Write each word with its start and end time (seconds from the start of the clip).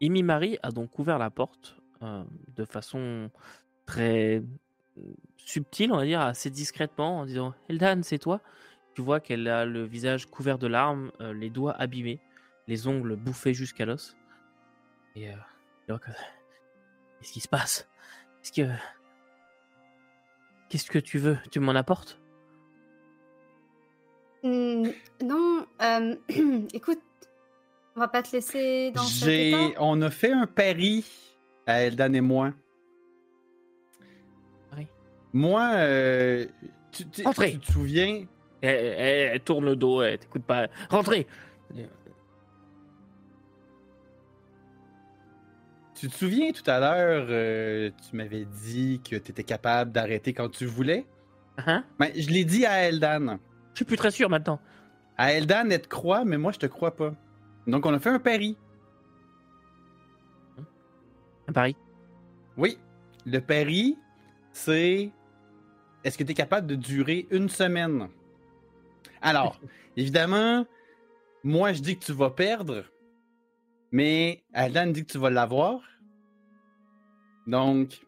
Imi-Marie 0.00 0.58
a 0.62 0.70
donc 0.70 0.98
ouvert 0.98 1.18
la 1.18 1.30
porte 1.30 1.76
euh, 2.02 2.24
de 2.56 2.64
façon 2.64 3.30
très 3.86 4.42
euh, 4.98 5.02
subtile, 5.36 5.92
on 5.92 5.96
va 5.96 6.04
dire, 6.04 6.20
assez 6.20 6.50
discrètement, 6.50 7.20
en 7.20 7.26
disant 7.26 7.54
Eldan, 7.68 8.02
c'est 8.02 8.18
toi? 8.18 8.40
Tu 8.94 9.02
vois 9.02 9.20
qu'elle 9.20 9.46
a 9.48 9.64
le 9.64 9.84
visage 9.84 10.26
couvert 10.26 10.58
de 10.58 10.66
larmes, 10.66 11.12
euh, 11.20 11.32
les 11.32 11.50
doigts 11.50 11.72
abîmés, 11.72 12.18
les 12.66 12.86
ongles 12.86 13.16
bouffés 13.16 13.54
jusqu'à 13.54 13.84
l'os. 13.86 14.16
Et 15.16 15.28
euh, 15.28 15.98
que- 15.98 16.10
qu'est-ce 17.20 17.32
qui 17.32 17.40
se 17.40 17.48
passe? 17.48 17.88
Qu'est-ce 18.42 18.52
que 18.52 18.72
qu'est-ce 20.68 20.90
que 20.90 20.98
tu 20.98 21.18
veux? 21.18 21.36
Tu 21.50 21.60
m'en 21.60 21.72
apportes? 21.74 22.18
Hmm, 24.42 24.88
non, 25.22 25.66
euh, 25.82 26.16
écoute, 26.72 27.00
on 28.00 28.04
va 28.04 28.08
pas 28.08 28.22
te 28.22 28.34
laisser 28.34 28.92
dans 28.92 29.02
cet 29.02 29.28
état. 29.28 29.58
J'ai, 29.58 29.74
on 29.78 30.00
a 30.00 30.08
fait 30.08 30.32
un 30.32 30.46
pari, 30.46 31.04
à 31.66 31.82
Eldan 31.82 32.14
et 32.14 32.22
moi. 32.22 32.54
Oui. 34.74 34.86
Moi, 35.34 35.70
euh, 35.74 36.46
tu, 36.92 37.06
tu- 37.10 37.26
Entrez. 37.26 37.52
tu 37.52 37.58
te 37.58 37.70
souviens, 37.72 38.24
elle, 38.62 38.70
elle- 38.96 39.30
elle 39.34 39.40
tourne 39.40 39.66
le 39.66 39.76
dos, 39.76 40.00
elle 40.00 40.18
t'écoute 40.18 40.44
pas. 40.44 40.68
Rentrez 40.88 41.26
tu 45.94 46.08
te 46.08 46.14
souviens 46.16 46.50
tout 46.52 46.62
à 46.70 46.80
l'heure, 46.80 47.26
euh, 47.28 47.90
tu 48.08 48.16
m'avais 48.16 48.46
dit 48.46 49.02
que 49.04 49.16
tu 49.16 49.30
étais 49.32 49.44
capable 49.44 49.92
d'arrêter 49.92 50.32
quand 50.32 50.48
tu 50.48 50.64
voulais? 50.64 51.04
Hein 51.58 51.84
Ben, 51.98 52.10
je 52.16 52.30
l'ai 52.30 52.46
dit 52.46 52.64
à 52.64 52.88
Eldan. 52.88 53.36
Je 53.74 53.78
suis 53.80 53.84
plus 53.84 53.98
très 53.98 54.10
sûr 54.10 54.30
maintenant. 54.30 54.58
À 55.18 55.34
Eldan, 55.34 55.68
elle 55.70 55.82
te 55.82 55.88
croit, 55.88 56.24
mais 56.24 56.38
moi, 56.38 56.52
je 56.52 56.58
te 56.58 56.64
crois 56.64 56.96
pas. 56.96 57.12
Donc, 57.70 57.86
on 57.86 57.94
a 57.94 57.98
fait 57.98 58.10
un 58.10 58.18
pari. 58.18 58.56
À 61.46 61.52
Paris. 61.52 61.76
Oui. 62.56 62.78
Le 63.26 63.38
pari, 63.40 63.96
c'est 64.52 65.10
est-ce 66.04 66.18
que 66.18 66.24
tu 66.24 66.32
es 66.32 66.34
capable 66.34 66.66
de 66.66 66.74
durer 66.74 67.26
une 67.30 67.48
semaine? 67.48 68.08
Alors, 69.22 69.60
évidemment, 69.96 70.66
moi, 71.44 71.72
je 71.72 71.80
dis 71.80 71.98
que 71.98 72.04
tu 72.04 72.12
vas 72.12 72.30
perdre, 72.30 72.84
mais 73.92 74.42
Aldan 74.52 74.88
dit 74.88 75.04
que 75.04 75.12
tu 75.12 75.18
vas 75.18 75.30
l'avoir. 75.30 75.80
Donc, 77.46 78.00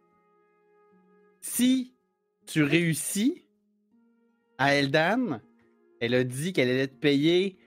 si 1.41 1.95
tu 2.47 2.63
réussis, 2.63 3.45
à 4.59 4.75
Eldan, 4.75 5.41
elle 6.01 6.15
a 6.15 6.23
dit 6.23 6.53
qu'elle 6.53 6.69
allait 6.69 6.87
te 6.87 6.95
payer 6.95 7.59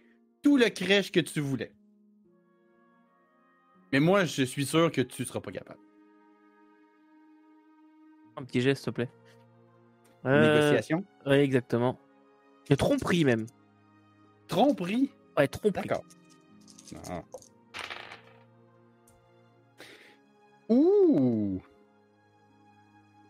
tout 0.42 0.56
le 0.56 0.70
crèche 0.70 1.12
que 1.12 1.20
tu 1.20 1.42
voulais. 1.42 1.75
Mais 3.96 4.02
moi, 4.02 4.26
je 4.26 4.44
suis 4.44 4.66
sûr 4.66 4.92
que 4.92 5.00
tu 5.00 5.24
seras 5.24 5.40
pas 5.40 5.54
capable. 5.54 5.80
Un 8.36 8.44
petit 8.44 8.60
geste, 8.60 8.84
s'il 8.84 8.92
te 8.92 8.96
plaît. 8.96 9.10
Euh, 10.26 10.42
Négociation? 10.54 11.06
Ouais, 11.26 11.40
exactement. 11.46 11.98
Et 12.70 12.76
tromperie 12.76 13.24
même. 13.24 13.46
Tromperie? 14.50 15.14
Ouais, 15.38 15.48
tromperie. 15.48 15.88
D'accord. 15.88 16.04
Ah. 17.10 17.24
Ouh! 20.68 21.62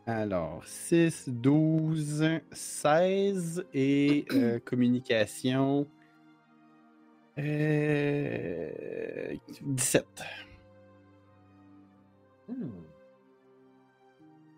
Alors, 0.08 0.66
6, 0.66 1.30
12, 1.30 2.26
16 2.52 3.68
et 3.72 4.26
euh, 4.32 4.58
communication. 4.66 5.88
euh, 7.38 9.36
17. 9.62 10.08
Hmm. 12.48 12.70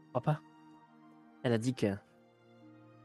Je 0.04 0.10
crois 0.10 0.22
pas. 0.22 0.42
Elle 1.44 1.54
a 1.54 1.58
dit 1.58 1.74
que. 1.74 1.88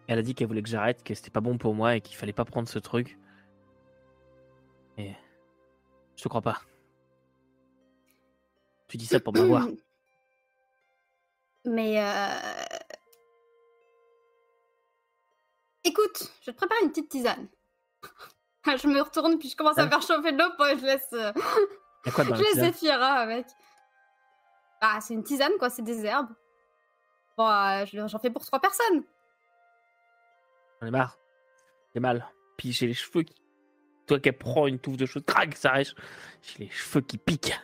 Elle 0.08 0.18
a 0.18 0.22
dit 0.22 0.34
qu'elle 0.34 0.48
voulait 0.48 0.62
que 0.62 0.68
j'arrête, 0.68 1.02
que 1.04 1.14
c'était 1.14 1.30
pas 1.30 1.40
bon 1.40 1.58
pour 1.58 1.74
moi 1.74 1.96
et 1.96 2.00
qu'il 2.00 2.16
fallait 2.16 2.32
pas 2.32 2.44
prendre 2.44 2.68
ce 2.68 2.78
truc. 2.78 3.18
Et. 4.98 5.12
Je 6.16 6.22
te 6.22 6.28
crois 6.28 6.42
pas. 6.42 6.60
Tu 8.88 8.96
dis 8.96 9.06
ça 9.06 9.20
pour 9.20 9.32
m'avoir. 9.32 9.66
Mais 11.64 12.02
euh... 12.02 12.34
écoute, 15.84 16.32
je 16.42 16.50
te 16.50 16.56
préparer 16.56 16.80
une 16.82 16.90
petite 16.90 17.08
tisane. 17.08 17.48
je 18.66 18.88
me 18.88 19.00
retourne 19.00 19.38
puis 19.38 19.48
je 19.48 19.56
commence 19.56 19.78
à 19.78 19.84
Ah. 19.84 19.88
faire 19.88 20.02
chauffer 20.02 20.32
de 20.32 20.38
l'eau 20.38 20.50
pour 20.56 20.66
je 20.66 20.84
laisse, 20.84 21.12
euh, 21.12 21.32
Y'a 22.04 22.12
quoi 22.12 22.24
dans 22.24 22.34
je 22.34 22.42
la 22.42 22.50
laisse 22.50 22.56
Zephyra 22.56 23.12
avec. 23.12 23.46
Ah, 24.84 24.98
c'est 25.00 25.14
une 25.14 25.22
tisane 25.22 25.52
quoi, 25.58 25.70
c'est 25.70 25.82
des 25.82 26.04
herbes. 26.04 26.28
Bon, 27.38 27.48
euh, 27.48 27.86
je- 27.86 28.06
j'en 28.08 28.18
fais 28.18 28.30
pour 28.30 28.44
trois 28.44 28.58
personnes. 28.60 29.04
J'en 30.80 30.88
ai 30.88 30.90
marre. 30.90 31.16
J'ai 31.94 32.00
mal. 32.00 32.26
Puis 32.58 32.72
j'ai 32.72 32.88
les 32.88 32.94
cheveux 32.94 33.22
qui. 33.22 33.34
Toi 34.08 34.18
qui 34.18 34.32
prends 34.32 34.66
une 34.66 34.80
touffe 34.80 34.96
de 34.96 35.06
cheveux, 35.06 35.24
crac, 35.24 35.54
ça 35.54 35.70
rêche. 35.70 35.94
J'ai 36.42 36.64
les 36.64 36.70
cheveux 36.70 37.00
qui 37.00 37.16
piquent. 37.16 37.56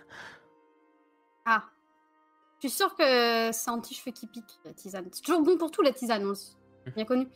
Ah. 1.44 1.64
Je 2.62 2.68
suis 2.68 2.76
sûre 2.76 2.94
que 2.94 3.50
c'est 3.52 3.70
anti-cheveux 3.70 4.12
qui 4.12 4.26
piquent, 4.28 4.58
la 4.64 4.72
tisane. 4.72 5.08
C'est 5.12 5.22
toujours 5.22 5.42
bon 5.42 5.58
pour 5.58 5.70
tout, 5.72 5.82
la 5.82 5.92
tisane, 5.92 6.24
on 6.26 6.32
s- 6.32 6.56
bien 6.94 7.04
connu. 7.04 7.26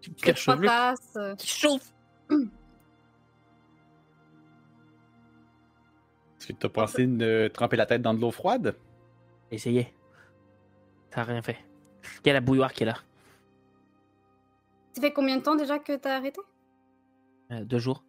Tu 0.00 0.12
caches 0.12 0.42
chevelu 0.42 0.66
tasses. 0.68 1.16
euh, 1.16 1.34
qui 1.36 1.48
chauffe. 1.48 1.92
Est-ce 6.38 6.46
que 6.48 6.52
tu 6.52 6.66
as 6.66 6.68
pensé 6.68 7.06
de 7.06 7.48
tremper 7.52 7.76
la 7.76 7.86
tête 7.86 8.02
dans 8.02 8.14
de 8.14 8.20
l'eau 8.20 8.30
froide? 8.32 8.76
Essayez. 9.52 9.94
Ça 11.10 11.20
a 11.20 11.24
rien 11.24 11.42
fait. 11.42 11.58
Il 12.24 12.28
y 12.28 12.30
a 12.30 12.32
la 12.32 12.40
bouilloire 12.40 12.72
qui 12.72 12.82
est 12.82 12.86
là. 12.86 12.96
Ça 14.94 15.00
fait 15.00 15.12
combien 15.12 15.36
de 15.36 15.42
temps 15.42 15.54
déjà 15.54 15.78
que 15.78 15.94
t'as 15.94 16.16
arrêté? 16.16 16.40
Euh, 17.50 17.64
deux 17.64 17.78
jours. 17.78 18.02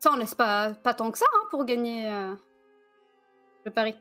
Ça, 0.00 0.10
on 0.12 0.16
laisse 0.16 0.34
pas, 0.34 0.74
pas 0.74 0.94
tant 0.94 1.12
que 1.12 1.18
ça 1.18 1.26
hein, 1.32 1.46
pour 1.48 1.64
gagner 1.64 2.10
euh, 2.10 2.34
le 3.64 3.70
pari. 3.70 3.94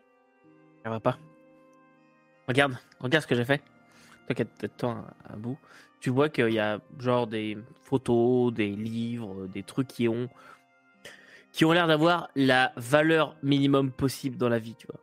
Ça 0.84 0.90
va 0.90 1.00
pas. 1.00 1.18
Regarde, 2.48 2.76
regarde 3.00 3.22
ce 3.22 3.28
que 3.28 3.36
j'ai 3.36 3.46
fait. 3.46 3.62
Toi 4.26 4.36
qui 4.36 4.42
as 4.42 4.46
peut-être 4.46 4.78
temps 4.78 5.06
à, 5.28 5.34
à 5.34 5.36
bout. 5.36 5.60
Tu 6.00 6.10
vois 6.10 6.30
qu'il 6.30 6.50
y 6.50 6.60
a 6.60 6.80
genre 6.98 7.28
des 7.28 7.56
photos, 7.84 8.52
des 8.52 8.72
livres, 8.72 9.46
des 9.46 9.62
trucs 9.62 9.88
qui 9.88 10.08
ont 10.08 10.28
qui 11.52 11.66
ont 11.66 11.72
l'air 11.72 11.88
d'avoir 11.88 12.30
la 12.36 12.72
valeur 12.78 13.36
minimum 13.44 13.92
possible 13.92 14.38
dans 14.38 14.50
la 14.50 14.60
vie, 14.60 14.76
tu 14.76 14.88
vois. 14.88 15.00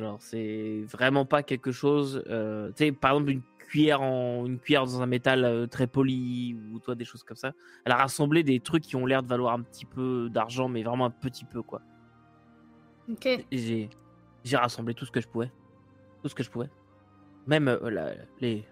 Genre 0.00 0.20
c'est 0.20 0.82
vraiment 0.88 1.24
pas 1.24 1.42
quelque 1.42 1.72
chose. 1.72 2.22
euh, 2.28 2.68
tu 2.68 2.84
sais, 2.84 2.92
par 2.92 3.12
exemple 3.12 3.30
une 3.30 3.42
cuillère 3.58 4.00
en 4.02 4.44
une 4.46 4.58
cuillère 4.60 4.84
dans 4.84 5.02
un 5.02 5.06
métal 5.06 5.44
euh, 5.44 5.66
très 5.66 5.86
poli 5.86 6.54
ou 6.72 6.78
toi 6.78 6.94
des 6.94 7.04
choses 7.04 7.22
comme 7.24 7.36
ça. 7.36 7.52
Elle 7.84 7.92
a 7.92 7.96
rassemblé 7.96 8.42
des 8.42 8.60
trucs 8.60 8.84
qui 8.84 8.94
ont 8.96 9.06
l'air 9.06 9.22
de 9.22 9.28
valoir 9.28 9.54
un 9.54 9.62
petit 9.62 9.86
peu 9.86 10.28
d'argent, 10.30 10.68
mais 10.68 10.82
vraiment 10.82 11.06
un 11.06 11.10
petit 11.10 11.44
peu 11.44 11.62
quoi. 11.62 11.80
Ok. 13.10 13.28
J'ai 13.50 13.90
j'ai 14.44 14.56
rassemblé 14.56 14.94
tout 14.94 15.04
ce 15.06 15.10
que 15.10 15.20
je 15.20 15.26
pouvais 15.28 15.50
tout 16.22 16.28
ce 16.28 16.34
que 16.34 16.42
je 16.44 16.50
pouvais 16.50 16.68
même 17.46 17.68
euh, 17.68 17.90
la- 17.90 18.14
les, 18.40 18.64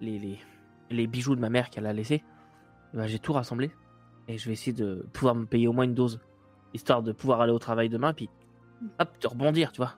les 0.00 0.18
les 0.18 0.38
les 0.90 1.06
bijoux 1.06 1.36
de 1.36 1.40
ma 1.40 1.50
mère 1.50 1.70
qu'elle 1.70 1.86
a 1.86 1.92
laissé 1.92 2.22
bah, 2.94 3.06
j'ai 3.06 3.18
tout 3.18 3.32
rassemblé 3.32 3.70
et 4.28 4.38
je 4.38 4.46
vais 4.46 4.52
essayer 4.52 4.72
de 4.72 5.06
pouvoir 5.12 5.34
me 5.34 5.46
payer 5.46 5.66
au 5.68 5.72
moins 5.72 5.84
une 5.84 5.94
dose 5.94 6.20
histoire 6.74 7.02
de 7.02 7.12
pouvoir 7.12 7.40
aller 7.40 7.52
au 7.52 7.58
travail 7.58 7.88
demain 7.88 8.12
puis 8.12 8.28
hop 8.98 9.08
de 9.20 9.26
rebondir 9.26 9.72
tu 9.72 9.78
vois 9.78 9.94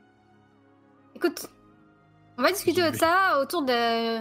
Écoute, 1.15 1.49
on 2.39 2.43
va 2.43 2.53
discuter 2.53 2.89
de 2.91 2.97
ça 2.97 3.41
autour 3.43 3.63
de 3.63 4.21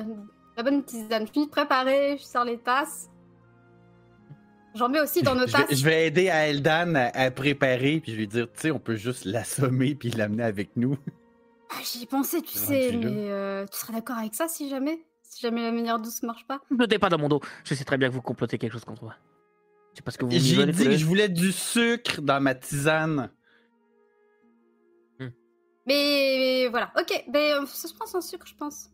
la 0.58 0.64
bonne 0.64 0.84
tisane. 0.84 1.28
Je 1.28 1.32
finis 1.32 1.46
de 1.46 1.52
préparer, 1.52 2.18
je 2.18 2.24
sors 2.24 2.44
les 2.44 2.58
tasses. 2.58 3.10
J'en 4.76 4.90
mets 4.90 5.00
aussi 5.00 5.22
dans 5.22 5.36
nos 5.36 5.48
Je 5.48 5.56
vais, 5.56 5.64
tasses. 5.66 5.80
je 5.80 5.86
vais 5.86 6.08
aider 6.08 6.30
à 6.30 6.48
Eldan 6.48 6.96
à, 6.96 7.06
à 7.18 7.32
préparer, 7.32 8.00
puis 8.02 8.12
je 8.12 8.18
vais 8.18 8.24
lui 8.24 8.28
dire, 8.28 8.48
tu 8.52 8.60
sais, 8.60 8.72
on 8.72 8.80
peut 8.80 8.96
juste 8.96 9.24
l'assommer 9.26 9.96
puis 9.96 10.10
l'amener 10.10 10.44
avec 10.44 10.76
nous. 10.76 10.98
Ah, 11.72 11.76
J'y 11.84 12.04
ai 12.04 12.06
pensé, 12.08 12.42
tu 12.42 12.58
sais, 12.58 12.92
mais 12.94 13.06
euh, 13.30 13.66
tu 13.72 13.78
serais 13.78 13.94
d'accord 13.94 14.18
avec 14.18 14.34
ça 14.34 14.48
si 14.48 14.68
jamais? 14.70 15.00
Si 15.22 15.42
jamais 15.42 15.62
la 15.62 15.72
manière 15.72 16.00
douce 16.00 16.24
marche 16.24 16.46
pas? 16.48 16.60
Ne 16.72 16.98
pas 16.98 17.10
dans 17.10 17.20
mon 17.20 17.30
dos 17.30 17.40
je 17.64 17.76
sais 17.76 17.84
très 17.86 17.98
bien 17.98 18.10
que 18.10 18.14
vous 18.16 18.22
complotez 18.22 18.58
quelque 18.58 18.74
chose 18.74 18.84
contre 18.86 19.04
moi 19.04 19.16
c'est 20.00 20.06
parce 20.06 20.16
que 20.16 20.24
vous 20.24 20.32
J'ai 20.32 20.40
dit 20.40 20.86
que 20.86 20.96
je 20.96 21.06
voulais 21.06 21.28
du 21.28 21.52
sucre 21.52 22.22
dans 22.22 22.40
ma 22.40 22.56
tisane. 22.56 23.30
Mais 25.86 26.70
voilà, 26.70 26.94
ok, 26.98 27.26
ben, 27.28 27.64
euh, 27.64 27.66
ça 27.66 27.90
se 27.90 27.94
prend 27.94 28.06
sans 28.06 28.22
sucre, 28.22 28.48
je 28.48 28.56
pense. 28.56 28.92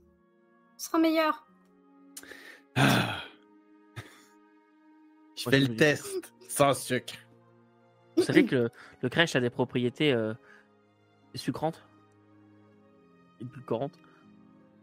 Ce 0.78 0.88
sera 0.88 0.98
meilleur. 0.98 1.46
Ah. 2.75 3.22
Je 5.36 5.48
fais 5.48 5.60
le 5.60 5.75
test 5.75 6.34
sans 6.48 6.74
sucre. 6.74 7.13
vous 8.18 8.24
savez 8.24 8.46
que 8.46 8.56
le, 8.56 8.69
le 9.04 9.10
crèche 9.10 9.36
a 9.36 9.42
des 9.42 9.51
propriétés 9.51 10.12
euh, 10.12 10.34
sucrantes? 11.36 11.86
Édulcorantes? 13.42 14.00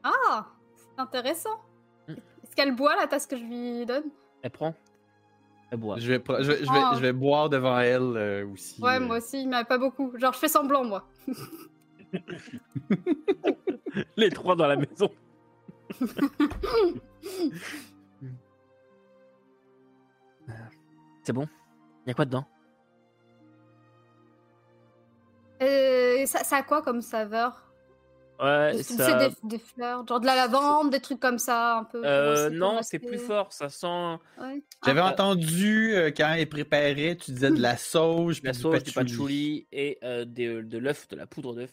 Ah, 0.04 0.46
c'est 0.76 1.00
intéressant. 1.00 1.60
Mm. 2.06 2.12
Est-ce 2.12 2.54
qu'elle 2.54 2.76
boit 2.76 2.94
la 2.94 3.08
tasse 3.08 3.26
que 3.26 3.36
je 3.36 3.42
lui 3.42 3.86
donne? 3.86 4.04
Elle 4.42 4.50
prend? 4.50 4.76
Elle 5.72 5.78
boit. 5.78 5.98
Je 5.98 6.06
vais, 6.06 6.18
pre- 6.18 6.42
je, 6.42 6.52
vais, 6.52 6.58
je 6.58 6.70
vais- 6.70 6.82
Ah. 6.84 6.92
je 6.94 7.00
vais 7.00 7.14
boire 7.14 7.48
devant 7.48 7.78
elle 7.78 8.02
euh, 8.02 8.46
aussi. 8.46 8.78
Ouais, 8.82 8.96
euh. 8.96 9.00
moi 9.00 9.16
aussi, 9.16 9.46
mais 9.46 9.64
pas 9.64 9.78
beaucoup. 9.78 10.12
Genre, 10.18 10.34
je 10.34 10.38
fais 10.38 10.48
semblant, 10.48 10.84
moi. 10.84 11.08
Les 14.18 14.28
trois 14.28 14.54
dans 14.54 14.66
la 14.66 14.76
maison. 14.76 15.10
C'est 21.22 21.32
bon? 21.32 21.48
Y 22.06 22.10
a 22.10 22.14
quoi 22.14 22.24
dedans? 22.26 22.44
Euh, 25.62 26.26
ça, 26.26 26.42
ça 26.44 26.56
a 26.56 26.62
quoi 26.62 26.82
comme 26.82 27.00
saveur? 27.00 27.71
Ouais, 28.42 28.82
C'est 28.82 28.96
des, 28.96 29.34
des 29.44 29.58
fleurs, 29.58 30.06
genre 30.06 30.18
de 30.20 30.26
la 30.26 30.34
lavande, 30.34 30.90
des 30.90 31.00
trucs 31.00 31.20
comme 31.20 31.38
ça, 31.38 31.78
un 31.78 31.84
peu. 31.84 32.02
Euh, 32.04 32.50
non, 32.50 32.80
c'est 32.82 32.98
plus 32.98 33.18
fort. 33.18 33.52
Ça 33.52 33.68
sent 33.68 33.86
Ouais. 34.40 34.62
J'avais 34.84 35.00
Ah. 35.00 35.10
entendu 35.10 35.94
euh, 35.94 36.10
quand 36.10 36.32
elle 36.36 36.48
préparait, 36.48 37.16
tu 37.16 37.30
disais 37.32 37.50
de 37.50 37.60
la 37.60 37.76
sauge, 37.76 38.38
puis 38.40 38.46
la 38.46 38.52
du 38.52 38.58
sauce, 38.60 38.82
du 38.82 38.92
patchouli. 38.92 39.66
et 39.70 39.98
euh, 40.02 40.24
des- 40.24 40.62
de 40.62 40.78
l'œuf, 40.78 41.06
de 41.08 41.16
la 41.16 41.26
poudre 41.26 41.54
d'œuf. 41.54 41.70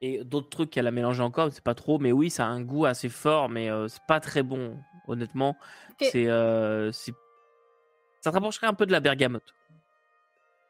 Et 0.00 0.22
d'autres 0.22 0.50
trucs 0.50 0.70
qu'elle 0.70 0.86
a 0.86 0.90
mélangé 0.90 1.22
encore, 1.22 1.48
c'est 1.52 1.64
pas 1.64 1.74
trop. 1.74 1.98
Mais 1.98 2.12
oui, 2.12 2.30
ça 2.30 2.44
a 2.44 2.48
un 2.48 2.60
goût 2.60 2.84
assez 2.84 3.08
fort, 3.08 3.48
mais 3.48 3.70
euh, 3.70 3.88
c'est 3.88 4.02
pas 4.06 4.20
très 4.20 4.42
bon, 4.42 4.78
honnêtement. 5.08 5.56
Ok. 5.92 6.08
C'est, 6.12 6.28
euh, 6.28 6.92
c'est- 6.92 7.14
Ça 8.20 8.30
te 8.30 8.34
rapprocherait 8.36 8.66
un 8.66 8.74
peu 8.74 8.86
de 8.86 8.92
la 8.92 9.00
bergamote. 9.00 9.52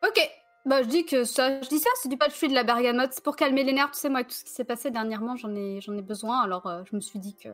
Ok. 0.07 0.21
Bah, 0.67 0.83
je 0.83 0.89
dis 0.89 1.05
que 1.05 1.25
ça, 1.25 1.61
je 1.61 1.69
dis 1.69 1.79
ça, 1.79 1.91
c'est 1.97 2.09
du 2.09 2.17
patchouli 2.17 2.49
de 2.51 2.55
la 2.55 2.65
bergamote. 2.65 3.13
C'est 3.13 3.23
pour 3.23 3.37
calmer 3.37 3.65
les 3.65 3.73
nerfs, 3.75 3.91
tu 3.91 3.99
sais, 3.99 4.09
moi, 4.09 4.19
avec 4.21 4.29
tout 4.29 4.35
ce 4.35 4.45
qui 4.45 4.51
s'est 4.53 4.65
passé 4.65 4.91
dernièrement, 4.91 5.37
j'en 5.37 5.55
ai, 5.55 5.81
j'en 5.83 5.95
ai 5.95 6.03
besoin. 6.03 6.41
Alors, 6.41 6.67
euh, 6.67 6.83
je 6.91 6.97
me 6.97 7.01
suis 7.01 7.19
dit 7.19 7.37
que. 7.37 7.51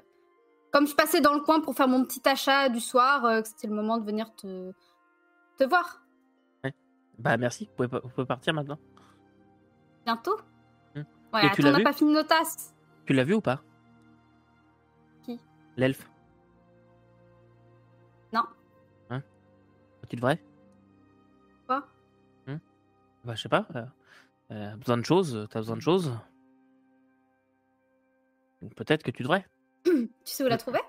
Comme 0.72 0.86
je 0.86 0.94
passais 0.94 1.20
dans 1.20 1.34
le 1.34 1.40
coin 1.40 1.60
pour 1.60 1.74
faire 1.74 1.88
mon 1.88 2.04
petit 2.04 2.26
achat 2.28 2.68
du 2.68 2.78
soir, 2.78 3.24
euh, 3.24 3.42
que 3.42 3.48
c'était 3.48 3.66
le 3.66 3.74
moment 3.74 3.98
de 3.98 4.04
venir 4.04 4.32
te, 4.36 4.70
te 5.58 5.64
voir. 5.64 6.02
Bah 7.18 7.36
merci, 7.36 7.66
vous 7.66 7.72
pouvez, 7.76 7.88
pas- 7.88 8.00
vous 8.02 8.08
pouvez 8.08 8.26
partir 8.26 8.54
maintenant. 8.54 8.78
Bientôt? 10.06 10.38
Hmm. 10.94 11.02
Ouais, 11.34 11.44
Et 11.46 11.50
tu 11.50 11.60
attends, 11.60 11.68
on 11.68 11.78
n'a 11.78 11.84
pas 11.84 11.92
fini 11.92 12.12
nos 12.14 12.22
tasses. 12.22 12.72
Tu 13.04 13.12
l'as 13.12 13.24
vu 13.24 13.34
ou 13.34 13.42
pas? 13.42 13.60
Qui? 15.22 15.38
L'elfe. 15.76 16.08
Non. 18.32 18.44
Hein? 19.10 19.20
Tu 20.08 20.16
devrais 20.16 20.36
Quoi 20.38 20.44
Hmm 20.46 20.49
Bah 23.24 23.34
je 23.34 23.42
sais 23.42 23.48
pas. 23.48 23.66
euh, 23.76 23.84
euh, 24.52 24.76
besoin 24.76 24.96
de 24.98 25.04
choses, 25.04 25.46
t'as 25.50 25.60
besoin 25.60 25.76
de 25.76 25.82
choses. 25.82 26.12
Donc, 28.62 28.74
Peut-être 28.74 29.02
que 29.02 29.10
tu 29.10 29.22
devrais. 29.22 29.46
Tu 29.84 30.08
sais 30.24 30.44
où 30.44 30.48
la 30.48 30.56
trouver? 30.58 30.80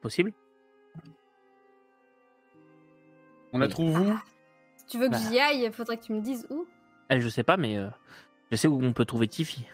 Possible. 0.00 0.32
On 3.52 3.58
la 3.58 3.68
trouve 3.68 3.98
où? 4.00 4.18
Si 4.76 4.86
tu 4.86 4.98
veux 4.98 5.06
que 5.08 5.12
Bah. 5.12 5.18
j'y 5.30 5.38
aille, 5.38 5.64
il 5.64 5.72
faudrait 5.72 5.96
que 5.98 6.04
tu 6.04 6.12
me 6.12 6.20
dises 6.20 6.46
où. 6.50 6.66
Elle, 7.08 7.20
je 7.20 7.28
sais 7.28 7.42
pas, 7.42 7.56
mais 7.56 7.76
euh, 7.78 7.88
je 8.50 8.56
sais 8.56 8.68
où 8.68 8.78
on 8.82 8.92
peut 8.92 9.04
trouver 9.04 9.28
Tiffy. 9.28 9.66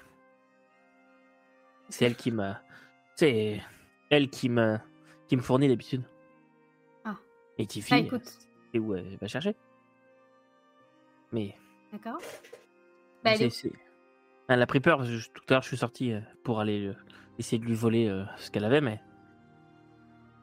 C'est 1.88 2.04
elle 2.04 2.16
qui 2.16 2.30
m'a. 2.30 2.60
C'est 3.16 3.60
elle 4.10 4.30
qui 4.30 4.48
me 4.48 4.78
qui 5.28 5.36
me 5.36 5.42
fournit 5.42 5.68
d'habitude. 5.68 6.02
Ah. 7.04 7.16
Et 7.58 7.66
Tiffy, 7.66 7.94
Ah, 7.94 7.98
écoute. 7.98 8.26
c'est 8.72 8.78
où 8.78 8.94
elle 8.94 9.16
va 9.18 9.26
chercher? 9.28 9.54
Mais 11.34 11.54
D'accord. 11.92 12.18
Bah, 13.24 13.32
elle 13.34 13.42
est- 13.42 14.62
a 14.62 14.66
pris 14.66 14.80
peur. 14.80 15.04
je- 15.04 15.28
tout 15.30 15.42
à 15.48 15.54
l'heure, 15.54 15.62
je 15.62 15.68
suis 15.68 15.76
sorti 15.76 16.12
euh, 16.12 16.20
pour 16.44 16.60
aller 16.60 16.86
euh, 16.86 16.94
essayer 17.38 17.58
de 17.58 17.64
lui 17.64 17.74
voler 17.74 18.08
euh, 18.08 18.24
ce 18.36 18.50
qu'elle 18.50 18.64
avait, 18.64 18.80
mais 18.80 19.00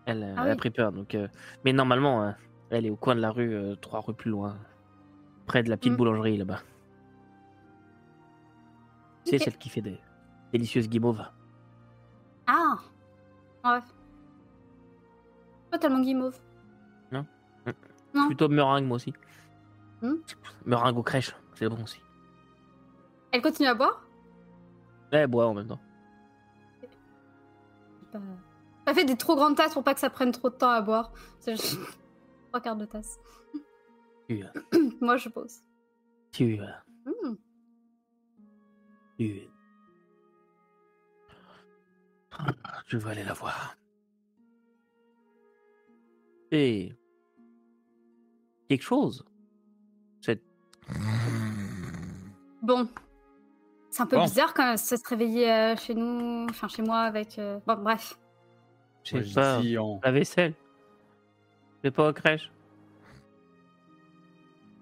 elle, 0.05 0.33
Ah 0.37 0.43
elle 0.45 0.51
a 0.51 0.55
pris 0.55 0.69
peur. 0.69 0.91
Donc, 0.91 1.15
euh, 1.15 1.27
mais 1.65 1.71
normalement, 1.73 2.33
elle 2.69 2.85
est 2.85 2.89
au 2.89 2.95
coin 2.97 3.15
de 3.15 3.21
la 3.21 3.31
rue, 3.31 3.55
trois 3.81 4.01
rues 4.01 4.13
plus 4.13 4.29
loin, 4.31 4.57
près 5.45 5.63
de 5.63 5.69
la 5.69 5.77
petite 5.77 5.93
Mm. 5.93 5.97
boulangerie 5.97 6.37
là-bas. 6.37 6.59
C'est 9.23 9.37
celle 9.37 9.57
qui 9.57 9.69
fait 9.69 9.81
des 9.81 9.99
délicieuses 10.51 10.89
guimauves. 10.89 11.23
Ah 12.47 12.75
Ouais. 13.63 13.79
Pas 15.69 15.77
tellement 15.77 16.01
guimauve. 16.01 16.37
Non? 17.11 17.25
Non. 18.13 18.25
Plutôt 18.27 18.49
meringue, 18.49 18.85
moi 18.85 18.95
aussi. 18.95 19.13
Hmm. 20.01 20.15
Meringue 20.65 20.97
aux 20.97 21.03
crèches, 21.03 21.35
c'est 21.55 21.69
bon 21.69 21.81
aussi. 21.83 22.01
Elle 23.31 23.41
continue 23.41 23.67
à 23.67 23.73
boire? 23.75 24.05
Elle 25.11 25.27
boit 25.27 25.47
en 25.47 25.53
même 25.53 25.67
temps. 25.67 25.79
Pas 28.11 28.19
pas 28.83 28.93
fait 28.95 29.05
des 29.05 29.15
trop 29.15 29.35
grandes 29.35 29.55
tasses 29.55 29.73
pour 29.73 29.83
pas 29.83 29.93
que 29.93 29.99
ça 29.99 30.09
prenne 30.09 30.31
trop 30.31 30.49
de 30.49 30.55
temps 30.55 30.71
à 30.71 30.81
boire. 30.81 31.11
C'est 31.39 31.55
juste 31.55 31.79
trois 32.49 32.59
quarts 32.61 32.75
de 32.75 32.85
tasse. 32.85 33.19
Tu, 34.27 34.43
Moi, 35.01 35.17
je 35.17 35.29
pose. 35.29 35.59
tu, 36.31 36.59
Hmm. 37.05 37.35
tu... 39.17 39.47
Je 42.87 42.97
vais 42.97 43.11
aller 43.11 43.23
la 43.23 43.33
voir. 43.33 43.75
Et... 46.51 46.93
Quelque 48.67 48.81
chose? 48.83 49.25
Bon. 52.61 52.87
C'est 53.89 54.03
un 54.03 54.05
peu 54.05 54.17
Bon. 54.17 54.23
bizarre 54.23 54.53
quand 54.53 54.63
même, 54.65 54.77
ça 54.77 54.95
se 54.95 55.07
réveiller 55.07 55.51
euh, 55.51 55.75
chez 55.75 55.93
nous, 55.95 56.47
enfin 56.49 56.67
chez 56.67 56.81
moi 56.81 56.99
avec... 56.99 57.37
euh, 57.39 57.59
Bon, 57.67 57.75
bref. 57.75 58.17
Je 59.03 59.11
sais 59.17 59.23
je 59.23 59.35
pas. 59.35 59.59
dis, 59.59 59.77
on- 59.77 59.99
La 60.03 60.11
vaisselle. 60.11 60.53
C'est 61.83 61.91
pas 61.91 62.09
aux 62.09 62.13
crèches. 62.13 62.51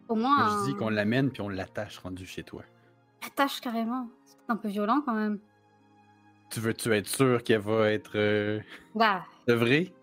Au 0.10 0.16
moins, 0.16 0.36
moi, 0.36 0.48
je 0.48 0.66
dis 0.66 0.72
un- 0.76 0.78
qu'on 0.80 0.90
l'amène 0.90 1.32
puis 1.32 1.42
on 1.42 1.50
l'attache 1.50 1.98
rendu 2.00 2.26
chez 2.26 2.44
toi. 2.44 2.64
la 3.24 3.30
tâche 3.30 3.62
carrément. 3.62 4.08
C'est 4.26 4.38
un 4.50 4.58
peu 4.58 4.68
violent 4.68 5.02
quand 5.06 5.14
même. 5.14 5.40
Tu 6.52 6.60
veux-tu 6.60 6.92
être 6.94 7.08
sûr 7.08 7.44
qu'elle 7.44 7.62
va 7.62 7.92
être 7.92 8.12
euh, 8.16 8.60
Bah, 8.96 9.24
sevrée? 9.48 9.94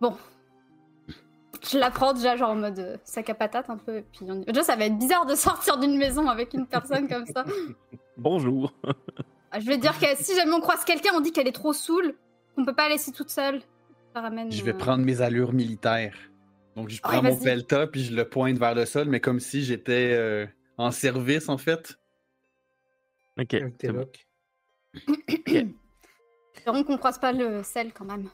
bon. 0.00 0.16
Je 1.70 1.78
la 1.78 1.90
prends 1.90 2.14
déjà 2.14 2.36
genre 2.36 2.50
en 2.50 2.54
mode 2.56 2.78
euh, 2.78 2.96
sac 3.04 3.28
à 3.28 3.34
patate 3.34 3.68
un 3.68 3.76
peu. 3.76 3.98
Et 3.98 4.02
puis 4.02 4.26
on... 4.28 4.40
Déjà, 4.40 4.62
ça 4.62 4.76
va 4.76 4.86
être 4.86 4.98
bizarre 4.98 5.26
de 5.26 5.34
sortir 5.34 5.78
d'une 5.78 5.98
maison 5.98 6.28
avec 6.28 6.54
une 6.54 6.66
personne 6.66 7.08
comme 7.08 7.26
ça. 7.26 7.44
Bonjour. 8.16 8.72
Ah, 9.50 9.60
Je 9.60 9.66
vais 9.66 9.76
dire 9.76 9.98
que 9.98 10.06
si 10.16 10.34
jamais 10.34 10.52
on 10.52 10.60
croise 10.60 10.84
quelqu'un, 10.84 11.10
on 11.14 11.20
dit 11.20 11.32
qu'elle 11.32 11.48
est 11.48 11.52
trop 11.52 11.72
saoule, 11.72 12.14
qu'on 12.54 12.64
peut 12.64 12.74
pas 12.74 12.84
la 12.84 12.94
laisser 12.94 13.12
toute 13.12 13.30
seule. 13.30 13.60
Ça 14.14 14.22
ramène. 14.22 14.50
Je 14.50 14.64
vais 14.64 14.72
euh, 14.72 14.78
prendre 14.78 15.04
mes 15.04 15.20
allures 15.20 15.52
militaires. 15.52 16.16
Donc, 16.74 16.88
je 16.88 17.00
prends 17.02 17.20
Ouais, 17.20 17.30
mon 17.30 17.36
pelta 17.36 17.86
puis 17.86 18.04
je 18.04 18.14
le 18.14 18.26
pointe 18.28 18.56
vers 18.56 18.74
le 18.74 18.86
sol, 18.86 19.08
mais 19.08 19.20
comme 19.20 19.40
si 19.40 19.62
j'étais 19.62 20.14
euh, 20.16 20.46
en 20.78 20.90
service, 20.90 21.48
en 21.48 21.58
fait. 21.58 21.98
Ok. 23.38 23.56
c'est 23.80 23.92
bon. 23.92 24.08
Espérons 26.54 26.84
qu'on 26.84 26.96
croise 26.98 27.18
pas 27.18 27.32
le 27.32 27.62
sel 27.62 27.92
quand 27.92 28.04
même. 28.04 28.30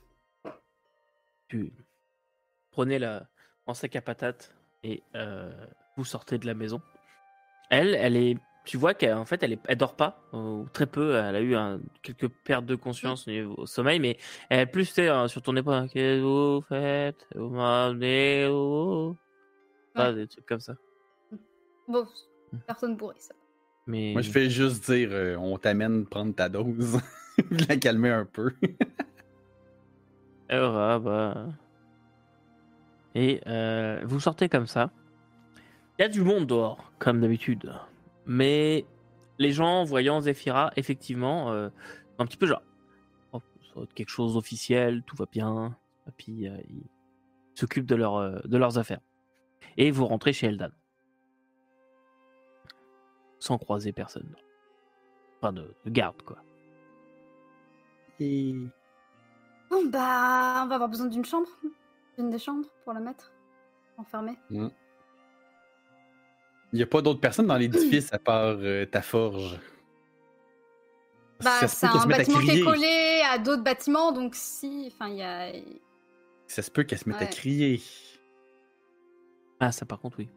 tu 1.48 1.72
prenez 2.74 2.98
la 2.98 3.26
en 3.66 3.72
sac 3.74 3.94
à 3.96 4.02
patates 4.02 4.52
et 4.82 5.02
euh, 5.14 5.52
vous 5.96 6.04
sortez 6.04 6.38
de 6.38 6.46
la 6.46 6.54
maison. 6.54 6.82
Elle, 7.70 7.94
elle 7.94 8.16
est, 8.16 8.36
tu 8.64 8.76
vois 8.76 8.94
qu'en 8.94 9.24
fait, 9.24 9.42
elle 9.44 9.52
est, 9.52 9.60
elle 9.68 9.78
dort 9.78 9.94
pas 9.94 10.20
ou 10.32 10.66
très 10.72 10.86
peu. 10.86 11.14
Elle 11.16 11.36
a 11.36 11.40
eu 11.40 11.54
un- 11.54 11.80
quelques 12.02 12.28
pertes 12.28 12.66
de 12.66 12.74
conscience 12.74 13.28
au 13.28 13.64
sommeil, 13.66 14.00
mais 14.00 14.18
elle 14.50 14.60
est 14.60 14.66
plus 14.66 14.92
euh, 14.98 15.28
sur 15.28 15.40
ton 15.40 15.54
épaule. 15.56 15.88
Qu'est-ce 15.88 16.20
que 16.20 16.22
vous 16.22 16.62
faites? 16.68 17.26
Vous 17.34 17.50
m'amenez 17.50 18.48
où? 18.48 19.16
Ah, 19.94 20.12
des 20.12 20.26
trucs 20.26 20.46
comme 20.46 20.60
ça. 20.60 20.74
Bon, 21.86 22.06
personne 22.66 22.96
bourrée 22.96 23.14
ça. 23.20 23.34
Mais 23.86 24.12
Moi, 24.12 24.22
je 24.22 24.30
fais 24.30 24.50
juste 24.50 24.90
dire 24.90 25.10
euh, 25.12 25.36
on 25.36 25.56
t'amène 25.58 26.06
prendre 26.06 26.34
ta 26.34 26.48
dose. 26.48 26.98
la 27.68 27.76
calmer 27.76 28.10
un 28.10 28.24
peu. 28.26 28.50
Ah, 30.48 30.98
bah. 30.98 31.46
Et 33.14 33.40
euh, 33.46 34.00
vous 34.04 34.20
sortez 34.20 34.48
comme 34.48 34.66
ça. 34.66 34.90
Il 35.98 36.02
y 36.02 36.04
a 36.04 36.08
du 36.08 36.22
monde 36.22 36.46
dehors, 36.46 36.92
comme 36.98 37.20
d'habitude. 37.20 37.72
Mais 38.26 38.84
les 39.38 39.52
gens, 39.52 39.84
voyant 39.84 40.20
Zephyra, 40.20 40.72
effectivement, 40.76 41.52
euh, 41.52 41.68
un 42.18 42.26
petit 42.26 42.36
peu 42.36 42.46
genre, 42.46 42.62
oh, 43.32 43.40
ça 43.62 43.72
va 43.76 43.82
être 43.82 43.94
quelque 43.94 44.08
chose 44.10 44.34
d'officiel, 44.34 45.02
tout 45.04 45.16
va 45.16 45.26
bien. 45.30 45.76
Et 46.08 46.10
puis, 46.16 46.48
euh, 46.48 46.56
ils 46.68 46.86
s'occupent 47.54 47.86
de, 47.86 47.94
leur, 47.94 48.16
euh, 48.16 48.40
de 48.44 48.56
leurs 48.56 48.78
affaires. 48.78 49.00
Et 49.76 49.90
vous 49.90 50.06
rentrez 50.06 50.32
chez 50.32 50.48
Eldan. 50.48 50.70
Sans 53.38 53.58
croiser 53.58 53.92
personne. 53.92 54.34
Enfin, 55.38 55.52
de, 55.52 55.74
de 55.84 55.90
garde, 55.90 56.22
quoi. 56.22 56.38
Et... 58.20 58.54
Bon 59.70 59.86
bah, 59.86 60.62
on 60.64 60.68
va 60.68 60.74
avoir 60.74 60.88
besoin 60.88 61.06
d'une 61.06 61.24
chambre, 61.24 61.48
d'une 62.16 62.30
des 62.30 62.38
chambres 62.38 62.68
pour 62.84 62.92
la 62.92 63.00
mettre 63.00 63.32
enfermée. 63.98 64.36
Il 64.50 64.70
n'y 66.72 66.82
a 66.82 66.86
pas 66.86 67.02
d'autres 67.02 67.20
personnes 67.20 67.46
dans 67.46 67.56
l'édifice 67.56 68.12
à 68.12 68.18
part 68.18 68.56
euh, 68.58 68.84
ta 68.86 69.02
forge. 69.02 69.58
Bah, 71.40 71.50
Ça 71.60 71.68
se 71.68 71.76
c'est 71.76 71.86
un 71.86 72.06
bâtiment 72.06 72.38
qui 72.38 72.44
est 72.44 72.48
crier. 72.48 72.64
collé 72.64 73.22
à 73.30 73.38
d'autres 73.38 73.62
bâtiments, 73.62 74.12
donc 74.12 74.34
si, 74.34 74.90
enfin 74.92 75.08
il 75.08 75.16
y 75.16 75.22
a. 75.22 75.52
Ça 76.46 76.62
se 76.62 76.70
peut 76.70 76.84
qu'elle 76.84 76.98
se 76.98 77.08
mette 77.08 77.20
à 77.22 77.26
crier. 77.26 77.82
Ah, 79.60 79.72
ça 79.72 79.86
par 79.86 80.00
contre, 80.00 80.18
oui. 80.18 80.28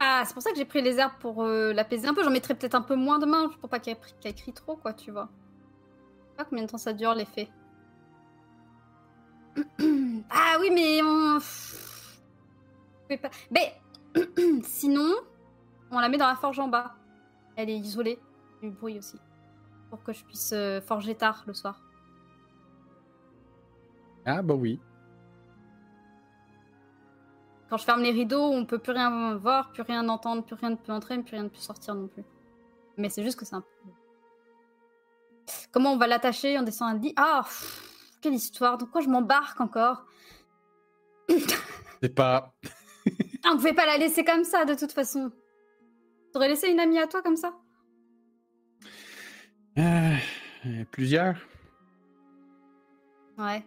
Ah, 0.00 0.22
c'est 0.26 0.32
pour 0.32 0.42
ça 0.42 0.50
que 0.50 0.56
j'ai 0.56 0.64
pris 0.64 0.80
les 0.80 0.98
herbes 0.98 1.12
pour 1.20 1.42
euh, 1.42 1.72
l'apaiser 1.72 2.08
un 2.08 2.14
peu. 2.14 2.24
J'en 2.24 2.30
mettrais 2.30 2.54
peut-être 2.54 2.74
un 2.74 2.80
peu 2.82 2.94
moins 2.96 3.18
demain 3.18 3.50
pour 3.60 3.68
pas 3.68 3.78
qu'elle 3.80 3.98
qu'elle 4.20 4.34
crie 4.34 4.52
trop, 4.52 4.76
quoi, 4.76 4.94
tu 4.94 5.10
vois. 5.10 5.28
Je 6.24 6.30
sais 6.30 6.36
pas 6.38 6.44
combien 6.44 6.64
de 6.64 6.70
temps 6.70 6.78
ça 6.78 6.92
dure 6.94 7.14
l'effet. 7.14 7.48
ah 10.30 10.56
oui, 10.60 10.70
mais 10.72 11.00
on. 11.02 11.38
Pas- 13.16 13.30
Mais 13.50 13.74
sinon, 14.62 15.14
on 15.90 15.98
la 15.98 16.08
met 16.08 16.16
dans 16.16 16.26
la 16.28 16.36
forge 16.36 16.58
en 16.58 16.68
bas. 16.68 16.94
Elle 17.56 17.70
est 17.70 17.78
isolée 17.78 18.18
du 18.62 18.70
bruit 18.70 18.98
aussi. 18.98 19.18
Pour 19.90 20.02
que 20.02 20.12
je 20.12 20.24
puisse 20.24 20.52
euh, 20.52 20.80
forger 20.80 21.14
tard 21.14 21.42
le 21.46 21.54
soir. 21.54 21.80
Ah, 24.24 24.42
bah 24.42 24.54
oui. 24.54 24.78
Quand 27.68 27.76
je 27.76 27.84
ferme 27.84 28.02
les 28.02 28.10
rideaux, 28.10 28.50
on 28.52 28.64
peut 28.64 28.78
plus 28.78 28.92
rien 28.92 29.36
voir, 29.36 29.70
plus 29.72 29.82
rien 29.82 30.08
entendre, 30.08 30.44
plus 30.44 30.54
rien 30.56 30.70
ne 30.70 30.76
peut 30.76 30.92
entrer, 30.92 31.18
plus 31.22 31.34
rien 31.34 31.44
ne 31.44 31.48
peut 31.48 31.56
sortir 31.56 31.94
non 31.94 32.08
plus. 32.08 32.24
Mais 32.96 33.08
c'est 33.08 33.22
juste 33.22 33.38
que 33.38 33.44
c'est 33.44 33.54
un 33.54 33.60
peu. 33.60 33.90
Comment 35.72 35.92
on 35.92 35.96
va 35.96 36.06
l'attacher 36.06 36.58
On 36.58 36.62
descend 36.62 36.96
un 36.96 36.98
lit. 36.98 37.12
Ah 37.16 37.42
pff, 37.44 37.89
Quelle 38.20 38.34
histoire 38.34 38.78
De 38.78 38.84
quoi 38.84 39.00
je 39.00 39.08
m'embarque 39.08 39.60
encore 39.60 40.04
C'est 42.02 42.14
pas. 42.14 42.54
Ah, 43.42 43.52
On 43.54 43.56
pouvait 43.56 43.72
pas 43.72 43.86
la 43.86 43.96
laisser 43.96 44.22
comme 44.24 44.44
ça 44.44 44.66
de 44.66 44.74
toute 44.74 44.92
façon. 44.92 45.32
T'aurais 46.30 46.48
laissé 46.50 46.68
une 46.68 46.78
amie 46.78 46.98
à 46.98 47.06
toi 47.06 47.22
comme 47.22 47.36
ça? 47.36 47.54
Euh, 49.78 50.16
plusieurs. 50.90 51.36
Ouais. 53.38 53.64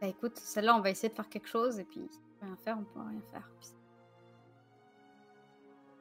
Bah 0.00 0.08
écoute, 0.08 0.36
celle-là, 0.36 0.76
on 0.76 0.80
va 0.80 0.90
essayer 0.90 1.08
de 1.08 1.14
faire 1.14 1.30
quelque 1.30 1.48
chose 1.48 1.78
et 1.78 1.84
puis 1.84 2.06
si 2.10 2.20
on 2.20 2.38
peut 2.38 2.46
rien 2.46 2.56
faire, 2.62 2.78
on 2.78 2.84
peut 2.84 3.00
rien 3.08 3.22
faire. 3.32 3.50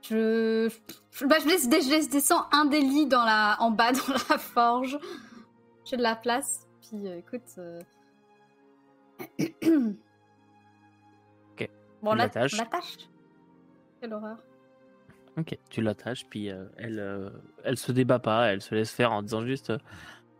Je, 0.01 0.69
je, 1.11 1.25
bah, 1.25 1.37
je, 1.41 1.47
laisse, 1.47 1.63
je 1.63 1.89
laisse 1.89 2.09
descendre 2.09 2.49
un 2.51 2.65
des 2.65 2.81
lits 2.81 3.07
dans 3.07 3.23
la, 3.23 3.55
en 3.61 3.71
bas 3.71 3.91
dans 3.93 4.13
la 4.29 4.37
forge. 4.37 4.97
J'ai 5.85 5.95
de 5.95 6.01
la 6.01 6.17
place. 6.17 6.67
Euh, 6.93 7.17
écoute. 7.17 7.41
euh, 7.57 7.79
Ok. 9.19 9.29
Bon, 12.01 12.13
la- 12.15 12.23
l'attache. 12.57 12.97
Quelle 14.01 14.13
horreur. 14.13 14.37
Ok, 15.37 15.57
tu 15.69 15.81
l'attaches, 15.81 16.25
puis 16.29 16.51
euh, 16.51 16.65
elle, 16.77 16.99
euh, 16.99 17.29
elle 17.63 17.77
se 17.77 17.91
débat 17.91 18.19
pas, 18.19 18.51
elle 18.53 18.61
se 18.61 18.75
laisse 18.75 18.91
faire 18.91 19.11
en 19.11 19.23
disant 19.23 19.43
juste 19.45 19.71
euh, 19.71 19.77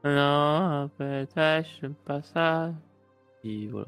Non, 0.04 0.90
peut-être, 0.98 1.68
j'aime 1.82 1.96
pas 1.96 2.22
ça. 2.22 2.72
Et 3.44 3.68
voilà. 3.68 3.88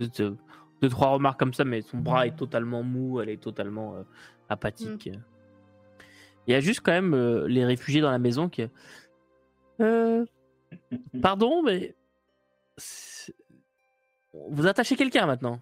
Juste, 0.00 0.22
deux, 0.22 0.88
trois 0.88 1.08
remarques 1.10 1.38
comme 1.38 1.52
ça, 1.52 1.64
mais 1.64 1.82
son 1.82 1.98
bras 1.98 2.26
est 2.26 2.36
totalement 2.36 2.82
mou, 2.82 3.20
elle 3.20 3.28
est 3.28 3.42
totalement 3.42 3.96
euh, 3.96 4.02
apathique. 4.48 5.10
Il 6.46 6.52
y 6.52 6.54
a 6.54 6.60
juste 6.60 6.80
quand 6.82 6.92
même 6.92 7.14
euh, 7.14 7.46
les 7.46 7.64
réfugiés 7.64 8.00
dans 8.00 8.10
la 8.10 8.18
maison 8.18 8.48
qui. 8.48 8.66
Pardon, 11.22 11.62
mais. 11.62 11.94
Vous 14.32 14.66
attachez 14.66 14.96
quelqu'un 14.96 15.26
maintenant 15.26 15.60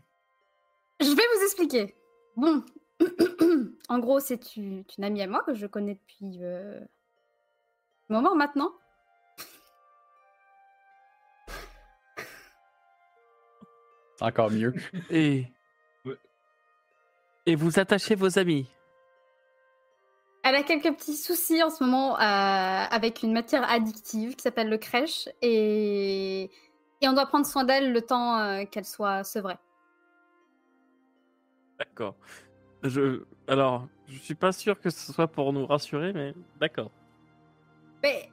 Je 1.00 1.06
vais 1.06 1.22
vous 1.36 1.44
expliquer. 1.44 1.94
Bon. 2.36 2.64
en 3.88 3.98
gros, 3.98 4.20
c'est 4.20 4.56
une, 4.56 4.84
une 4.96 5.04
amie 5.04 5.22
à 5.22 5.26
moi 5.26 5.42
que 5.44 5.54
je 5.54 5.66
connais 5.66 5.94
depuis 5.94 6.38
euh, 6.42 6.80
un 8.08 8.14
moment 8.14 8.34
maintenant. 8.34 8.72
Encore 14.20 14.50
mieux. 14.50 14.72
Et. 15.10 15.46
Et 17.44 17.56
vous 17.56 17.80
attachez 17.80 18.14
vos 18.14 18.38
amis 18.38 18.68
Elle 20.44 20.56
a 20.56 20.62
quelques 20.62 20.92
petits 20.96 21.16
soucis 21.16 21.62
en 21.62 21.70
ce 21.70 21.84
moment 21.84 22.16
euh, 22.16 22.18
avec 22.18 23.22
une 23.22 23.32
matière 23.32 23.68
addictive 23.70 24.34
qui 24.34 24.42
s'appelle 24.42 24.68
le 24.68 24.78
crèche 24.78 25.28
et... 25.40 26.50
et 27.00 27.08
on 27.08 27.12
doit 27.12 27.26
prendre 27.26 27.46
soin 27.46 27.64
d'elle 27.64 27.92
le 27.92 28.02
temps 28.02 28.38
euh, 28.38 28.64
qu'elle 28.64 28.84
soit 28.84 29.22
sevrée. 29.22 29.56
D'accord. 31.78 32.16
Je. 32.82 33.22
Alors, 33.46 33.86
je 34.08 34.18
suis 34.18 34.34
pas 34.34 34.50
sûr 34.52 34.80
que 34.80 34.90
ce 34.90 35.12
soit 35.12 35.28
pour 35.28 35.52
nous 35.52 35.66
rassurer, 35.66 36.12
mais 36.12 36.34
d'accord. 36.58 36.90
Mais 38.02 38.28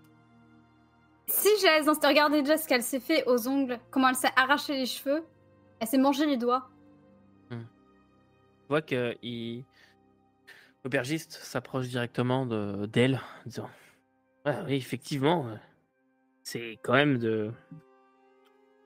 si 1.28 1.48
je 1.62 1.66
laisse 1.66 1.86
dans 1.86 1.94
cette- 1.94 2.06
regardez 2.06 2.42
déjà 2.42 2.58
ce 2.58 2.68
qu'elle 2.68 2.82
s'est 2.82 3.00
fait 3.00 3.24
aux 3.28 3.48
ongles, 3.48 3.80
comment 3.92 4.10
elle 4.10 4.16
s'est 4.16 4.34
arraché 4.36 4.74
les 4.74 4.88
cheveux, 4.88 5.24
elle 5.80 5.88
s'est 5.88 6.00
mangé 6.00 6.26
les 6.26 6.38
doigts. 6.38 6.70
Tu 7.50 7.58
vois 8.68 8.82
que 8.82 9.16
il... 9.24 9.64
l'aubergiste 10.84 11.34
s'approche 11.34 11.88
directement 11.88 12.46
de 12.46 12.86
d'elle, 12.86 13.16
en 13.16 13.46
disant 13.50 13.70
Ah 14.46 14.64
oui, 14.68 14.76
effectivement, 14.76 15.48
euh, 15.48 15.56
c'est 16.44 16.78
quand 16.84 16.94
même 16.94 17.18
de 17.18 17.52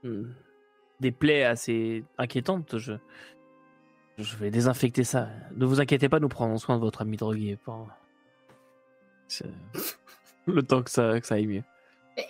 Hmm, 0.03 0.33
des 0.99 1.11
plaies 1.11 1.45
assez 1.45 2.03
inquiétantes. 2.17 2.77
Je 2.77 2.93
je 4.17 4.35
vais 4.37 4.51
désinfecter 4.51 5.03
ça. 5.03 5.29
Ne 5.55 5.65
vous 5.65 5.79
inquiétez 5.81 6.07
pas, 6.09 6.19
nous 6.19 6.27
prendrons 6.29 6.57
soin 6.57 6.75
de 6.75 6.81
votre 6.81 7.01
ami 7.01 7.17
drogué. 7.17 7.57
Pour... 7.63 7.87
Le 10.45 10.61
temps 10.61 10.83
que 10.83 10.91
ça, 10.91 11.19
que 11.19 11.25
ça 11.25 11.35
aille 11.35 11.47
mieux. 11.47 11.63
Et- 12.17 12.23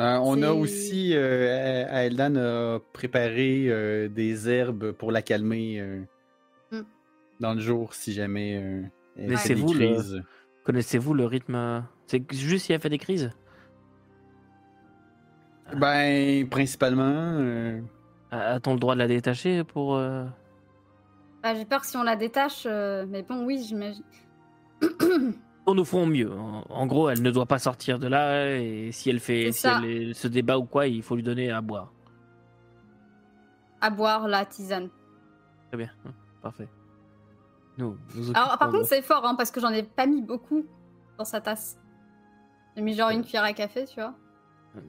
Euh, 0.00 0.18
on 0.22 0.42
a 0.42 0.50
aussi, 0.50 1.12
euh, 1.14 1.86
à- 1.88 2.02
Eldan 2.04 2.34
a 2.34 2.80
préparé 2.92 3.66
euh, 3.68 4.08
des 4.08 4.48
herbes 4.50 4.90
pour 4.90 5.12
la 5.12 5.22
calmer 5.22 5.78
euh, 5.80 6.00
Mm. 6.00 6.06
Dans 7.40 7.54
le 7.54 7.60
jour 7.60 7.94
si 7.94 8.12
jamais 8.12 8.56
euh, 8.62 8.82
elle 9.16 9.36
fait 9.38 9.54
des 9.54 9.60
le- 9.62 9.66
crises. 9.66 10.22
Connaissez-vous 10.64 11.14
le 11.14 11.26
rythme 11.26 11.54
euh, 11.54 11.80
C'est 12.06 12.32
juste 12.32 12.66
si 12.66 12.72
elle 12.72 12.80
fait 12.80 12.88
des 12.88 12.98
crises? 12.98 13.32
Ben, 15.74 16.48
principalement, 16.48 17.02
euh, 17.04 17.80
A-t-on 18.30 18.74
le 18.74 18.78
droit 18.80 18.94
de 18.94 19.00
la 19.00 19.08
détacher 19.08 19.64
pour. 19.64 19.96
euh, 19.96 20.24
bah, 21.42 21.54
J'ai 21.54 21.64
peur 21.64 21.80
que 21.80 21.86
si 21.86 21.96
on 21.96 22.02
la 22.02 22.16
détache, 22.16 22.64
euh, 22.66 23.06
mais 23.08 23.22
bon, 23.22 23.44
oui, 23.44 23.62
j'imagine. 23.66 24.04
Oh, 25.66 25.74
nous 25.74 25.84
ferons 25.86 26.06
mieux. 26.06 26.30
En, 26.30 26.86
gros, 26.86 27.08
elle 27.08 27.22
ne 27.22 27.30
doit 27.30 27.46
pas 27.46 27.58
sortir 27.58 27.98
de 27.98 28.06
là 28.06 28.54
et 28.58 28.92
si 28.92 29.08
elle 29.08 29.20
fait, 29.20 29.50
si 29.52 29.66
elle, 29.66 29.84
est- 29.84 30.12
se 30.14 30.28
débat 30.28 30.58
ou 30.58 30.64
quoi, 30.66 30.86
il 30.86 31.02
faut 31.02 31.16
lui 31.16 31.22
donner 31.22 31.50
à 31.50 31.60
boire. 31.62 31.90
à 33.80 33.90
boire 33.90 34.28
la 34.28 34.44
tisane. 34.46 34.88
Très 35.70 35.78
bien, 35.78 35.90
Hum, 36.04 36.12
parfait. 36.42 36.68
Nous, 37.78 37.96
nous 38.14 38.30
Alors, 38.34 38.56
par 38.58 38.70
contre, 38.70 38.86
c'est 38.86 39.02
fort, 39.02 39.24
hein, 39.26 39.34
parce 39.34 39.50
que 39.50 39.60
j'en 39.60 39.70
ai 39.70 39.82
pas 39.82 40.06
mis 40.06 40.22
beaucoup 40.22 40.64
dans 41.18 41.24
sa 41.24 41.40
tasse. 41.40 41.78
J'ai 42.76 42.82
mis 42.82 42.94
genre 42.94 43.10
une 43.10 43.22
cuillère 43.22 43.44
à 43.44 43.52
café, 43.52 43.84
tu 43.86 43.94
vois. 44.00 44.14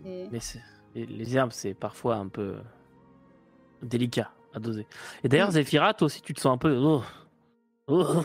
et- 0.06 0.28
mais 0.32 0.40
les, 0.96 1.38
herbes, 1.38 1.52
c'est 1.52 1.74
parfois 1.74 2.16
un 2.16 2.28
peu 2.28 2.56
délicat 3.82 4.32
à 4.54 4.60
doser. 4.60 4.88
Et 5.24 5.30
d'ailleurs, 5.30 5.50
Mm. 5.50 5.54
Zéphyra, 5.54 5.94
toi 5.94 6.06
aussi, 6.08 6.22
tu 6.22 6.34
te 6.34 6.40
sens 6.42 6.54
un 6.54 6.58
peu. 6.58 6.76
oh. 6.78 7.04
Oh. 7.88 8.24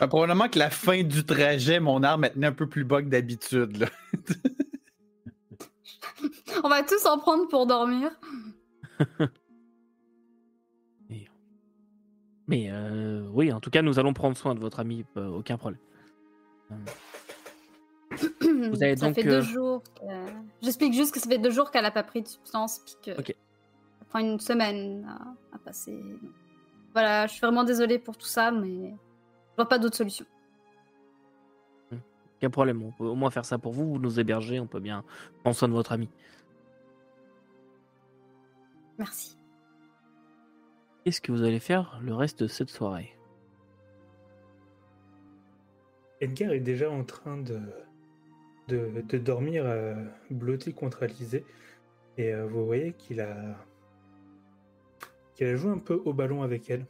ben, 0.00 0.08
probablement 0.08 0.48
que 0.48 0.58
la 0.58 0.70
fin 0.70 1.04
du 1.04 1.24
trajet, 1.24 1.78
mon 1.78 2.02
arme 2.02 2.28
tenait 2.30 2.48
un 2.48 2.52
peu 2.52 2.68
plus 2.68 2.84
bas 2.84 3.00
que 3.02 3.08
d'habitude. 3.08 3.86
On 6.64 6.68
va 6.68 6.82
tous 6.82 7.04
en 7.06 7.18
prendre 7.18 7.46
pour 7.48 7.66
dormir. 7.66 8.10
Mais 12.48 12.68
euh, 12.70 13.26
oui, 13.32 13.52
en 13.52 13.60
tout 13.60 13.70
cas, 13.70 13.82
nous 13.82 13.98
allons 13.98 14.12
prendre 14.12 14.36
soin 14.36 14.54
de 14.54 14.60
votre 14.60 14.78
ami, 14.80 15.04
euh, 15.16 15.28
aucun 15.28 15.56
problème. 15.58 15.80
Vous 18.40 18.82
avez 18.82 18.96
ça 18.96 19.06
donc, 19.06 19.14
fait 19.16 19.26
euh, 19.26 19.30
deux 19.30 19.42
jours. 19.42 19.82
que- 19.82 20.32
J'explique 20.62 20.92
juste 20.94 21.12
que 21.12 21.20
ça 21.20 21.28
fait 21.28 21.38
deux 21.38 21.50
jours 21.50 21.70
qu'elle 21.70 21.84
a 21.84 21.90
pas 21.90 22.02
pris 22.04 22.22
de 22.22 22.28
substance, 22.28 22.78
puis 22.84 22.94
que 23.04 23.22
ça 23.22 24.04
prend 24.08 24.20
une 24.20 24.38
semaine 24.40 25.04
à, 25.08 25.56
à 25.56 25.58
passer. 25.58 25.98
Voilà, 26.92 27.26
je 27.26 27.32
suis 27.32 27.40
vraiment 27.40 27.64
désolée 27.64 27.98
pour 27.98 28.16
tout 28.16 28.26
ça, 28.28 28.50
mais 28.50 28.90
je 28.90 29.56
vois 29.56 29.68
pas 29.68 29.78
d'autre 29.78 29.96
solution. 29.96 30.24
Aucun 32.38 32.50
problème, 32.50 32.82
on 32.82 32.92
peut 32.92 33.04
au 33.04 33.14
moins 33.14 33.30
faire 33.30 33.44
ça 33.44 33.58
pour 33.58 33.72
vous, 33.72 33.94
vous 33.94 33.98
nous 33.98 34.20
hébergez, 34.20 34.60
on 34.60 34.66
peut 34.66 34.80
bien 34.80 35.04
prendre 35.42 35.56
soin 35.56 35.68
de 35.68 35.72
votre 35.72 35.92
ami. 35.92 36.08
Merci. 38.98 39.35
Qu'est-ce 41.06 41.20
que 41.20 41.30
vous 41.30 41.44
allez 41.44 41.60
faire 41.60 42.00
le 42.02 42.12
reste 42.14 42.42
de 42.42 42.48
cette 42.48 42.68
soirée? 42.68 43.14
Edgar 46.20 46.50
est 46.50 46.58
déjà 46.58 46.90
en 46.90 47.04
train 47.04 47.36
de, 47.36 47.60
de, 48.66 49.02
de 49.02 49.16
dormir 49.16 49.64
euh, 49.64 49.94
blotté 50.30 50.72
contre 50.72 51.04
Alizé. 51.04 51.44
Et 52.18 52.34
euh, 52.34 52.48
vous 52.48 52.66
voyez 52.66 52.92
qu'il 52.92 53.20
a, 53.20 53.56
qu'il 55.36 55.46
a 55.46 55.54
joué 55.54 55.70
un 55.70 55.78
peu 55.78 55.94
au 55.94 56.12
ballon 56.12 56.42
avec 56.42 56.68
elle. 56.70 56.84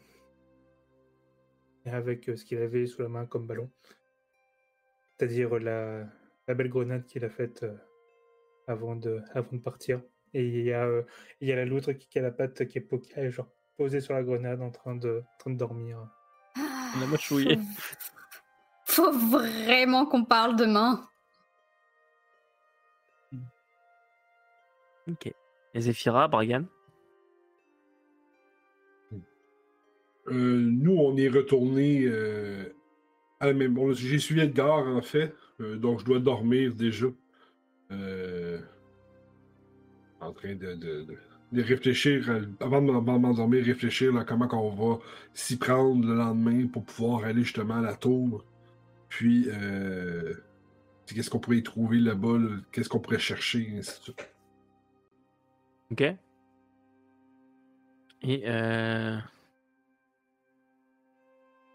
Et 1.84 1.90
avec 1.90 2.30
euh, 2.30 2.36
ce 2.36 2.46
qu'il 2.46 2.56
avait 2.62 2.86
sous 2.86 3.02
la 3.02 3.08
main 3.08 3.26
comme 3.26 3.46
ballon. 3.46 3.68
C'est-à-dire 5.18 5.58
la, 5.58 6.06
la 6.48 6.54
belle 6.54 6.70
grenade 6.70 7.04
qu'il 7.04 7.22
a 7.26 7.28
faite 7.28 7.64
euh, 7.64 7.76
avant, 8.66 8.96
de, 8.96 9.20
avant 9.34 9.52
de 9.52 9.60
partir. 9.60 10.00
Et 10.32 10.48
il 10.48 10.64
y 10.64 10.72
a, 10.72 10.88
il 11.42 11.48
y 11.48 11.52
a 11.52 11.56
la 11.56 11.66
loutre 11.66 11.92
qui 11.92 12.18
a 12.18 12.22
la 12.22 12.30
patte 12.30 12.66
qui 12.66 12.78
est 12.78 12.80
po- 12.80 12.98
qui 12.98 13.12
est 13.14 13.30
genre 13.30 13.52
posée 13.76 14.00
sur 14.00 14.14
la 14.14 14.22
grenade 14.22 14.60
en 14.62 14.70
train 14.70 14.96
de, 14.96 15.22
en 15.24 15.38
train 15.38 15.50
de 15.50 15.56
dormir. 15.58 15.98
On 16.56 17.02
a 17.02 17.06
mâchouillé. 17.06 17.58
Faut 18.86 19.12
vraiment 19.12 20.06
qu'on 20.06 20.24
parle 20.24 20.56
demain. 20.56 21.06
Ok. 25.08 25.32
Et 25.74 25.80
Zephyra, 25.80 26.26
Bragan? 26.28 26.64
Euh, 30.28 30.32
nous, 30.32 30.96
on 30.96 31.16
est 31.16 31.28
retourné 31.28 32.04
euh, 32.06 32.74
à 33.38 33.46
la 33.46 33.52
même. 33.52 33.74
bon, 33.74 33.92
J'ai 33.92 34.18
suivi 34.18 34.40
Edgar, 34.40 34.86
en 34.86 35.02
fait. 35.02 35.32
euh, 35.60 35.76
donc, 35.76 36.00
je 36.00 36.04
dois 36.04 36.18
dormir 36.18 36.74
déjà. 36.74 37.06
Euh, 37.92 38.58
en 40.20 40.32
train 40.32 40.54
de, 40.56 40.74
de- 40.74 41.02
de- 41.02 41.18
de 41.52 41.62
réfléchir, 41.62 42.28
euh, 42.28 42.42
avant 42.60 42.82
de 42.82 42.90
m'endormir, 42.90 43.64
réfléchir 43.64 44.16
à 44.16 44.24
comment 44.24 44.48
on 44.52 44.74
va 44.74 44.98
s'y 45.32 45.56
prendre 45.56 46.06
le 46.06 46.14
lendemain 46.14 46.66
pour 46.66 46.84
pouvoir 46.84 47.24
aller 47.24 47.42
justement 47.42 47.76
à 47.76 47.82
la 47.82 47.94
tour. 47.94 48.44
Puis, 49.08 49.46
euh, 49.48 50.34
qu'est-ce 51.06 51.30
qu'on 51.30 51.38
pourrait 51.38 51.58
y 51.58 51.62
trouver 51.62 51.98
là-bas, 51.98 52.38
là, 52.38 52.56
qu'est-ce 52.72 52.88
qu'on 52.88 52.98
pourrait 52.98 53.18
chercher, 53.18 53.70
et 53.72 53.78
ainsi 53.78 53.98
de 53.98 54.04
suite. 54.04 54.34
Ok. 55.92 56.02
Et 58.22 58.42
euh... 58.46 59.18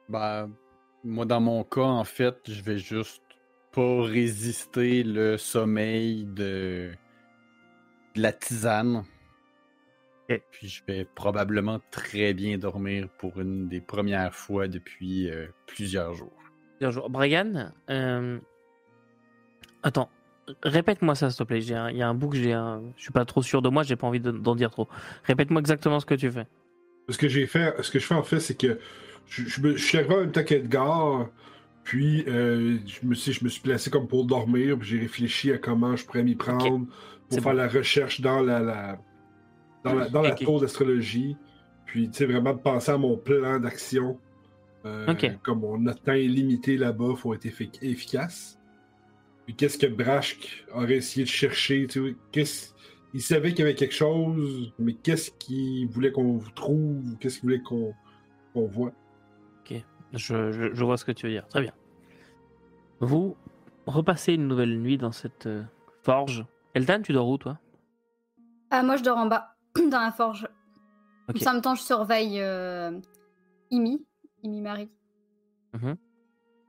Bah, 0.10 0.50
moi, 1.06 1.26
dans 1.26 1.40
mon 1.40 1.64
cas, 1.64 1.82
en 1.82 2.04
fait, 2.04 2.38
je 2.46 2.62
vais 2.62 2.78
juste 2.78 3.24
pas 3.72 4.04
résister 4.04 5.04
le 5.04 5.38
sommeil 5.38 6.26
de, 6.26 6.92
de 8.16 8.22
la 8.22 8.34
tisane. 8.34 9.06
Puis 10.52 10.68
je 10.68 10.84
vais 10.88 11.06
probablement 11.16 11.80
très 11.92 12.34
bien 12.34 12.58
dormir 12.58 13.08
pour 13.18 13.40
une 13.40 13.68
des 13.68 13.82
premières 13.82 14.34
fois 14.34 14.68
depuis 14.68 15.30
euh, 15.30 15.48
plusieurs 15.68 16.14
jours. 16.14 16.32
Joué. 16.82 17.04
Bragan, 17.10 17.72
euh... 17.90 18.40
attends, 19.84 20.10
répète-moi 20.64 21.16
ça 21.16 21.30
s'il 21.30 21.38
te 21.40 21.44
plaît. 21.44 21.62
J'ai 21.62 21.76
un- 21.76 21.92
Il 21.92 21.98
y 21.98 22.02
a 22.02 22.08
un 22.10 22.14
bout 22.16 22.30
que 22.30 22.38
j'ai 22.38 22.54
un... 22.54 22.82
Je 22.98 23.04
suis 23.04 23.12
pas 23.12 23.26
trop 23.26 23.42
sûr 23.42 23.62
de 23.62 23.70
moi, 23.70 23.84
j'ai 23.84 23.96
pas 23.96 24.08
envie 24.08 24.20
de- 24.20 24.32
d'en 24.32 24.56
dire 24.56 24.72
trop. 24.72 24.88
Répète-moi 25.26 25.60
exactement 25.62 26.00
ce 26.00 26.06
que 26.06 26.16
tu 26.16 26.32
fais. 26.32 26.48
Ce 27.10 27.18
que 27.18 27.28
j'ai 27.28 27.46
fait, 27.48 27.76
ce 27.84 27.92
que 27.92 28.00
je 28.00 28.06
fais 28.06 28.16
en 28.16 28.24
fait, 28.24 28.40
c'est 28.40 28.56
que 28.58 28.80
je, 29.28 29.44
je 29.44 29.62
me- 29.62 29.76
je 29.76 29.84
suis 29.84 29.98
arrivé 29.98 30.16
en 30.16 30.20
même 30.22 30.32
temps 30.32 30.44
qu'Edgar, 30.44 31.30
puis 31.84 32.24
euh, 32.28 32.78
je, 32.86 33.06
me 33.06 33.14
suis, 33.16 33.34
je 33.34 33.44
me 33.44 33.50
suis 33.50 33.62
placé 33.62 33.90
comme 33.90 34.08
pour 34.08 34.26
dormir, 34.26 34.78
puis 34.80 34.88
j'ai 34.90 35.00
réfléchi 35.00 35.52
à 35.52 35.58
comment 35.58 35.96
je 35.96 36.06
pourrais 36.06 36.24
m'y 36.24 36.36
prendre 36.36 36.86
pour 37.30 37.40
faire 37.40 37.52
bon. 37.54 37.58
la 37.58 37.68
recherche 37.68 38.22
dans 38.22 38.42
la, 38.42 38.60
la- 38.60 39.00
dans 39.84 39.94
la, 39.96 40.10
dans 40.10 40.22
la 40.22 40.32
Ok. 40.34 40.44
tour 40.44 40.60
d'astrologie, 40.62 41.36
puis 41.86 42.10
tu 42.10 42.18
sais, 42.20 42.26
vraiment 42.26 42.54
de 42.54 42.60
penser 42.60 42.92
à 42.92 42.98
mon 42.98 43.18
plan 43.18 43.60
d'action. 43.60 44.20
Euh, 44.86 45.12
Ok. 45.12 45.30
Comme 45.44 45.64
on 45.64 45.86
a 45.88 45.94
temps 45.94 46.14
illimité 46.14 46.78
là-bas, 46.78 47.16
faut 47.16 47.34
être 47.34 47.46
effi- 47.46 47.72
efficace. 47.82 48.58
Puis 49.46 49.56
qu'est-ce 49.56 49.78
que 49.78 49.88
Brashk 49.88 50.66
aurait 50.74 50.98
essayé 50.98 51.24
de 51.26 51.30
chercher, 51.30 51.88
tu 51.88 52.10
sais, 52.10 52.16
qu'est-ce 52.32 52.72
il 53.14 53.22
savait 53.22 53.50
qu'il 53.50 53.60
y 53.60 53.64
avait 53.64 53.76
quelque 53.76 53.94
chose, 53.94 54.72
mais 54.80 54.94
qu'est-ce 54.94 55.32
qu'il 55.32 55.86
voulait 55.90 56.14
qu'on 56.14 56.40
trouve, 56.56 57.18
qu'est-ce 57.20 57.40
qu'il 57.42 57.50
voulait 57.50 57.62
qu'on 57.62 57.94
voit? 58.56 58.94
Je, 60.14 60.52
je- 60.52 60.74
je 60.74 60.84
vois 60.84 60.98
ce 60.98 61.06
que 61.06 61.14
tu 61.14 61.26
veux 61.26 61.32
dire. 61.32 61.48
Très 61.48 61.62
bien. 61.62 61.72
Vous 63.00 63.38
repassez 63.86 64.34
une 64.34 64.46
nouvelle 64.48 64.78
nuit 64.78 64.98
dans 64.98 65.14
cette 65.14 65.46
euh, 65.48 65.64
forge. 66.04 66.46
Eldan, 66.74 67.02
tu 67.02 67.14
dors 67.14 67.30
où 67.30 67.38
toi? 67.38 67.58
Ah, 68.72 68.84
moi, 68.84 68.98
je 68.98 69.04
dors 69.04 69.18
en 69.18 69.28
bas, 69.28 69.56
dans 69.90 70.00
la 70.00 70.12
forge. 70.12 70.48
En 71.30 71.54
même 71.54 71.62
temps, 71.62 71.76
je 71.76 71.84
surveille 71.84 72.40
euh, 72.42 72.92
Imi, 73.70 74.06
Imi 74.44 74.62
Marie. 74.62 74.90
Mhm. 75.74 75.96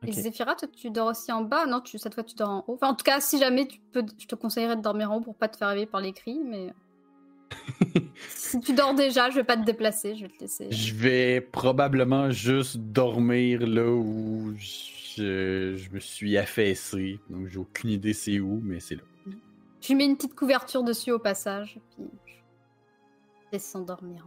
Et 0.05 0.11
Ok. 0.11 0.15
Zéphira, 0.15 0.55
toi, 0.57 0.69
tu 0.69 0.91
dors 0.91 1.09
aussi 1.09 1.31
en 1.31 1.43
bas? 1.43 1.67
Non, 1.67 1.81
tu, 1.81 1.99
cette 1.99 2.15
fois, 2.15 2.25
tu 2.25 2.35
dors 2.35 2.51
en 2.51 2.65
haut. 2.67 2.75
Enfin, 2.75 2.89
en 2.89 2.95
tout 2.95 3.05
cas, 3.05 3.21
si 3.21 3.39
jamais, 3.39 3.67
tu 3.67 3.81
peux, 3.93 4.05
je 4.19 4.27
te 4.27 4.35
conseillerais 4.35 4.77
de 4.77 4.83
dormir 4.83 5.13
en 5.13 5.17
haut 5.17 5.21
pour 5.21 5.37
pas 5.37 5.49
te 5.49 5.57
faire 5.57 5.69
réveiller 5.69 5.87
par 5.87 6.01
les 6.01 6.13
cris, 6.13 6.41
mais... 6.45 6.73
si 8.29 8.61
tu 8.61 8.73
dors 8.73 8.95
déjà, 8.95 9.31
je 9.31 9.37
vais 9.37 9.45
pas 9.45 9.57
te 9.57 9.65
déplacer, 9.65 10.17
je 10.17 10.23
vais 10.23 10.33
te 10.33 10.41
laisser. 10.41 10.71
Je 10.71 10.95
vais 10.95 11.41
probablement 11.41 12.31
juste 12.31 12.79
dormir 12.79 13.67
là 13.67 13.87
où 13.91 14.55
je, 14.57 15.77
je 15.77 15.91
me 15.91 16.01
suis 16.01 16.37
affaissé. 16.39 17.21
Donc 17.29 17.49
j'ai 17.49 17.59
aucune 17.59 17.91
idée 17.91 18.15
c'est 18.15 18.41
où, 18.41 18.61
mais 18.65 18.81
c'est 18.81 18.97
là. 18.97 19.03
Je 19.83 19.95
mets 19.95 20.07
une 20.07 20.17
petite 20.17 20.35
couverture 20.35 20.85
dessus 20.85 21.11
au 21.11 21.19
passage, 21.19 21.79
puis 21.97 22.07
laisse 23.53 23.65
s'endormir. 23.65 24.27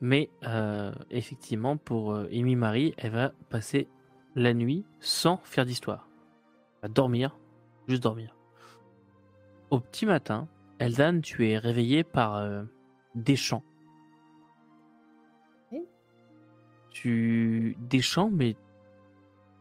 Mais 0.00 0.30
euh, 0.44 0.92
effectivement, 1.10 1.76
pour 1.76 2.12
euh, 2.12 2.28
Amy 2.32 2.56
Marie, 2.56 2.94
elle 2.98 3.12
va 3.12 3.32
passer 3.48 3.88
la 4.36 4.54
nuit 4.54 4.84
sans 5.00 5.38
faire 5.38 5.64
d'histoire. 5.64 6.08
Elle 6.82 6.88
va 6.88 6.94
dormir, 6.94 7.36
juste 7.88 8.02
dormir. 8.02 8.36
Au 9.70 9.80
petit 9.80 10.06
matin, 10.06 10.48
Eldan, 10.78 11.20
tu 11.20 11.48
es 11.48 11.58
réveillé 11.58 12.04
par 12.04 12.36
euh, 12.36 12.62
des 13.14 13.36
chants. 13.36 13.64
Tu 16.90 17.76
des 17.78 18.00
chants, 18.00 18.30
mais 18.30 18.56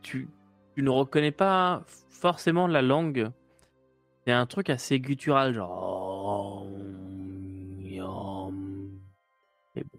tu, 0.02 0.28
tu 0.76 0.82
ne 0.82 0.90
reconnais 0.90 1.32
pas 1.32 1.84
forcément 2.10 2.66
la 2.66 2.82
langue. 2.82 3.30
C'est 4.26 4.32
un 4.32 4.48
truc 4.48 4.72
assez 4.72 5.00
guttural, 5.00 5.54
genre. 5.54 6.57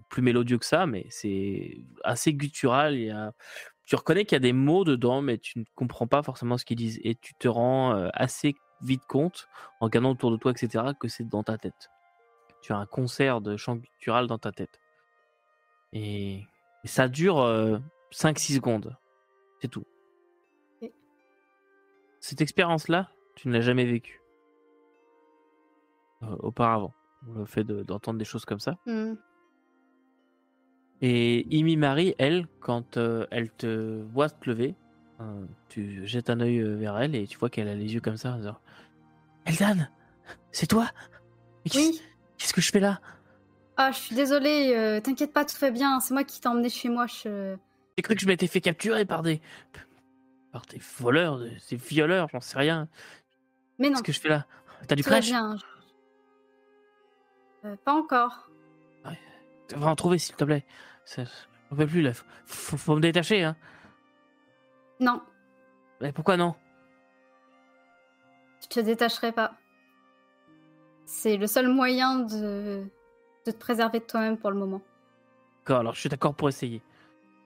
Plus 0.08 0.22
mélodieux 0.22 0.58
que 0.58 0.64
ça, 0.66 0.86
mais 0.86 1.06
c'est 1.10 1.78
assez 2.04 2.32
guttural. 2.34 2.94
Il 2.94 3.04
y 3.06 3.10
a... 3.10 3.32
Tu 3.84 3.96
reconnais 3.96 4.24
qu'il 4.24 4.36
y 4.36 4.36
a 4.36 4.40
des 4.40 4.52
mots 4.52 4.84
dedans, 4.84 5.22
mais 5.22 5.38
tu 5.38 5.58
ne 5.58 5.64
comprends 5.74 6.06
pas 6.06 6.22
forcément 6.22 6.58
ce 6.58 6.64
qu'ils 6.64 6.76
disent. 6.76 7.00
Et 7.04 7.14
tu 7.14 7.34
te 7.34 7.48
rends 7.48 7.94
euh, 7.96 8.08
assez 8.12 8.54
vite 8.82 9.02
compte, 9.08 9.48
en 9.80 9.86
regardant 9.86 10.10
autour 10.10 10.30
de 10.30 10.36
toi, 10.36 10.50
etc., 10.52 10.84
que 11.00 11.08
c'est 11.08 11.26
dans 11.26 11.42
ta 11.42 11.56
tête. 11.58 11.90
Tu 12.60 12.72
as 12.72 12.76
un 12.76 12.86
concert 12.86 13.40
de 13.40 13.56
chant 13.56 13.76
guttural 13.76 14.26
dans 14.26 14.38
ta 14.38 14.52
tête. 14.52 14.78
Et, 15.92 16.44
et 16.84 16.88
ça 16.88 17.08
dure 17.08 17.40
euh, 17.40 17.78
5-6 18.12 18.56
secondes. 18.56 18.96
C'est 19.60 19.68
tout. 19.68 19.84
Cette 22.20 22.40
expérience-là, 22.40 23.10
tu 23.36 23.48
ne 23.48 23.52
l'as 23.54 23.60
jamais 23.60 23.84
vécue 23.86 24.20
euh, 26.22 26.36
auparavant. 26.40 26.92
Le 27.34 27.44
fait 27.46 27.64
de- 27.64 27.82
d'entendre 27.82 28.18
des 28.18 28.24
choses 28.24 28.44
comme 28.44 28.60
ça. 28.60 28.76
Hmm. 28.86 29.14
Et 31.00 31.46
Imi 31.56 31.76
Marie, 31.76 32.14
elle, 32.18 32.46
quand 32.60 32.96
euh, 32.96 33.26
elle 33.30 33.50
te 33.50 34.02
voit 34.12 34.28
te 34.30 34.50
lever, 34.50 34.74
euh, 35.20 35.44
tu 35.68 36.06
jettes 36.06 36.28
un 36.30 36.40
œil 36.40 36.58
euh, 36.58 36.74
vers 36.76 36.98
elle 36.98 37.14
et 37.14 37.26
tu 37.26 37.38
vois 37.38 37.50
qu'elle 37.50 37.68
a 37.68 37.74
les 37.74 37.94
yeux 37.94 38.00
comme 38.00 38.16
ça. 38.16 38.40
Genre, 38.42 38.60
Eldan, 39.46 39.88
c'est 40.50 40.66
toi 40.66 40.90
Mais 41.64 41.70
qu'est-ce 41.70 41.88
Oui. 41.90 42.02
qu'est-ce 42.36 42.52
que 42.54 42.60
je 42.60 42.70
fais 42.70 42.80
là? 42.80 43.00
Ah, 43.76 43.92
je 43.92 43.98
suis 43.98 44.16
désolée, 44.16 44.74
euh, 44.74 45.00
t'inquiète 45.00 45.32
pas, 45.32 45.44
tout 45.44 45.56
va 45.60 45.70
bien, 45.70 46.00
c'est 46.00 46.12
moi 46.12 46.24
qui 46.24 46.40
t'ai 46.40 46.48
emmené 46.48 46.68
chez 46.68 46.88
moi. 46.88 47.06
Je... 47.06 47.54
J'ai 47.96 48.02
cru 48.02 48.16
que 48.16 48.20
je 48.20 48.26
m'étais 48.26 48.48
fait 48.48 48.60
capturer 48.60 49.04
par 49.04 49.22
des. 49.22 49.40
par 50.50 50.62
des 50.66 50.80
voleurs, 50.98 51.38
des, 51.38 51.56
des 51.70 51.76
violeurs, 51.76 52.28
j'en 52.32 52.40
sais 52.40 52.58
rien. 52.58 52.88
Mais 53.78 53.88
non, 53.88 53.94
Qu'est-ce 53.94 54.02
que 54.02 54.12
je 54.12 54.20
fais 54.20 54.28
là? 54.28 54.46
T'as 54.88 54.96
du 54.96 55.04
crash. 55.04 55.32
Euh, 57.64 57.76
pas 57.84 57.94
encore. 57.94 58.47
Va 59.76 59.86
en 59.88 59.96
trouver 59.96 60.18
s'il 60.18 60.34
te 60.36 60.44
plaît. 60.44 60.64
Ça- 61.04 61.24
On 61.70 61.76
peut 61.76 61.86
plus 61.86 62.00
là. 62.02 62.12
Faut, 62.46 62.76
faut- 62.76 62.94
me 62.96 63.00
détacher, 63.00 63.42
hein. 63.44 63.56
Non, 65.00 65.22
Mais 66.00 66.12
pourquoi 66.12 66.36
non? 66.36 66.54
Je 68.62 68.68
te 68.68 68.80
détacherai 68.80 69.32
pas. 69.32 69.54
C'est 71.04 71.36
le 71.36 71.46
seul 71.46 71.68
moyen 71.68 72.20
de, 72.20 72.84
de 73.46 73.50
te 73.50 73.56
préserver 73.56 74.00
de 74.00 74.04
toi-même 74.04 74.36
pour 74.38 74.50
le 74.50 74.56
moment. 74.58 74.82
D'accord, 75.64 75.80
alors 75.80 75.94
je 75.94 76.00
suis 76.00 76.08
d'accord 76.08 76.34
pour 76.34 76.48
essayer. 76.48 76.82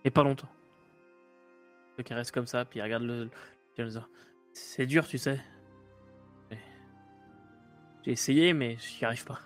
Et 0.04 0.10
pas 0.10 0.22
longtemps. 0.22 0.48
Le 1.98 2.04
qui 2.04 2.14
reste 2.14 2.32
comme 2.32 2.46
ça, 2.46 2.64
puis 2.64 2.78
il 2.78 2.82
regarde 2.82 3.02
le. 3.04 3.30
C'est 4.52 4.86
dur, 4.86 5.06
tu 5.06 5.18
sais. 5.18 5.40
J'ai 8.04 8.12
essayé, 8.12 8.52
mais 8.52 8.76
j'y 8.78 9.04
arrive 9.04 9.24
pas. 9.24 9.38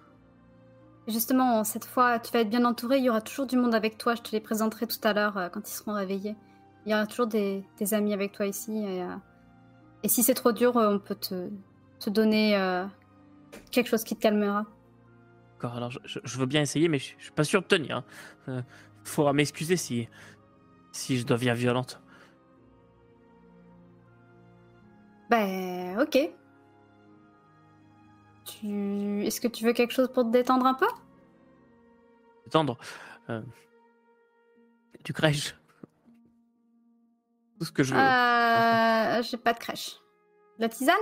Justement, 1.09 1.63
cette 1.63 1.85
fois, 1.85 2.19
tu 2.19 2.33
vas 2.33 2.41
être 2.41 2.51
bien 2.51 2.65
entouré. 2.65 2.99
Il 2.99 3.05
y 3.05 3.11
aura 3.11 3.21
toujours 3.21 3.47
du 3.47 3.57
monde 3.57 3.75
avec 3.75 3.97
toi. 3.97 4.15
Je 4.17 4.23
te 4.23 4.33
les 4.33 4.41
présenterai 4.41 4.87
tout 4.87 4.99
à 5.05 5.13
l'heure 5.13 5.37
euh, 5.37 5.49
quand 5.49 5.69
ils 5.69 5.73
seront 5.73 5.93
réveillés. 5.95 6.35
Il 6.85 6.93
y 6.93 6.95
aura 6.95 7.07
toujours 7.07 7.27
des, 7.29 7.63
des 7.79 7.95
amis 7.95 8.13
avec 8.13 8.33
toi 8.33 8.47
ici. 8.47 8.77
Et, 8.77 9.03
euh, 9.03 9.15
et 10.03 10.09
si 10.09 10.23
c'est 10.23 10.35
trop 10.35 10.53
dur, 10.53 10.77
euh, 10.77 10.95
on 10.95 10.99
peut 10.99 11.15
te, 11.15 11.49
te 12.01 12.11
donner 12.11 12.59
quelque 13.71 13.89
chose 13.89 14.03
qui 14.05 14.17
te 14.17 14.21
calmera. 14.23 14.67
D'accord, 15.53 15.77
alors 15.77 15.91
je, 15.91 15.99
je- 16.05 16.19
je 16.23 16.39
veux 16.39 16.47
bien 16.47 16.61
essayer, 16.63 16.89
mais 16.89 16.99
je, 16.99 17.15
je 17.19 17.23
suis 17.25 17.33
pas 17.33 17.45
sûr 17.45 17.63
de 17.63 17.67
tenir. 17.67 18.03
hein. 18.49 18.65
Faudra 19.05 19.33
m'excuser 19.33 19.77
si. 19.77 20.09
si 20.93 21.19
je 21.19 21.25
deviens 21.25 21.55
violente. 21.55 22.01
Ben, 25.31 25.99
ok. 26.01 26.31
Tu... 28.67 29.25
Est-ce 29.27 29.41
que 29.41 29.49
tu 29.49 29.65
veux 29.65 29.73
quelque 29.73 29.93
chose 29.93 30.11
pour 30.13 30.25
te 30.25 30.31
détendre 30.31 30.67
un 30.67 30.75
peu? 30.75 30.87
Détendre. 32.45 32.79
Euh... 33.31 33.43
Tu 35.05 35.13
crèches. 35.13 35.55
Tout 37.59 37.65
ce 37.67 37.73
que 37.73 37.83
je 37.83 37.95
veux. 37.95 38.01
Euh, 38.01 39.23
J'ai 39.23 39.37
pas 39.37 39.53
de 39.53 39.59
crèche. 39.59 39.97
De 40.59 40.63
La 40.63 40.69
tisane? 40.69 40.95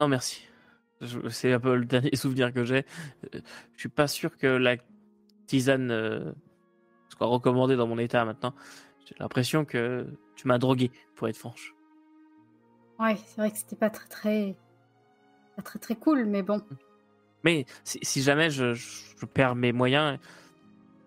Non, 0.00 0.08
merci. 0.08 0.46
Je- 1.00 1.28
C'est 1.28 1.52
un 1.52 1.60
peu 1.60 1.76
le 1.76 1.84
dernier 1.84 2.14
souvenir 2.16 2.52
que 2.52 2.64
j'ai. 2.64 2.84
Euh, 3.34 3.40
Je 3.74 3.80
suis 3.80 3.88
pas 3.88 4.06
sûr 4.06 4.36
que 4.36 4.46
la 4.46 4.76
tisane 5.46 5.90
euh, 5.90 6.32
soit 7.08 7.26
recommandée 7.26 7.76
dans 7.76 7.86
mon 7.86 7.98
état 7.98 8.24
maintenant. 8.24 8.54
J'ai 9.06 9.14
l'impression 9.18 9.64
que 9.64 10.06
tu 10.36 10.46
m'as 10.46 10.58
drogué, 10.58 10.90
pour 11.16 11.28
être 11.28 11.36
franche. 11.36 11.74
Ouais, 12.98 13.16
c'est 13.26 13.36
vrai 13.40 13.50
que 13.50 13.56
c'était 13.56 13.76
pas 13.76 13.90
très 13.90 14.08
très. 14.08 14.56
Pas 15.58 15.62
très 15.62 15.80
très 15.80 15.96
cool, 15.96 16.24
mais 16.24 16.42
bon. 16.42 16.62
Mais 17.42 17.66
si, 17.82 17.98
si 18.02 18.22
jamais 18.22 18.48
je, 18.48 18.76
perds 19.34 19.56
mes 19.56 19.72
moyens, 19.72 20.20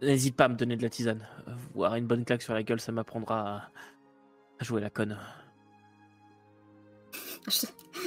n'hésite 0.01 0.35
pas 0.35 0.45
à 0.45 0.47
me 0.49 0.55
donner 0.55 0.75
de 0.75 0.81
la 0.81 0.89
tisane. 0.89 1.25
Voir 1.73 1.95
une 1.95 2.05
bonne 2.05 2.25
claque 2.25 2.41
sur 2.41 2.53
la 2.53 2.61
gueule, 2.61 2.81
ça 2.81 2.91
m'apprendra 2.91 3.39
à, 3.39 3.69
à 4.59 4.63
jouer 4.65 4.81
la 4.81 4.89
conne. 4.89 5.17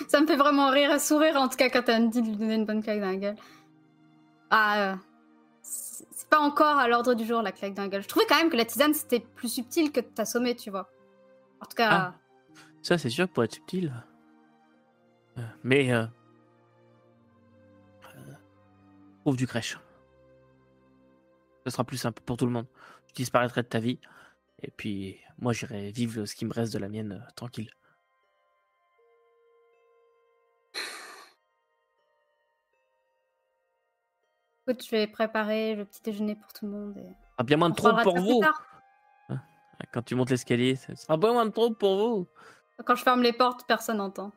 Ça 0.09 0.21
me 0.21 0.27
fait 0.27 0.37
vraiment 0.37 0.71
rire 0.71 0.93
et 0.93 0.99
sourire 0.99 1.37
en 1.37 1.49
tout 1.49 1.57
cas 1.57 1.71
quand 1.71 1.83
t'as 1.83 1.99
dit 1.99 2.21
de 2.21 2.27
lui 2.27 2.37
donner 2.37 2.57
une 2.57 2.67
bonne 2.67 2.83
claque 2.83 3.01
dans 3.01 3.07
la 3.07 3.17
gueule. 3.17 3.37
Ah, 4.51 4.93
euh, 4.93 4.97
c'est 5.63 6.29
pas 6.29 6.41
encore 6.41 6.77
à 6.79 6.89
l'ordre 6.89 7.15
du 7.15 7.25
jour 7.25 7.41
la 7.41 7.53
claque 7.53 7.73
dans 7.75 7.83
la 7.85 7.89
gueule. 7.89 8.03
Je 8.03 8.09
trouvais 8.09 8.27
quand 8.29 8.37
même 8.37 8.51
que 8.51 8.57
la 8.57 8.67
tisane 8.67 8.93
c'était 8.93 9.21
plus 9.21 9.49
subtil 9.49 9.93
que 9.93 10.01
de 10.01 10.07
t'assommer, 10.07 10.55
tu 10.57 10.71
vois. 10.71 10.91
En 11.61 11.65
tout 11.65 11.77
cas, 11.77 11.89
Ah. 11.91 12.15
Ça, 12.83 12.99
c'est 12.99 13.09
sûr, 13.09 13.29
pour 13.29 13.45
être 13.45 13.55
subtil. 13.55 13.95
Euh, 15.39 15.43
Mais. 15.63 15.91
Euh, 15.91 16.05
trouve 19.25 19.37
du 19.39 19.47
crèche. 19.47 19.79
Ce 21.65 21.71
sera 21.71 21.83
plus 21.83 21.97
simple 21.97 22.21
pour 22.27 22.37
tout 22.37 22.45
le 22.45 22.53
monde. 22.53 22.67
Je 23.09 23.15
disparaîtrai 23.15 23.63
de 23.63 23.69
ta 23.69 23.79
vie. 23.79 23.99
Et 24.63 24.71
puis, 24.71 25.19
moi, 25.39 25.55
j'irai 25.55 25.91
vivre 25.91 26.27
ce 26.27 26.35
qui 26.35 26.45
me 26.45 26.53
reste 26.53 26.75
de 26.75 26.79
la 26.79 26.91
mienne 26.91 27.13
euh, 27.13 27.31
tranquille. 27.35 27.71
écoute, 34.67 34.85
je 34.85 34.91
vais 34.91 35.07
préparer 35.07 35.75
le 35.75 35.85
petit 35.85 36.03
déjeuner 36.03 36.37
pour 36.37 36.53
tout 36.53 36.67
le 36.67 36.73
monde. 36.73 36.97
Et... 36.99 37.07
Ah, 37.39 37.45
bien 37.45 37.57
moins 37.57 37.71
de 37.71 37.75
trop 37.75 37.95
pour 38.03 38.19
vous. 38.19 38.41
tard. 38.41 38.63
Quand 39.93 40.03
tu 40.03 40.15
montes 40.15 40.31
l'escalier, 40.31 40.77
ce 40.77 40.95
sera 40.95 41.17
bien 41.17 41.33
moins 41.33 41.47
de 41.47 41.51
trop 41.51 41.71
pour 41.71 41.97
vous. 41.97 42.29
Quand 42.85 42.95
je 42.95 43.03
ferme 43.03 43.23
les 43.23 43.33
portes, 43.33 43.67
personne 43.67 43.99
n'entend. 43.99 44.33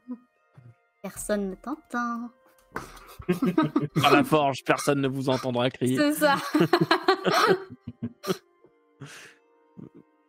Personne 1.01 1.49
ne 1.49 1.55
t'entend. 1.55 2.29
À 4.03 4.11
la 4.11 4.23
forge, 4.23 4.63
personne 4.63 5.01
ne 5.01 5.07
vous 5.07 5.29
entendra 5.29 5.69
crier. 5.69 5.97
C'est 5.97 6.13
ça. 6.13 6.35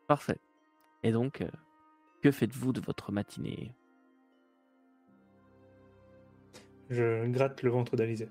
Parfait. 0.07 0.38
Et 1.03 1.12
donc, 1.12 1.40
euh, 1.42 1.48
que 2.22 2.31
faites-vous 2.31 2.72
de 2.72 2.81
votre 2.81 3.12
matinée? 3.12 3.74
Je 6.90 7.27
gratte 7.29 7.62
le 7.62 7.70
ventre 7.70 7.96
d'Alizé. 7.96 8.29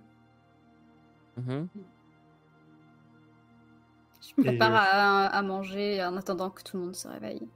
Mhm. 1.37 1.67
je 4.19 4.41
me 4.41 4.41
Et 4.41 4.45
prépare 4.57 4.71
je- 4.71 4.75
à, 4.75 5.25
à 5.27 5.41
manger 5.43 6.03
en 6.03 6.17
attendant 6.17 6.49
que 6.49 6.63
tout 6.63 6.77
le 6.77 6.83
monde 6.83 6.95
se 6.95 7.07
réveille. 7.07 7.47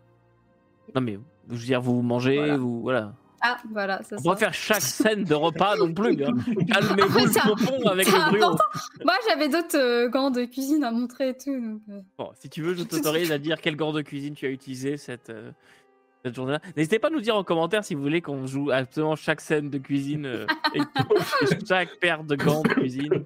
Non, 0.93 1.01
mais 1.01 1.17
je 1.49 1.55
veux 1.55 1.65
dire, 1.65 1.81
vous 1.81 2.01
mangez, 2.03 2.37
Voilà. 2.37 2.57
vous. 2.57 2.81
Voilà. 2.81 3.15
Ah, 3.41 3.58
voilà, 3.71 4.01
On 4.12 4.17
ça. 4.17 4.30
va 4.30 4.36
faire 4.36 4.54
chaque 4.54 4.82
scène 4.82 5.23
de 5.23 5.34
repas 5.34 5.75
non 5.75 5.93
plus. 5.93 6.23
hein. 6.23 6.34
Calmez-vous 6.71 7.19
le 7.19 7.56
pompon 7.56 7.88
avec 7.89 8.08
le. 8.08 8.39
Moi, 8.39 9.13
j'avais 9.27 9.49
d'autres 9.49 9.77
euh, 9.77 10.10
gants 10.10 10.30
de 10.32 10.45
cuisine 10.45 10.84
à 10.84 10.91
montrer 10.91 11.30
et 11.30 11.34
tout. 11.38 11.51
Donc, 11.60 11.82
euh, 11.89 12.01
Bon, 12.17 12.30
si 12.39 12.49
tu 12.49 12.62
veux, 12.62 12.75
je 12.75 12.84
t'autorise 12.84 13.32
à 13.32 13.38
dire 13.39 13.60
quel 13.62 13.75
gant 13.75 13.93
de 13.93 14.01
cuisine 14.01 14.36
tu 14.36 14.45
as 14.45 14.49
utilisé 14.49 14.97
cette, 14.97 15.30
euh, 15.32 15.51
cette 16.23 16.36
journée-là. 16.36 16.60
N'hésitez 16.77 16.99
pas 16.99 17.08
à 17.08 17.12
nous 17.12 17.21
dire 17.21 17.36
en 17.36 17.43
commentaire 17.43 17.84
si 17.84 17.95
vous 17.95 18.01
voulez 18.04 18.21
qu'on 18.21 18.45
joue 18.45 18.69
absolument 18.71 19.15
chaque 19.15 19.41
scène 19.41 19.69
de 19.71 19.77
cuisine 19.80 20.25
euh, 20.27 20.45
et 20.75 20.82
chaque 21.67 21.97
paire 21.99 22.23
de 22.23 22.36
gants 22.36 22.62
de 22.62 22.67
cuisine. 22.69 23.25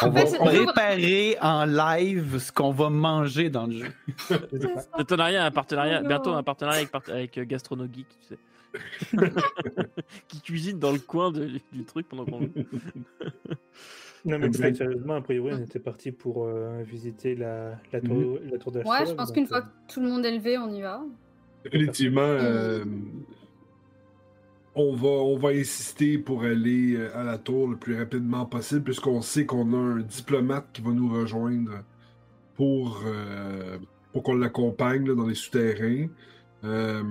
On 0.00 0.08
va 0.08 0.24
préparer 0.24 1.36
en 1.42 1.64
live 1.66 2.38
ce 2.38 2.50
qu'on 2.50 2.72
va 2.72 2.88
manger 2.88 3.50
dans 3.50 3.66
le 3.66 3.72
jeu. 3.76 3.92
De 4.30 5.02
ton 5.04 5.20
un 5.20 5.50
partenariat, 5.50 6.00
Oh 6.02 6.08
bientôt 6.08 6.30
un 6.32 6.42
partenariat 6.42 6.80
avec, 6.80 7.08
avec 7.08 7.38
euh, 7.38 7.44
Gastrono 7.44 7.84
Geek, 7.84 8.06
tu 8.08 8.26
sais. 8.30 8.38
qui 10.28 10.40
cuisine 10.40 10.78
dans 10.78 10.92
le 10.92 10.98
coin 10.98 11.30
de- 11.30 11.60
du 11.72 11.84
truc 11.84 12.08
pendant 12.08 12.24
qu'on. 12.24 12.48
Non, 14.24 14.38
mais 14.38 14.50
très 14.50 14.72
sérieusement, 14.72 15.14
a 15.16 15.20
priori, 15.20 15.52
on 15.52 15.58
était 15.64 15.80
parti 15.80 16.12
pour 16.12 16.44
euh, 16.46 16.80
visiter 16.84 17.34
la, 17.34 17.76
la 17.92 18.00
tour, 18.00 18.38
Mhm. 18.40 18.50
la 18.52 18.58
tour 18.58 18.70
de 18.70 18.78
Ouais, 18.78 19.04
je 19.04 19.14
pense 19.14 19.32
qu'une 19.32 19.48
fois 19.48 19.62
que 19.62 19.68
tout 19.92 20.00
le 20.00 20.08
monde 20.08 20.24
est 20.24 20.30
levé, 20.36 20.56
on 20.58 20.72
y 20.72 20.80
va. 20.80 21.02
Effectivement, 21.64 22.20
euh, 22.20 22.84
on, 24.76 24.94
va, 24.94 25.08
on 25.08 25.36
va 25.38 25.48
insister 25.48 26.18
pour 26.18 26.44
aller 26.44 26.94
euh, 26.94 27.10
à 27.18 27.24
la 27.24 27.36
tour 27.36 27.66
le 27.66 27.76
plus 27.76 27.98
rapidement 27.98 28.46
possible, 28.46 28.82
puisqu'on 28.84 29.22
sait 29.22 29.44
qu'on 29.44 29.72
a 29.74 29.76
un 29.76 30.00
diplomate 30.02 30.66
qui 30.72 30.82
va 30.82 30.92
nous 30.92 31.12
rejoindre 31.12 31.82
pour, 32.54 33.02
euh, 33.04 33.76
pour 34.12 34.22
qu'on 34.22 34.36
l'accompagne 34.36 35.04
dans 35.16 35.26
les 35.26 35.34
souterrains. 35.34 36.06
Euh, 36.62 37.02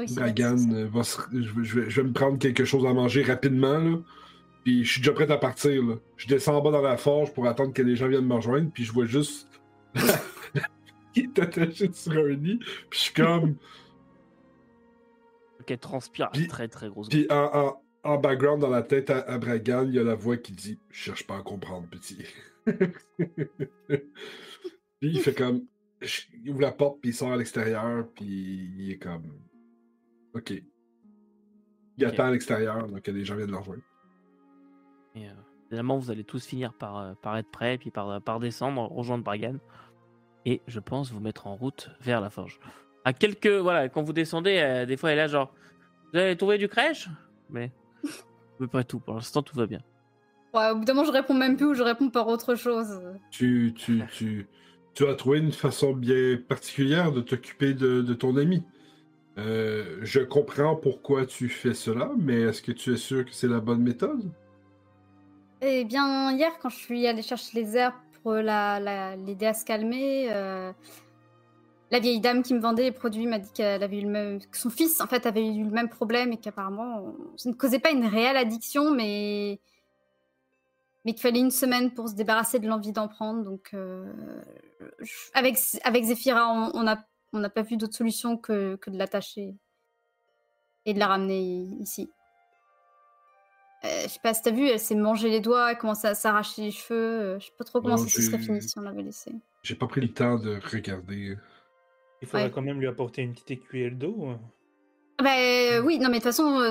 oui, 0.00 0.14
Dragan 0.14 0.56
ça. 0.58 0.70
euh, 0.74 0.88
va 0.92 1.02
se- 1.02 1.20
je, 1.32 1.38
vais- 1.52 1.64
je 1.64 1.80
vais, 1.80 1.90
je 1.90 2.00
vais 2.02 2.08
me 2.08 2.12
prendre 2.12 2.38
quelque 2.38 2.64
chose 2.64 2.84
à 2.86 2.92
manger 2.92 3.22
rapidement. 3.22 3.78
Là. 3.78 3.98
Puis 4.64 4.84
je 4.84 4.92
suis 4.92 5.00
déjà 5.00 5.12
prêt 5.12 5.30
à 5.30 5.38
partir. 5.38 5.82
Là. 5.84 5.94
Je 6.16 6.26
descends 6.28 6.56
en 6.56 6.60
bas 6.62 6.70
dans 6.70 6.82
la 6.82 6.96
forge 6.96 7.32
pour 7.32 7.46
attendre 7.46 7.72
que 7.72 7.82
les 7.82 7.96
gens 7.96 8.08
viennent 8.08 8.26
me 8.26 8.34
rejoindre. 8.34 8.70
Puis 8.72 8.84
je 8.84 8.92
vois 8.92 9.06
juste 9.06 9.48
qui 11.14 11.20
est 11.20 11.38
attaché 11.38 11.90
sur 11.92 12.12
un 12.12 12.28
lit. 12.28 12.58
Puis 12.58 12.68
je 12.92 12.98
suis 12.98 13.14
comme. 13.14 13.56
Ok, 15.60 15.78
transpire 15.78 16.30
Puis- 16.32 16.46
très 16.48 16.68
très 16.68 16.88
grosse. 16.88 17.08
Puis 17.10 17.26
en, 17.30 17.50
en- 17.52 17.82
en 18.02 18.16
background, 18.18 18.62
dans 18.62 18.70
la 18.70 18.82
tête 18.82 19.10
à, 19.10 19.18
à 19.20 19.36
Bragan, 19.36 19.84
il 19.88 19.94
y 19.94 19.98
a 19.98 20.02
la 20.02 20.14
voix 20.14 20.38
qui 20.38 20.52
dit 20.52 20.78
Je 20.90 20.98
cherche 21.04 21.26
pas 21.26 21.36
à 21.36 21.42
comprendre, 21.42 21.86
petit. 21.90 22.16
puis 22.66 24.00
il 25.02 25.20
fait 25.20 25.34
comme. 25.34 25.64
Il 26.42 26.50
ouvre 26.52 26.62
la 26.62 26.72
porte, 26.72 26.98
puis 27.02 27.10
il 27.10 27.14
sort 27.14 27.32
à 27.32 27.36
l'extérieur, 27.36 28.06
puis 28.14 28.24
il 28.78 28.90
est 28.92 28.96
comme. 28.96 29.24
Ok. 30.34 30.50
Il 30.50 32.06
Ok. 32.06 32.12
attend 32.12 32.24
à 32.24 32.30
l'extérieur 32.30 32.86
que 33.02 33.10
les 33.10 33.24
gens 33.24 33.36
viennent 33.36 33.50
le 33.50 33.56
rejoindre. 33.58 33.82
Et, 35.14 35.28
euh, 35.28 35.32
évidemment, 35.70 35.98
vous 35.98 36.10
allez 36.10 36.24
tous 36.24 36.44
finir 36.46 36.72
par, 36.72 36.98
euh, 36.98 37.12
par 37.20 37.36
être 37.36 37.50
prêts, 37.50 37.78
puis 37.78 37.90
par, 37.90 38.22
par 38.22 38.38
descendre, 38.40 38.82
rejoindre 38.90 39.24
Bragan. 39.24 39.56
Et 40.46 40.62
je 40.66 40.80
pense 40.80 41.10
vous 41.12 41.20
mettre 41.20 41.46
en 41.46 41.56
route 41.56 41.90
vers 42.00 42.20
la 42.20 42.30
forge. 42.30 42.58
À 43.04 43.12
quelques. 43.12 43.46
Voilà, 43.48 43.88
quand 43.88 44.02
vous 44.02 44.12
descendez, 44.12 44.58
euh, 44.62 44.86
des 44.86 44.96
fois, 44.96 45.10
elle 45.10 45.18
est 45.18 45.22
là, 45.22 45.28
genre. 45.28 45.52
Vous 46.12 46.18
avez 46.18 46.36
trouvé 46.36 46.58
du 46.58 46.68
crèche? 46.68 47.08
Mais. 47.50 47.72
à 48.04 48.08
peu 48.58 48.66
près 48.68 48.84
tout. 48.84 49.00
Pour 49.00 49.14
l'instant, 49.14 49.42
tout 49.42 49.56
va 49.56 49.66
bien. 49.66 49.80
Ouais, 50.54 50.70
au 50.70 50.76
bout 50.76 50.84
d'un 50.84 50.94
moment, 50.94 51.06
je 51.06 51.12
réponds 51.12 51.34
même 51.34 51.56
plus 51.56 51.66
ou 51.66 51.74
je 51.74 51.82
réponds 51.82 52.10
par 52.10 52.26
autre 52.28 52.54
chose. 52.56 53.00
Tu, 53.30 53.72
tu, 53.76 54.02
tu, 54.12 54.48
tu 54.94 55.06
as 55.06 55.14
trouvé 55.14 55.38
une 55.38 55.52
façon 55.52 55.92
bien 55.92 56.38
particulière 56.48 57.12
de 57.12 57.20
t'occuper 57.20 57.72
de, 57.74 58.02
de 58.02 58.14
ton 58.14 58.36
ami. 58.36 58.64
Euh, 59.40 59.98
je 60.02 60.20
comprends 60.20 60.76
pourquoi 60.76 61.26
tu 61.26 61.48
fais 61.48 61.74
cela, 61.74 62.12
mais 62.18 62.42
est-ce 62.42 62.62
que 62.62 62.72
tu 62.72 62.92
es 62.92 62.96
sûr 62.96 63.24
que 63.24 63.32
c'est 63.32 63.48
la 63.48 63.60
bonne 63.60 63.82
méthode? 63.82 64.30
Eh 65.62 65.84
bien, 65.84 66.32
hier, 66.32 66.52
quand 66.60 66.68
je 66.68 66.76
suis 66.76 67.06
allée 67.06 67.22
chercher 67.22 67.60
les 67.60 67.76
herbes 67.76 67.94
pour 68.22 68.32
la, 68.32 68.80
la- 68.80 69.16
l'aider 69.16 69.46
à 69.46 69.54
se 69.54 69.64
calmer, 69.64 70.26
euh, 70.30 70.72
la 71.90 71.98
vieille 71.98 72.20
dame 72.20 72.42
qui 72.42 72.54
me 72.54 72.60
vendait 72.60 72.84
les 72.84 72.92
produits 72.92 73.26
m'a 73.26 73.38
dit 73.38 73.50
qu'elle 73.52 73.82
avait 73.82 73.98
eu 73.98 74.02
le 74.02 74.08
même, 74.10 74.40
que 74.40 74.56
son 74.56 74.70
fils 74.70 75.00
en 75.00 75.06
fait 75.06 75.26
avait 75.26 75.46
eu 75.46 75.64
le 75.64 75.70
même 75.70 75.88
problème 75.88 76.32
et 76.32 76.36
qu'apparemment 76.38 77.14
ça 77.36 77.48
ne 77.48 77.54
causait 77.54 77.78
pas 77.80 77.90
une 77.90 78.06
réelle 78.06 78.36
addiction, 78.36 78.90
mais 78.94 79.60
mais 81.04 81.12
qu'il 81.12 81.22
fallait 81.22 81.40
une 81.40 81.50
semaine 81.50 81.92
pour 81.92 82.08
se 82.08 82.14
débarrasser 82.14 82.58
de 82.58 82.68
l'envie 82.68 82.92
d'en 82.92 83.08
prendre. 83.08 83.42
Donc, 83.42 83.70
euh, 83.72 84.12
avec 85.34 85.58
avec 85.82 86.04
Zephyra, 86.04 86.52
on 86.52 86.78
on 86.78 86.82
n'a 86.82 87.06
on 87.32 87.38
n'a 87.38 87.50
pas 87.50 87.62
vu 87.62 87.76
d'autre 87.76 87.94
solution 87.96 88.36
que, 88.36 88.76
que 88.76 88.90
de 88.90 88.98
l'attacher 88.98 89.54
et 90.86 90.94
de 90.94 90.98
la 90.98 91.06
ramener 91.08 91.68
ici. 91.80 92.10
Euh, 93.84 94.02
je 94.02 94.08
sais 94.08 94.20
pas 94.22 94.34
si 94.34 94.42
t'as 94.42 94.50
vu, 94.50 94.66
elle 94.68 94.78
s'est 94.80 94.94
mangé 94.94 95.30
les 95.30 95.40
doigts, 95.40 95.70
elle 95.70 95.78
commence 95.78 96.04
à 96.04 96.14
s'arracher 96.14 96.62
les 96.62 96.70
cheveux. 96.70 97.20
euh, 97.20 97.38
Je 97.38 97.46
sais 97.46 97.52
pas 97.56 97.64
trop 97.64 97.80
comment 97.80 97.96
ça 97.96 98.08
se 98.08 98.20
serait 98.22 98.38
fini 98.38 98.60
si 98.60 98.78
on 98.78 98.82
l'avait 98.82 99.02
laissé. 99.02 99.32
J'ai 99.62 99.74
pas 99.74 99.86
pris 99.86 100.00
le 100.02 100.12
temps 100.12 100.36
de 100.38 100.60
regarder. 100.70 101.36
Il 102.20 102.28
faudrait 102.28 102.44
Ouais. 102.46 102.50
quand 102.50 102.60
même 102.62 102.78
lui 102.78 102.86
apporter 102.88 103.22
une 103.22 103.32
petite 103.32 103.52
écuelle 103.52 103.96
d'eau. 103.96 104.26
hein. 104.28 104.40
Bah 105.22 105.36
euh, 105.38 105.80
oui, 105.82 105.98
non 105.98 106.08
mais 106.08 106.18
de 106.18 106.22
toute 106.22 106.32
façon, 106.32 106.60
euh, 106.60 106.70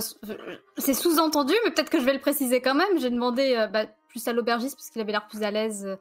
c'est 0.78 0.94
sous-entendu, 0.96 1.54
mais 1.66 1.72
peut-être 1.72 1.90
que 1.92 2.00
je 2.00 2.06
vais 2.06 2.14
le 2.14 2.20
préciser 2.20 2.62
quand 2.62 2.74
même. 2.76 2.98
J'ai 3.00 3.10
demandé 3.12 3.56
euh, 3.56 3.68
bah, 3.68 3.86
plus 4.08 4.28
à 4.28 4.34
l'aubergiste, 4.34 4.76
parce 4.76 4.90
qu'il 4.92 5.02
avait 5.02 5.12
l'air 5.12 5.28
plus 5.28 5.42
à 5.44 5.50
l'aise, 5.52 5.86
euh, 5.86 5.96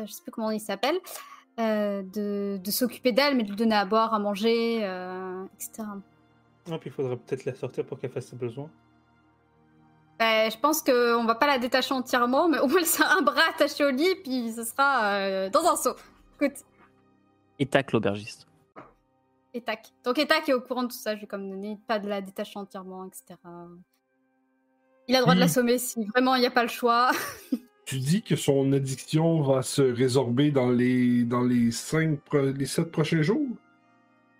euh, 0.00 0.06
je 0.06 0.12
sais 0.12 0.22
plus 0.22 0.30
comment 0.32 0.50
il 0.52 0.60
s'appelle, 0.60 0.96
euh, 1.60 2.02
de, 2.02 2.58
de 2.62 2.70
s'occuper 2.70 3.12
d'elle, 3.12 3.36
mais 3.36 3.42
de 3.44 3.50
lui 3.50 3.56
donner 3.56 3.74
à 3.76 3.84
boire, 3.84 4.14
à 4.14 4.18
manger, 4.18 4.80
euh, 4.84 5.44
etc. 5.54 5.82
Ah, 6.70 6.78
puis 6.78 6.90
il 6.90 6.92
faudrait 6.92 7.16
peut-être 7.16 7.44
la 7.44 7.54
sortir 7.54 7.84
pour 7.84 7.98
qu'elle 7.98 8.10
fasse 8.10 8.26
ses 8.28 8.36
besoins. 8.36 8.70
Ben, 10.18 10.50
je 10.50 10.58
pense 10.58 10.82
qu'on 10.82 11.24
va 11.24 11.34
pas 11.34 11.46
la 11.46 11.58
détacher 11.58 11.94
entièrement, 11.94 12.48
mais 12.48 12.58
au 12.58 12.66
moins 12.66 12.78
elle 12.80 12.86
sera 12.86 13.14
un 13.16 13.22
bras 13.22 13.42
attaché 13.48 13.84
au 13.84 13.90
lit, 13.90 14.14
puis 14.22 14.52
ce 14.52 14.64
sera 14.64 15.04
euh, 15.14 15.48
dans 15.50 15.64
un 15.66 15.76
seau. 15.76 15.94
Écoute, 16.40 16.58
Et 17.58 17.66
tac 17.66 17.92
l'aubergiste. 17.92 18.46
et 19.54 19.62
tac. 19.62 19.88
Donc 20.04 20.18
Etak 20.18 20.48
est 20.48 20.52
au 20.52 20.60
courant 20.60 20.82
de 20.82 20.88
tout 20.88 20.96
ça, 20.98 21.16
je 21.16 21.22
vais 21.22 21.26
comme 21.26 21.48
donner 21.48 21.78
pas 21.86 21.98
de 21.98 22.08
la 22.08 22.20
détacher 22.20 22.58
entièrement, 22.58 23.04
etc. 23.06 23.34
Il 25.08 25.16
a 25.16 25.18
le 25.18 25.22
droit 25.24 25.34
de 25.34 25.38
Hmm. 25.38 25.40
l'assommer 25.40 25.78
si 25.78 26.04
vraiment 26.04 26.34
il 26.36 26.40
n'y 26.40 26.46
a 26.46 26.50
pas 26.50 26.62
le 26.62 26.68
choix. 26.68 27.10
Tu 27.90 27.98
dis 27.98 28.22
que 28.22 28.36
son 28.36 28.72
addiction 28.72 29.42
va 29.42 29.62
se 29.62 29.82
résorber 29.82 30.52
dans 30.52 30.70
les 30.70 31.24
dans 31.24 31.42
les 31.42 31.72
cinq 31.72 32.20
les 32.32 32.66
sept 32.66 32.92
prochains 32.92 33.22
jours? 33.22 33.48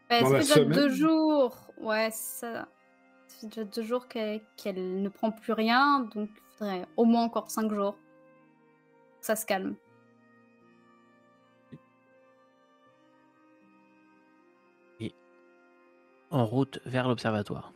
Ben, 0.08 0.22
Dans 0.22 0.28
ça 0.28 0.32
la 0.34 0.38
fait 0.38 0.44
déjà 0.46 0.54
semaine? 0.54 0.72
deux 0.72 0.90
jours. 0.90 1.56
Ouais, 1.80 2.10
ça. 2.12 2.68
Fait 3.26 3.48
déjà 3.48 3.64
deux 3.64 3.82
jours 3.82 4.06
qu'elle 4.06 4.40
qu'elle 4.56 5.02
ne 5.02 5.08
prend 5.08 5.32
plus 5.32 5.52
rien, 5.52 6.08
donc 6.14 6.30
il 6.32 6.58
faudrait 6.58 6.86
au 6.96 7.04
moins 7.04 7.24
encore 7.24 7.50
cinq 7.50 7.72
jours. 7.74 7.94
Que 9.18 9.26
ça 9.26 9.34
se 9.34 9.44
calme. 9.44 9.74
en 16.30 16.46
route 16.46 16.78
vers 16.86 17.08
l'observatoire. 17.08 17.72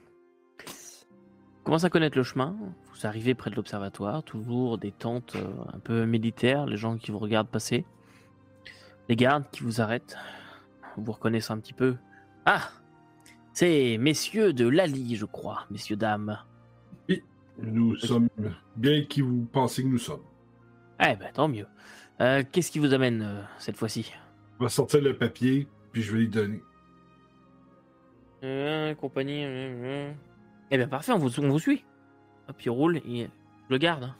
Vous 1.64 1.70
commencez 1.70 1.86
à 1.86 1.88
connaître 1.88 2.18
le 2.18 2.24
chemin, 2.24 2.54
vous 2.92 3.06
arrivez 3.06 3.32
près 3.34 3.48
de 3.48 3.56
l'observatoire, 3.56 4.22
toujours 4.22 4.76
des 4.76 4.92
tentes 4.92 5.36
euh, 5.36 5.48
un 5.72 5.78
peu 5.78 6.04
militaires, 6.04 6.66
les 6.66 6.76
gens 6.76 6.98
qui 6.98 7.10
vous 7.10 7.18
regardent 7.18 7.48
passer, 7.48 7.86
les 9.08 9.16
gardes 9.16 9.44
qui 9.50 9.62
vous 9.62 9.80
arrêtent, 9.80 10.18
vous 10.98 11.12
reconnaissez 11.12 11.54
un 11.54 11.58
petit 11.58 11.72
peu. 11.72 11.96
Ah 12.44 12.68
C'est 13.54 13.96
messieurs 13.98 14.52
de 14.52 14.68
Lali, 14.68 15.16
je 15.16 15.24
crois, 15.24 15.64
messieurs, 15.70 15.96
dames. 15.96 16.38
Nous 17.56 17.96
sommes 17.96 18.28
bien 18.76 19.02
qui 19.06 19.22
vous 19.22 19.48
pensez 19.50 19.84
que 19.84 19.88
nous 19.88 19.96
sommes. 19.96 20.24
Eh 21.00 21.16
ben, 21.16 21.32
tant 21.32 21.48
mieux. 21.48 21.66
Euh, 22.20 22.42
Qu'est-ce 22.52 22.70
qui 22.70 22.78
vous 22.78 22.92
amène 22.92 23.22
euh, 23.22 23.42
cette 23.56 23.78
fois-ci? 23.78 24.12
On 24.60 24.64
va 24.64 24.68
sortir 24.68 25.00
le 25.00 25.16
papier, 25.16 25.66
puis 25.92 26.02
je 26.02 26.12
vais 26.12 26.18
lui 26.18 26.28
donner. 26.28 26.62
Euh, 28.42 28.94
compagnie. 28.96 29.46
Eh 30.70 30.76
bien, 30.76 30.88
parfait, 30.88 31.12
on 31.12 31.18
vous, 31.18 31.58
suit. 31.58 31.84
Hop, 32.48 32.62
il 32.64 32.70
roule 32.70 32.96
et 32.98 33.28
le 33.68 33.78
garde. 33.78 34.04
hein. 34.04 34.16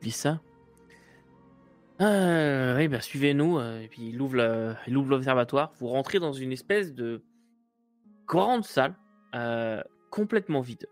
Il 0.00 0.04
dit 0.06 0.10
ça. 0.10 0.40
Euh, 2.00 2.78
eh 2.78 2.88
bien, 2.88 3.00
suivez-nous. 3.00 3.58
euh, 3.58 3.80
et 3.80 3.88
puis, 3.88 4.08
il 4.10 4.20
ouvre 4.20 4.36
le- 4.36 4.74
il 4.86 4.96
ouvre 4.96 5.10
l'observatoire. 5.10 5.72
Vous 5.78 5.88
rentrez 5.88 6.20
dans 6.20 6.32
une 6.32 6.52
espèce 6.52 6.94
de 6.94 7.22
grande 8.26 8.64
salle 8.64 8.94
euh, 9.34 9.82
complètement 10.10 10.60
vide. 10.60 10.86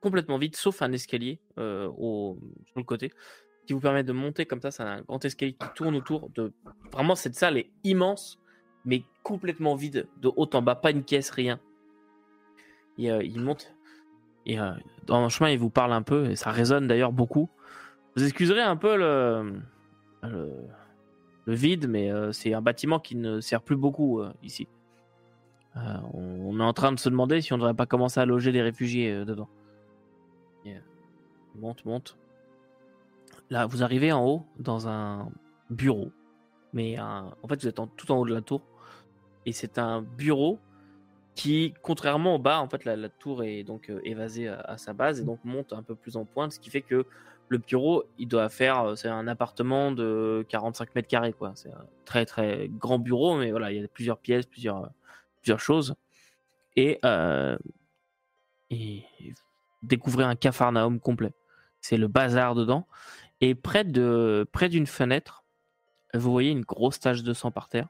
Complètement 0.00 0.38
vide, 0.38 0.54
sauf 0.54 0.82
un 0.82 0.92
escalier 0.92 1.40
euh, 1.58 1.88
au, 1.98 2.38
sur 2.66 2.78
le 2.78 2.84
côté 2.84 3.10
qui 3.66 3.72
vous 3.72 3.80
permet 3.80 4.04
de 4.04 4.12
monter 4.12 4.46
comme 4.46 4.60
ça. 4.60 4.70
C'est 4.70 4.84
un 4.84 5.02
grand 5.02 5.24
escalier 5.24 5.54
qui 5.54 5.66
tourne 5.74 5.96
autour 5.96 6.30
de. 6.30 6.52
Vraiment, 6.92 7.16
cette 7.16 7.34
salle 7.34 7.58
est 7.58 7.70
immense 7.82 8.38
mais 8.84 9.02
complètement 9.24 9.74
vide, 9.74 10.06
de 10.22 10.30
haut 10.36 10.48
en 10.54 10.62
bas, 10.62 10.76
pas 10.76 10.92
une 10.92 11.02
caisse, 11.02 11.30
rien. 11.30 11.58
Euh, 13.00 13.22
il 13.22 13.40
monte, 13.40 13.74
euh, 14.48 14.72
dans 15.06 15.22
le 15.22 15.28
chemin, 15.28 15.50
il 15.50 15.58
vous 15.58 15.70
parle 15.70 15.92
un 15.92 16.02
peu, 16.02 16.30
et 16.30 16.36
ça 16.36 16.50
résonne 16.50 16.86
d'ailleurs 16.86 17.12
beaucoup. 17.12 17.48
Vous 18.16 18.24
excuserez 18.24 18.62
un 18.62 18.76
peu 18.76 18.96
le, 18.96 19.60
vide, 21.46 21.88
mais 21.88 22.10
euh, 22.10 22.32
c'est 22.32 22.54
un 22.54 22.62
bâtiment 22.62 22.98
qui 22.98 23.16
ne 23.16 23.40
sert 23.40 23.62
plus 23.62 23.76
beaucoup 23.76 24.22
ici. 24.42 24.68
On, 26.14 26.58
est 26.58 26.62
en 26.62 26.72
train 26.72 26.90
de 26.90 26.98
se 26.98 27.10
demander 27.10 27.42
si 27.42 27.52
on 27.52 27.56
ne 27.56 27.60
devrait 27.60 27.74
pas 27.74 27.84
commencer 27.84 28.18
à 28.18 28.24
loger 28.24 28.50
les 28.50 28.62
réfugiés 28.62 29.26
dedans. 29.26 29.48
Et, 30.64 30.74
monte, 31.54 31.84
monte. 31.84 32.16
Là, 33.50 33.66
vous 33.66 33.82
arrivez 33.82 34.10
en 34.10 34.24
haut 34.24 34.46
dans 34.58 34.88
un 34.88 35.28
bureau 35.68 36.10
mais 36.76 37.00
en 37.00 37.48
fait 37.48 37.62
vous 37.62 37.68
êtes 37.68 37.80
tout 37.96 38.12
en 38.12 38.18
haut 38.18 38.26
de 38.26 38.34
la 38.34 38.42
tour 38.42 38.60
et 39.46 39.52
c'est 39.52 39.78
un 39.78 40.02
bureau 40.02 40.58
qui 41.36 41.74
contrairement 41.82 42.34
au 42.34 42.38
bas 42.38 42.60
en 42.60 42.68
fait 42.68 42.84
la, 42.84 43.08
tour 43.08 43.44
est 43.44 43.62
donc 43.62 43.90
euh, 43.90 44.00
évasée 44.02 44.48
à, 44.48 44.76
sa 44.78 44.92
base 44.92 45.20
et 45.20 45.24
donc 45.24 45.38
monte 45.44 45.72
un 45.72 45.82
peu 45.82 45.94
plus 45.94 46.16
en 46.16 46.24
pointe 46.24 46.52
ce 46.52 46.58
qui 46.58 46.70
fait 46.70 46.82
que 46.82 47.06
le 47.48 47.58
bureau 47.58 48.04
il 48.18 48.28
doit 48.28 48.48
faire 48.48 48.80
euh, 48.80 48.94
c'est 48.96 49.08
un 49.08 49.28
appartement 49.28 49.92
de 49.92 50.44
45 50.48 50.94
mètres 50.94 51.08
carrés 51.08 51.32
quoi. 51.32 51.52
C'est 51.54 51.70
un 51.70 51.86
très 52.04 52.26
très 52.26 52.68
grand 52.68 52.98
bureau 52.98 53.36
mais 53.36 53.50
voilà 53.50 53.72
il 53.72 53.80
y 53.80 53.84
a 53.84 53.88
plusieurs 53.88 54.18
pièces 54.18 54.46
plusieurs 54.46 54.84
euh, 54.84 54.88
plusieurs 55.42 55.60
choses. 55.60 55.94
Et 56.76 56.98
euh, 57.04 57.56
et 58.70 59.04
découvrez 59.82 60.24
un 60.24 60.34
capharnaüm 60.34 60.98
complet. 61.00 61.32
C'est 61.80 61.96
le 61.96 62.08
bazar 62.08 62.54
dedans. 62.54 62.86
Et 63.40 63.54
près 63.54 63.84
de 63.84 64.46
près 64.52 64.68
d'une 64.68 64.86
fenêtre 64.86 65.44
vous 66.14 66.32
voyez 66.32 66.50
une 66.50 66.62
grosse 66.62 66.98
tache 66.98 67.22
de 67.22 67.32
sang 67.34 67.50
par 67.50 67.68
terre, 67.68 67.88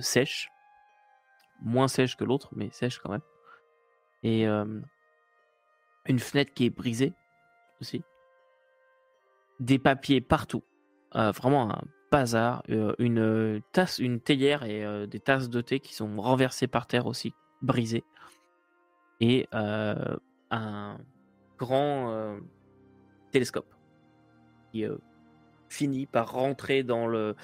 sèche, 0.00 0.50
moins 1.60 1.88
sèche 1.88 2.16
que 2.16 2.24
l'autre, 2.24 2.50
mais 2.54 2.70
sèche 2.70 2.98
quand 2.98 3.10
même. 3.10 3.22
Et 4.22 4.46
euh, 4.48 4.80
une 6.06 6.18
fenêtre 6.18 6.52
qui 6.54 6.66
est 6.66 6.70
brisée 6.70 7.12
aussi. 7.80 8.02
Des 9.60 9.78
papiers 9.78 10.20
partout, 10.20 10.64
Euh, 11.14 11.30
vraiment 11.30 11.70
un 11.72 11.80
bazar. 12.10 12.62
Euh, 12.68 12.94
une 12.98 13.62
tasse, 13.72 13.98
une 13.98 14.20
théière 14.20 14.62
et 14.62 15.06
des 15.06 15.20
tasses 15.20 15.48
de 15.48 15.60
thé 15.62 15.80
qui 15.80 15.94
sont 15.94 16.20
renversées 16.20 16.66
par 16.66 16.86
terre 16.86 17.06
aussi, 17.06 17.32
brisées. 17.62 18.04
Et 19.20 19.48
un 19.52 20.98
grand 21.58 22.38
télescope 23.30 23.74
qui 24.70 24.84
finit 25.68 26.06
par 26.06 26.32
rentrer 26.32 26.82
dans 26.82 27.06
le 27.06 27.34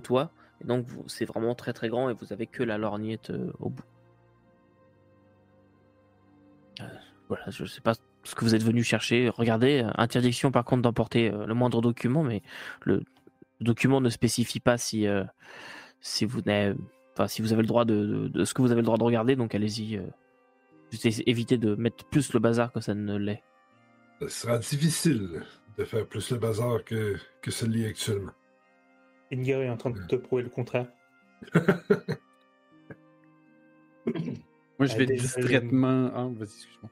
toit. 0.00 0.30
Donc 0.64 0.86
c'est 1.06 1.24
vraiment 1.24 1.54
très 1.54 1.72
très 1.72 1.88
grand 1.88 2.10
et 2.10 2.14
vous 2.14 2.32
avez 2.32 2.46
que 2.46 2.62
la 2.62 2.78
lorgnette 2.78 3.30
euh, 3.30 3.52
au 3.58 3.70
bout. 3.70 3.84
Euh, 6.80 6.84
voilà, 7.28 7.44
je 7.48 7.64
sais 7.64 7.80
pas 7.80 7.94
ce 8.24 8.34
que 8.34 8.44
vous 8.44 8.54
êtes 8.54 8.62
venu 8.62 8.82
chercher. 8.82 9.28
Regardez, 9.28 9.82
euh, 9.82 9.90
interdiction 9.96 10.50
par 10.50 10.64
contre 10.64 10.82
d'emporter 10.82 11.30
le 11.30 11.54
moindre 11.54 11.80
document, 11.80 12.22
mais 12.22 12.42
le, 12.82 13.02
document 13.60 14.00
ne 14.00 14.10
spécifie 14.10 14.60
pas 14.60 14.76
si, 14.76 15.06
si 16.00 16.24
vous 16.24 16.40
enfin 17.12 17.28
si 17.28 17.42
vous 17.42 17.52
avez 17.52 17.62
le 17.62 17.68
droit 17.68 17.84
de, 17.84 18.30
ce 18.44 18.54
que 18.54 18.62
vous 18.62 18.72
avez 18.72 18.80
le 18.80 18.86
droit 18.86 18.98
de 18.98 19.04
regarder. 19.04 19.36
Donc 19.36 19.54
allez-y. 19.54 20.00
évitez 21.26 21.58
de 21.58 21.74
mettre 21.74 22.04
plus 22.06 22.32
le 22.32 22.40
bazar 22.40 22.72
que 22.72 22.80
ça 22.80 22.94
ne 22.94 23.16
l'est. 23.16 23.42
Ce 24.20 24.28
sera 24.28 24.58
difficile 24.58 25.42
de 25.78 25.84
faire 25.84 26.06
plus 26.06 26.30
le 26.30 26.38
bazar 26.38 26.84
que, 26.84 27.16
que 27.40 27.50
celui 27.50 27.86
actuellement. 27.86 28.32
Edgar 29.32 29.62
est 29.62 29.70
en 29.70 29.76
train 29.76 29.90
de 29.90 29.98
te 30.06 30.14
prouver 30.14 30.42
le 30.44 30.50
contraire. 30.50 30.86
Moi, 34.78 34.86
je 34.86 34.96
vais 34.96 35.06
distraitement. 35.06 36.10
Ah, 36.14 36.28
vas-y, 36.34 36.42
excuse-moi. 36.44 36.90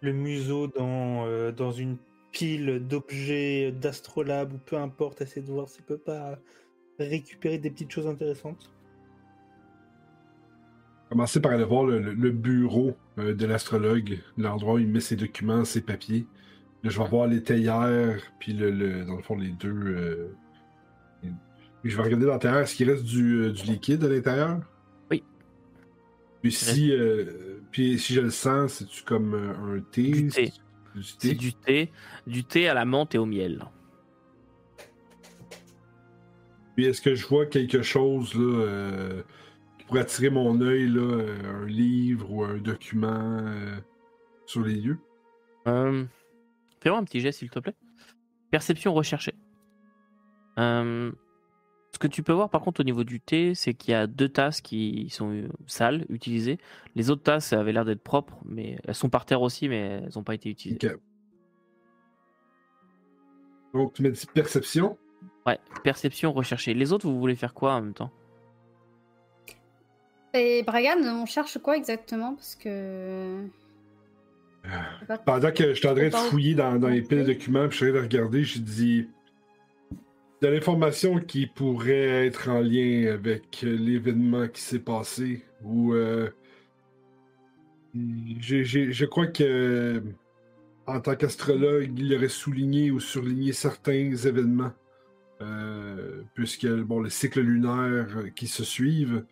Le 0.00 0.12
museau 0.12 0.66
dans, 0.68 1.26
euh, 1.26 1.52
dans 1.52 1.70
une 1.70 1.96
pile 2.32 2.84
d'objets 2.88 3.72
d'astrolabe 3.72 4.52
ou 4.54 4.58
peu 4.58 4.76
importe, 4.76 5.20
essayer 5.20 5.42
de 5.46 5.50
voir 5.52 5.68
s'il 5.68 5.84
peut 5.84 5.98
pas 5.98 6.38
récupérer 6.98 7.58
des 7.58 7.70
petites 7.70 7.90
choses 7.90 8.06
intéressantes. 8.06 8.72
Commencez 11.10 11.40
par 11.40 11.52
aller 11.52 11.64
voir 11.64 11.84
le, 11.84 11.98
le- 12.00 12.14
le 12.14 12.30
bureau 12.30 12.96
euh, 13.18 13.34
de 13.34 13.46
l'astrologue, 13.46 14.18
l'endroit 14.38 14.74
où 14.74 14.78
il 14.78 14.88
met 14.88 15.00
ses 15.00 15.16
documents, 15.16 15.64
ses 15.64 15.82
papiers. 15.82 16.26
Là, 16.82 16.90
je 16.90 16.98
vais 17.00 17.08
voir 17.08 17.26
les 17.26 17.42
théières, 17.42 18.20
puis 18.40 18.54
le, 18.54 18.70
le- 18.70 19.04
dans 19.04 19.16
le 19.16 19.22
fond, 19.22 19.36
les 19.36 19.50
deux. 19.50 19.68
euh, 19.72 20.34
Puis 21.82 21.90
je 21.90 21.96
vais 21.96 22.02
regarder 22.04 22.38
théière, 22.38 22.58
est-ce 22.58 22.76
qu'il 22.76 22.88
reste 22.88 23.04
du, 23.04 23.42
euh, 23.42 23.50
du 23.50 23.64
liquide 23.64 24.04
à 24.04 24.08
l'intérieur? 24.08 24.60
Oui. 25.10 25.24
Puis 26.40 26.52
si, 26.52 26.92
euh, 26.92 27.60
puis 27.72 27.98
si 27.98 28.14
je 28.14 28.20
le 28.20 28.30
sens, 28.30 28.74
c'est-tu 28.74 29.02
comme 29.02 29.34
euh, 29.34 29.76
un 29.76 29.80
thé? 29.80 30.10
Du 30.10 30.28
thé. 30.28 30.52
C'est 31.18 31.34
du 31.34 31.52
thé? 31.54 31.90
du 32.26 32.44
thé, 32.44 32.68
à 32.68 32.74
la 32.74 32.84
menthe 32.84 33.14
et 33.14 33.18
au 33.18 33.26
miel. 33.26 33.64
Puis 36.76 36.86
est-ce 36.86 37.00
que 37.00 37.14
je 37.14 37.26
vois 37.26 37.46
quelque 37.46 37.82
chose 37.82 38.34
là, 38.34 38.64
euh, 38.64 39.22
qui 39.78 39.86
pourrait 39.86 40.00
attirer 40.00 40.30
mon 40.30 40.60
œil, 40.60 40.86
là, 40.88 41.24
un 41.44 41.66
livre 41.66 42.30
ou 42.30 42.44
un 42.44 42.58
document 42.58 43.40
euh, 43.44 43.76
sur 44.46 44.62
les 44.62 44.76
lieux? 44.76 44.98
Euh, 45.66 46.04
Fais-moi 46.80 46.98
un 46.98 47.04
petit 47.04 47.20
geste, 47.20 47.40
s'il 47.40 47.50
te 47.50 47.58
plaît. 47.58 47.74
Perception 48.50 48.94
recherchée. 48.94 49.34
Ce 52.02 52.08
que 52.08 52.12
tu 52.12 52.24
peux 52.24 52.32
voir, 52.32 52.50
par 52.50 52.62
contre, 52.62 52.80
au 52.80 52.82
niveau 52.82 53.04
du 53.04 53.20
thé, 53.20 53.54
c'est 53.54 53.74
qu'il 53.74 53.92
y 53.92 53.94
a 53.94 54.08
deux 54.08 54.28
tasses 54.28 54.60
qui 54.60 55.08
sont 55.08 55.30
euh, 55.30 55.48
sales, 55.68 56.04
utilisées. 56.08 56.58
Les 56.96 57.10
autres 57.10 57.22
tasses 57.22 57.52
avaient 57.52 57.72
l'air 57.72 57.84
d'être 57.84 58.02
propres, 58.02 58.36
mais 58.44 58.76
elles 58.82 58.94
sont 58.96 59.08
par 59.08 59.24
terre 59.24 59.40
aussi, 59.40 59.68
mais 59.68 59.78
elles 60.02 60.10
n'ont 60.16 60.24
pas 60.24 60.34
été 60.34 60.50
utilisées. 60.50 60.80
Donc, 63.72 63.92
tu 63.92 64.02
m'as 64.02 64.08
dit 64.08 64.26
perception. 64.34 64.98
Ouais, 65.46 65.60
perception 65.84 66.32
recherchée. 66.32 66.74
Les 66.74 66.92
autres, 66.92 67.06
vous 67.08 67.20
voulez 67.20 67.36
faire 67.36 67.54
quoi 67.54 67.74
en 67.74 67.82
même 67.82 67.94
temps? 67.94 68.10
Et 70.34 70.64
Bragan, 70.64 70.98
on 71.04 71.24
cherche 71.26 71.58
quoi 71.58 71.76
exactement? 71.76 72.34
Parce 72.34 72.56
que. 72.56 73.46
Pas- 75.06 75.18
Pendant 75.18 75.52
que 75.52 75.68
je 75.68 75.74
suis 75.74 75.86
en 75.86 75.94
train 75.94 76.06
de 76.06 76.10
Pas- 76.10 76.18
fouiller 76.18 76.56
dans, 76.56 76.80
dans 76.80 76.88
les 76.88 77.02
piles 77.02 77.20
de 77.20 77.32
documents, 77.32 77.68
puis 77.68 77.78
je 77.78 77.84
suis 77.84 77.90
en 77.92 77.94
train 77.94 78.00
de 78.08 78.08
regarder, 78.12 78.42
j'ai 78.42 78.58
dit 78.58 79.06
de 80.42 80.48
l'information 80.48 81.20
qui 81.20 81.46
pourrait 81.46 82.26
être 82.26 82.48
en 82.50 82.60
lien 82.60 83.12
avec 83.12 83.62
l'événement 83.62 84.48
qui 84.48 84.60
s'est 84.60 84.80
passé. 84.80 85.44
Ou 85.64 85.94
euh, 85.94 86.30
je 87.94 89.04
crois 89.06 89.28
que 89.28 90.02
en 90.86 91.00
tant 91.00 91.14
qu'astrologue, 91.16 91.98
il 91.98 92.14
aurait 92.14 92.28
souligné 92.28 92.90
ou 92.90 93.00
surligné 93.00 93.52
certains 93.52 94.14
événements. 94.14 94.72
euh, 95.42 96.22
puisque 96.34 96.68
bon, 96.68 97.00
le 97.00 97.10
cycle 97.10 97.40
lunaire 97.40 98.06
euh, 98.16 98.28
qui 98.34 98.46
se 98.46 98.64
suivent 98.64 99.24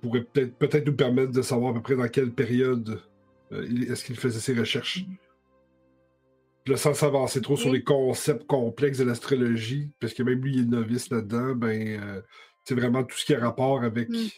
pourrait 0.00 0.24
peut-être 0.24 0.86
nous 0.86 0.96
permettre 0.96 1.32
de 1.32 1.42
savoir 1.42 1.72
à 1.72 1.74
peu 1.74 1.82
près 1.82 1.96
dans 1.96 2.08
quelle 2.08 2.32
période 2.32 3.00
euh, 3.52 3.66
est-ce 3.88 4.04
qu'il 4.04 4.16
faisait 4.16 4.40
ses 4.40 4.58
recherches. 4.58 5.04
Là, 6.66 6.76
sans 6.76 6.94
s'avancer 6.94 7.40
trop 7.40 7.56
sur 7.56 7.72
les 7.72 7.82
concepts 7.82 8.46
complexes 8.46 8.98
de 8.98 9.04
l'astrologie, 9.04 9.90
parce 10.00 10.14
que 10.14 10.22
même 10.22 10.40
lui, 10.40 10.54
il 10.54 10.60
est 10.60 10.64
novice 10.66 11.10
là-dedans, 11.10 11.54
ben, 11.56 12.00
euh, 12.00 12.22
c'est 12.64 12.74
vraiment 12.76 13.02
tout 13.02 13.16
ce 13.16 13.24
qui 13.24 13.34
a 13.34 13.40
rapport 13.40 13.82
avec 13.82 14.08
Mm. 14.08 14.28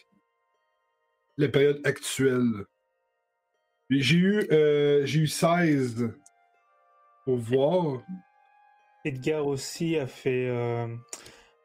la 1.37 1.47
période 1.49 1.81
actuelle. 1.85 2.65
J'ai 3.91 4.17
eu, 4.17 4.47
euh, 4.51 5.05
j'ai 5.05 5.19
eu 5.19 5.27
16 5.27 6.09
pour 7.25 7.37
voir. 7.37 8.01
Edgar 9.03 9.45
aussi 9.45 9.95
a 9.97 10.07
fait, 10.07 10.47
euh, 10.49 10.87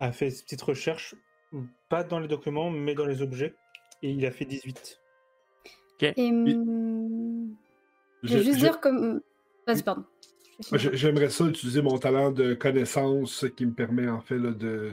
a 0.01 0.13
fait 0.13 0.29
cette 0.29 0.45
petite 0.45 0.61
recherche, 0.61 1.15
pas 1.89 2.05
dans 2.05 2.19
les 2.19 2.29
documents, 2.29 2.69
mais 2.71 2.95
dans 2.95 3.07
les 3.07 3.23
objets, 3.23 3.55
et 4.03 4.11
il 4.11 4.27
a 4.27 4.31
fait 4.31 4.45
18. 4.45 5.01
Et 6.03 6.31
hum, 6.31 7.57
je 8.23 8.37
vais 8.37 8.45
juste 8.45 8.59
dire 8.59 8.81
comme. 8.81 9.23
Vas-y, 9.67 9.83
pardon. 9.83 10.05
J'aimerais 10.73 11.31
ça 11.31 11.45
utiliser 11.47 11.83
mon 11.83 11.99
talent 11.99 12.31
de 12.31 12.55
connaissance 12.55 13.47
qui 13.57 13.67
me 13.67 13.73
permet 13.73 14.09
en 14.09 14.21
fait 14.21 14.39
là, 14.39 14.51
de 14.51 14.93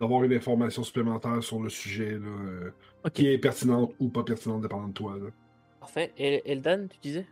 d'avoir 0.00 0.22
une 0.22 0.32
information 0.32 0.84
supplémentaire 0.84 1.42
sur 1.42 1.60
le 1.60 1.68
sujet 1.68 2.12
là, 2.12 2.28
euh, 2.28 3.10
qui 3.12 3.26
est 3.26 3.38
pertinente 3.38 3.92
ou 3.98 4.10
pas 4.10 4.22
pertinente 4.22 4.62
dépendant 4.62 4.88
de 4.88 4.92
toi. 4.92 5.16
là. 5.20 5.30
parfait. 5.80 6.12
Et 6.16 6.48
Eldan, 6.50 6.86
tu 6.88 6.98
disais? 7.00 7.26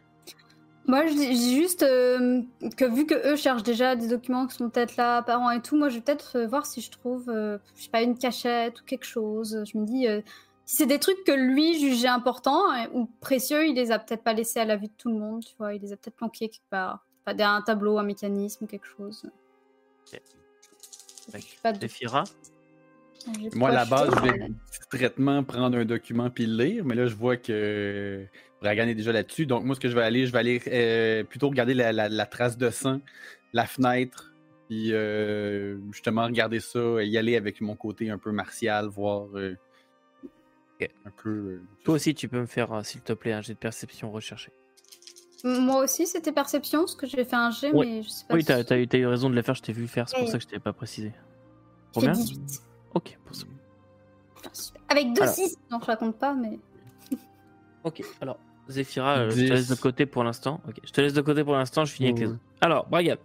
Moi, 0.89 1.07
je 1.07 1.15
dis 1.15 1.55
juste 1.55 1.83
euh, 1.83 2.43
que 2.77 2.85
vu 2.85 3.07
que 3.07 3.33
eux 3.33 3.37
cherchent 3.37 3.65
déjà 3.65 3.97
des 3.97 4.07
documents 4.09 4.47
qui 4.47 4.57
sont 4.57 4.71
peut-être 4.71 4.97
là 4.97 5.19
apparents 5.19 5.51
et 5.51 5.61
tout, 5.61 5.77
moi, 5.77 5.89
je 5.89 5.97
vais 5.97 6.01
peut-être 6.01 6.39
euh, 6.39 6.47
voir 6.47 6.65
si 6.65 6.81
je 6.81 6.93
trouve, 6.93 7.29
euh, 7.29 7.59
je 7.75 7.85
sais 7.85 7.91
pas, 7.91 8.03
une 8.03 8.17
cachette 8.17 8.81
ou 8.81 8.85
quelque 8.85 9.05
chose. 9.05 9.65
Je 9.73 9.79
me 9.79 9.85
dis, 9.85 10.07
euh, 10.07 10.21
si 10.65 10.77
c'est 10.77 10.87
des 10.87 10.99
trucs 10.99 11.23
que 11.25 11.33
lui 11.33 11.79
jugeait 11.79 12.09
importants 12.09 12.73
euh, 12.73 12.87
ou 12.93 13.07
précieux, 13.21 13.67
il 13.67 13.75
les 13.75 13.93
a 13.93 13.99
peut-être 13.99 14.23
pas 14.23 14.33
laissés 14.33 14.61
à 14.61 14.65
la 14.65 14.77
vue 14.77 14.89
de 14.89 14.93
tout 14.97 15.09
le 15.09 15.19
monde, 15.19 15.45
tu 15.45 15.55
vois. 15.59 15.75
Il 15.75 15.81
les 15.83 15.93
a 15.93 15.97
peut-être 15.97 16.17
planqués 16.17 16.49
quelque 16.49 16.69
part. 16.71 17.06
Pas 17.27 17.35
derrière 17.35 17.57
un 17.57 17.63
tableau, 17.63 17.99
un 17.99 18.05
mécanisme 18.05 18.65
ou 18.65 18.67
quelque 18.69 18.87
chose. 18.87 19.29
Pas 21.61 21.73
de- 21.73 21.87
j'ai 21.89 22.07
Moi, 23.53 23.71
à 23.71 23.73
la 23.73 23.85
base, 23.85 24.15
je 24.15 24.19
voulais 24.21 24.51
discrètement 24.71 25.43
prendre 25.43 25.77
un 25.77 25.85
document 25.85 26.31
puis 26.31 26.47
le 26.47 26.63
lire, 26.65 26.85
mais 26.85 26.95
là, 26.95 27.07
je 27.09 27.17
vois 27.17 27.37
que 27.37 28.25
Bragan 28.61 28.87
est 28.87 28.95
déjà 28.95 29.11
là-dessus. 29.11 29.45
Donc, 29.45 29.65
moi, 29.65 29.75
ce 29.75 29.81
que 29.81 29.89
je 29.89 29.97
vais 29.97 30.03
aller, 30.05 30.25
je 30.27 30.33
vais 30.33 30.39
aller 30.39 30.63
euh, 30.69 31.25
plutôt 31.25 31.49
regarder 31.49 31.75
la, 31.75 31.93
la- 31.93 32.09
la 32.09 32.27
trace 32.27 32.57
de 32.57 32.71
sang, 32.71 33.01
la 33.53 33.67
fenêtre, 33.67 34.33
puis 34.69 34.93
euh, 34.93 35.79
justement 35.91 36.27
regarder 36.27 36.61
ça, 36.61 37.03
y 37.03 37.19
aller 37.19 37.35
avec 37.37 37.61
mon 37.61 37.75
côté 37.75 38.09
un 38.09 38.19
peu 38.19 38.31
martial, 38.31 38.87
voir 38.87 39.27
euh, 39.37 39.57
Ok. 40.81 40.89
un 41.05 41.11
peu. 41.11 41.31
euh, 41.31 41.63
Toi 41.83 41.95
aussi, 41.97 42.15
tu 42.15 42.29
peux 42.29 42.41
me 42.41 42.47
faire, 42.47 42.85
s'il 42.87 43.01
te 43.01 43.15
plaît, 43.15 43.33
un 43.33 43.43
jet 43.43 43.55
de 43.55 43.59
perception 43.59 44.13
recherché. 44.13 44.53
Moi 45.47 45.85
aussi, 45.85 46.07
c'était 46.09 46.33
perception, 46.33 46.81
parce 46.81 46.97
que 46.97 47.07
j'ai 47.07 47.25
fait 47.25 47.37
un 47.37 47.51
G, 47.53 47.71
Oui. 47.73 47.87
mais 47.87 48.03
je 48.03 48.09
sais 48.09 48.25
pas 48.27 48.35
Oui, 48.35 48.41
si- 48.41 48.47
t'as 48.47 48.57
as, 48.75 48.79
eu- 48.79 48.89
t'as 48.89 48.99
eu 48.99 49.07
raison 49.07 49.31
de 49.31 49.35
le 49.37 49.43
faire, 49.43 49.55
je 49.55 49.63
t'ai 49.63 49.73
vu 49.73 49.87
faire, 49.87 50.09
c'est 50.09 50.19
pour 50.19 50.27
ça 50.29 50.39
que 50.39 50.43
je 50.43 50.49
t'avais 50.49 50.59
pas 50.61 50.73
précisé. 50.73 51.13
Combien 51.95 52.11
18. 52.13 52.61
Ok, 52.95 53.17
pour 53.25 53.37
ça. 53.37 53.45
Avec 54.89 55.13
deux 55.13 55.23
Alors. 55.23 55.35
6, 55.35 55.57
non, 55.71 55.79
je 55.81 55.87
raconte 55.87 56.19
pas, 56.19 56.35
mais. 56.35 56.59
Ok, 57.85 58.03
alors, 58.21 58.39
Zephyra, 58.69 59.19
euh, 59.19 59.31
je 59.31 59.47
te 59.47 59.53
laisse 59.53 59.69
de 59.69 59.75
côté 59.77 60.07
pour 60.07 60.25
l'instant. 60.25 60.61
Ok, 60.69 60.81
je 60.83 60.91
te 60.91 61.01
laisse 61.01 61.13
de 61.15 61.21
côté 61.21 61.45
pour 61.45 61.53
l'instant, 61.55 61.85
je 61.85 61.93
finis 61.93 62.09
avec 62.09 62.21
les 62.21 62.27
Ouais. 62.27 62.33
autres. 62.33 62.43
Alors, 62.61 62.89
Bragan. 62.89 63.17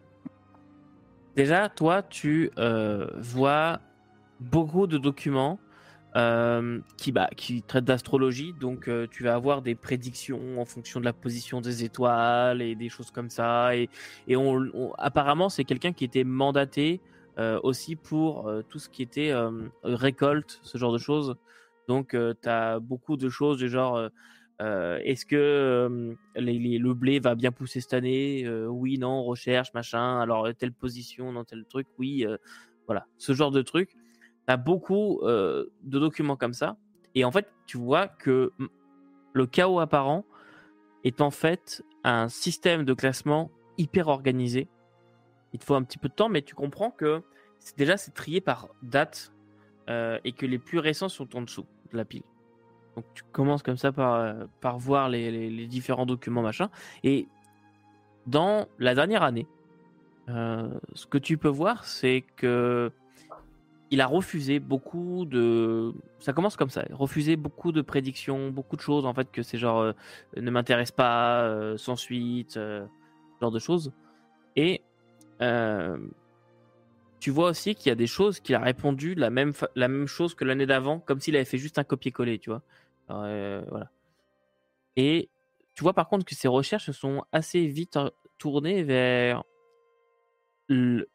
Déjà, 1.36 1.70
toi, 1.70 2.04
tu 2.04 2.52
euh, 2.60 3.08
vois 3.18 3.80
beaucoup 4.40 4.86
de 4.86 4.98
documents 5.00 5.60
euh, 6.18 6.80
qui, 6.98 7.14
bah, 7.14 7.30
qui 7.38 7.62
traitent 7.62 7.86
d'astrologie. 7.86 8.54
Donc, 8.60 8.90
euh, 8.90 9.08
tu 9.10 9.24
vas 9.24 9.34
avoir 9.34 9.62
des 9.62 9.76
prédictions 9.76 10.60
en 10.60 10.66
fonction 10.66 11.00
de 11.00 11.06
la 11.06 11.14
position 11.14 11.62
des 11.62 11.86
étoiles 11.86 12.62
et 12.62 12.76
des 12.76 12.90
choses 12.90 13.12
comme 13.12 13.30
ça. 13.30 13.74
Et, 13.78 13.90
on, 14.36 14.94
apparemment, 14.98 15.48
c'est 15.48 15.64
quelqu'un 15.64 15.94
qui 15.94 16.04
était 16.04 16.26
mandaté 16.26 17.00
euh, 17.38 17.62
aussi 17.64 17.96
pour 17.96 18.52
tout 18.70 18.78
ce 18.78 18.90
qui 18.90 19.04
était 19.04 19.34
récolte, 19.84 20.60
ce 20.64 20.78
genre 20.78 20.92
de 20.92 20.98
choses. 20.98 21.38
Donc, 21.88 22.10
tu 22.10 22.50
as 22.50 22.80
beaucoup 22.80 23.16
de 23.16 23.30
choses 23.30 23.58
du 23.58 23.70
genre. 23.70 24.10
Est-ce 24.60 25.26
que 25.26 26.16
le 26.36 26.94
blé 26.94 27.20
va 27.20 27.36
bien 27.36 27.54
pousser 27.54 27.80
cette 27.80 27.94
année? 27.94 28.46
Oui, 28.68 28.98
non, 28.98 29.24
recherche, 29.24 29.74
machin. 29.74 30.20
Alors, 30.20 30.50
telle 30.58 30.74
position, 30.74 31.32
dans 31.32 31.46
tel 31.46 31.64
truc, 31.66 31.88
oui. 31.98 32.26
voilà, 32.86 33.06
ce 33.18 33.32
genre 33.32 33.52
de 33.52 33.62
truc. 33.62 33.96
Tu 34.48 34.54
as 34.54 34.58
beaucoup 34.58 35.20
euh, 35.22 35.66
de 35.84 36.00
documents 36.00 36.36
comme 36.36 36.54
ça. 36.54 36.78
Et 37.16 37.26
en 37.26 37.32
fait, 37.32 37.48
tu 37.66 37.78
vois 37.78 38.08
que 38.08 38.52
le 39.34 39.46
chaos 39.46 39.80
apparent 39.80 40.26
est 41.04 41.22
en 41.22 41.32
fait 41.32 41.84
un 42.04 42.30
système 42.30 42.86
de 42.86 42.94
classement 42.94 43.52
hyper 43.78 44.08
organisé. 44.08 44.68
Il 45.54 45.60
te 45.60 45.66
faut 45.66 45.76
un 45.76 45.84
petit 45.84 45.98
peu 45.98 46.10
de 46.10 46.14
temps, 46.14 46.30
mais 46.30 46.42
tu 46.42 46.56
comprends 46.56 46.92
que 46.92 47.22
déjà 47.78 47.98
c'est 47.98 48.12
trié 48.12 48.42
par 48.42 48.70
date 48.82 49.34
euh, 49.90 50.20
et 50.24 50.32
que 50.32 50.46
les 50.46 50.60
plus 50.60 50.80
récents 50.80 51.10
sont 51.10 51.36
en 51.36 51.42
dessous 51.42 51.66
de 51.92 51.98
la 51.98 52.06
pile. 52.06 52.24
Donc 52.96 53.06
tu 53.14 53.24
commences 53.32 53.64
comme 53.64 53.78
ça 53.78 53.92
par, 53.92 54.16
euh, 54.16 54.46
par 54.62 54.78
voir 54.78 55.10
les, 55.10 55.68
différents 55.68 56.06
documents, 56.06 56.42
machin. 56.42 56.70
Et 57.04 57.28
dans 58.28 58.68
la 58.80 58.96
dernière 58.96 59.24
année, 59.24 59.48
ce 60.28 61.08
que 61.08 61.18
tu 61.18 61.38
peux 61.38 61.50
voir, 61.50 61.84
c'est 61.84 62.24
que 62.38 62.92
il 63.92 64.00
a 64.00 64.08
refusé 64.08 64.60
beaucoup 64.60 65.26
de. 65.26 65.94
Ça 66.20 66.32
commence 66.32 66.56
comme 66.56 66.70
ça. 66.70 66.86
Refuser 66.92 67.36
beaucoup 67.36 67.74
de 67.74 67.82
prédictions, 67.82 68.50
beaucoup 68.50 68.78
de 68.78 68.82
choses 68.82 69.06
en 69.06 69.14
fait 69.14 69.30
que 69.32 69.44
c'est 69.44 69.58
genre 69.58 69.82
euh, 69.82 69.94
ne 70.38 70.50
m'intéresse 70.50 70.92
pas, 70.92 71.44
euh, 71.44 71.78
sans 71.78 71.98
suite, 71.98 72.56
euh, 72.56 72.86
genre 73.42 73.52
de 73.52 73.60
choses. 73.60 73.92
Et 74.56 74.82
euh, 75.42 75.98
tu 77.20 77.32
vois 77.32 77.50
aussi 77.50 77.76
qu'il 77.76 77.90
y 77.90 77.92
a 77.92 77.96
des 77.96 78.08
choses 78.08 78.40
qu'il 78.40 78.56
a 78.56 78.60
répondu 78.60 79.14
la 79.14 79.30
même 79.30 79.52
la 79.76 79.90
même 79.90 80.08
chose 80.08 80.36
que 80.36 80.46
l'année 80.46 80.66
d'avant, 80.66 81.00
comme 81.00 81.20
s'il 81.20 81.36
avait 81.36 81.46
fait 81.46 81.58
juste 81.58 81.78
un 81.78 81.84
copier-coller, 81.84 82.40
tu 82.40 82.50
vois. 82.50 82.64
Voilà. 83.10 83.92
Et 84.96 85.30
tu 85.76 85.84
vois 85.84 85.94
par 85.94 86.08
contre 86.08 86.26
que 86.26 86.34
ses 86.36 86.48
recherches 86.48 86.92
sont 86.92 87.26
assez 87.34 87.68
vite 87.68 88.00
tournées 88.38 88.84
vers 88.84 89.44
le- 90.70 91.10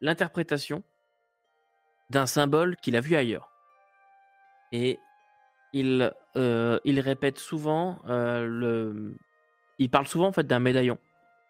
l'interprétation 0.00 0.82
d'un 2.10 2.26
symbole 2.26 2.76
qu'il 2.76 2.96
a 2.96 3.00
vu 3.00 3.16
ailleurs. 3.16 3.50
Et 4.72 4.98
il, 5.72 6.12
euh, 6.36 6.78
il 6.84 7.00
répète 7.00 7.38
souvent 7.38 7.98
euh, 8.08 8.46
le. 8.46 9.14
Il 9.78 9.90
parle 9.90 10.06
souvent 10.06 10.28
en 10.28 10.32
fait 10.32 10.46
d'un 10.46 10.60
médaillon. 10.60 10.98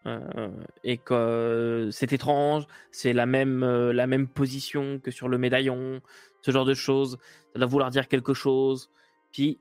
Euh, 0.06 0.50
et 0.82 0.98
que 0.98 1.88
c'est 1.92 2.12
étrange, 2.12 2.66
c'est 2.90 3.12
la 3.12 3.24
même, 3.24 3.64
la 3.64 4.08
même 4.08 4.26
position 4.26 4.98
que 4.98 5.12
sur 5.12 5.28
le 5.28 5.38
médaillon, 5.38 6.00
ce 6.40 6.50
genre 6.50 6.64
de 6.64 6.74
choses. 6.74 7.18
Ça 7.52 7.58
doit 7.58 7.68
vouloir 7.68 7.90
dire 7.90 8.08
quelque 8.08 8.34
chose. 8.34 8.90
Puis, 9.32 9.60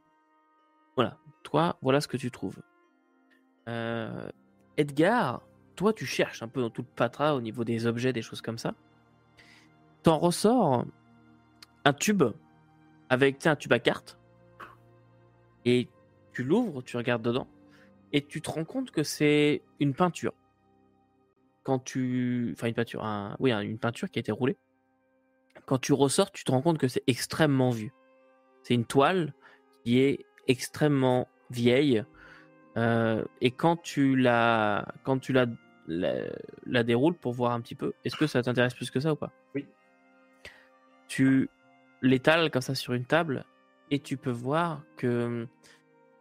voilà. 0.96 1.17
Toi, 1.44 1.77
voilà 1.81 2.02
ce 2.02 2.08
que 2.08 2.17
tu 2.17 2.31
trouves. 2.31 2.58
Edgar, 4.77 5.42
toi, 5.76 5.94
tu 5.94 6.06
cherches 6.06 6.44
un 6.44 6.48
peu 6.48 6.62
dans 6.62 6.69
tout 6.69 6.82
le 6.82 6.88
patras 6.96 7.34
au 7.34 7.42
niveau 7.42 7.63
des 7.63 7.86
objets, 7.86 8.13
des 8.13 8.22
choses 8.22 8.42
comme 8.42 8.58
ça. 8.58 8.74
T'en 10.04 10.17
ressors 10.17 10.86
un 11.86 11.94
tube 11.94 12.24
avec 13.10 13.46
un 13.46 13.56
tube 13.56 13.74
à 13.74 13.80
cartes 13.80 14.17
et 15.65 15.88
tu 16.34 16.44
l'ouvres, 16.44 16.82
tu 16.82 16.98
regardes 16.98 17.22
dedans 17.22 17.48
et 18.13 18.26
tu 18.26 18.42
te 18.42 18.50
rends 18.50 18.65
compte 18.65 18.92
que 18.92 19.04
c'est 19.04 19.62
une 19.80 19.94
peinture. 19.94 20.34
Quand 21.63 21.80
tu, 21.80 22.54
enfin 22.56 22.67
une 22.67 22.74
peinture, 22.74 23.04
oui, 23.40 23.52
un- 23.52 23.62
une 23.62 23.78
peinture 23.78 24.10
qui 24.10 24.19
a 24.19 24.22
été 24.22 24.32
roulée. 24.32 24.58
Quand 25.65 25.78
tu 25.78 25.94
ressors, 25.94 26.32
tu 26.32 26.44
te 26.44 26.52
rends 26.52 26.62
compte 26.62 26.78
que 26.80 26.88
c'est 26.88 27.04
extrêmement 27.08 27.69
vieux. 27.69 27.92
C'est 28.63 28.74
une 28.74 28.86
toile 28.86 29.34
qui 29.84 30.00
est 30.00 30.26
extrêmement 30.48 31.28
vieille. 31.52 32.04
Euh, 32.78 33.24
et 33.42 33.52
quand 33.52 33.78
tu 33.78 34.15
la, 34.15 34.88
quand 35.04 35.19
tu 35.19 35.34
la, 35.34 35.46
la, 35.88 36.13
la 36.65 36.84
déroules 36.84 37.15
pour 37.15 37.34
voir 37.34 37.52
un 37.52 37.62
petit 37.62 37.76
peu, 37.76 37.94
est-ce 38.06 38.15
que 38.15 38.28
ça 38.28 38.42
t'intéresse 38.42 38.74
plus 38.74 38.92
que 38.92 39.00
ça 39.00 39.13
ou 39.13 39.15
pas? 39.15 39.32
Oui. 39.56 39.67
Tu 41.08 41.50
l'étales 42.02 42.50
comme 42.50 42.62
ça 42.62 42.76
sur 42.76 42.94
une 42.94 43.06
table 43.06 43.46
et 43.90 44.00
tu 44.00 44.17
peux 44.17 44.32
voir 44.32 44.84
que 44.98 45.48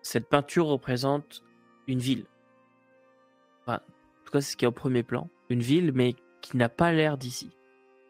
cette 0.03 0.29
peinture 0.29 0.67
représente 0.67 1.43
une 1.87 2.01
ville. 2.01 2.27
Enfin, 3.63 3.77
en 3.77 4.25
tout 4.25 4.33
cas, 4.33 4.41
c'est 4.41 4.53
ce 4.53 4.57
qui 4.57 4.65
est 4.65 4.69
au 4.69 4.73
premier 4.73 5.03
plan. 5.03 5.29
Une 5.49 5.61
ville, 5.61 5.93
mais 5.93 6.15
qui 6.41 6.57
n'a 6.57 6.69
pas 6.69 6.93
l'air 6.93 7.17
d'ici. 7.17 7.51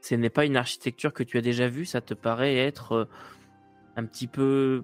Ce 0.01 0.15
n'est 0.15 0.31
pas 0.31 0.47
une 0.47 0.57
architecture 0.57 1.13
que 1.13 1.23
tu 1.23 1.37
as 1.37 1.43
déjà 1.43 1.69
vue, 1.69 1.85
ça 1.85 2.01
te 2.01 2.15
paraît 2.15 2.57
être 2.57 2.93
euh, 2.93 3.05
un 3.97 4.07
petit 4.07 4.27
peu 4.27 4.83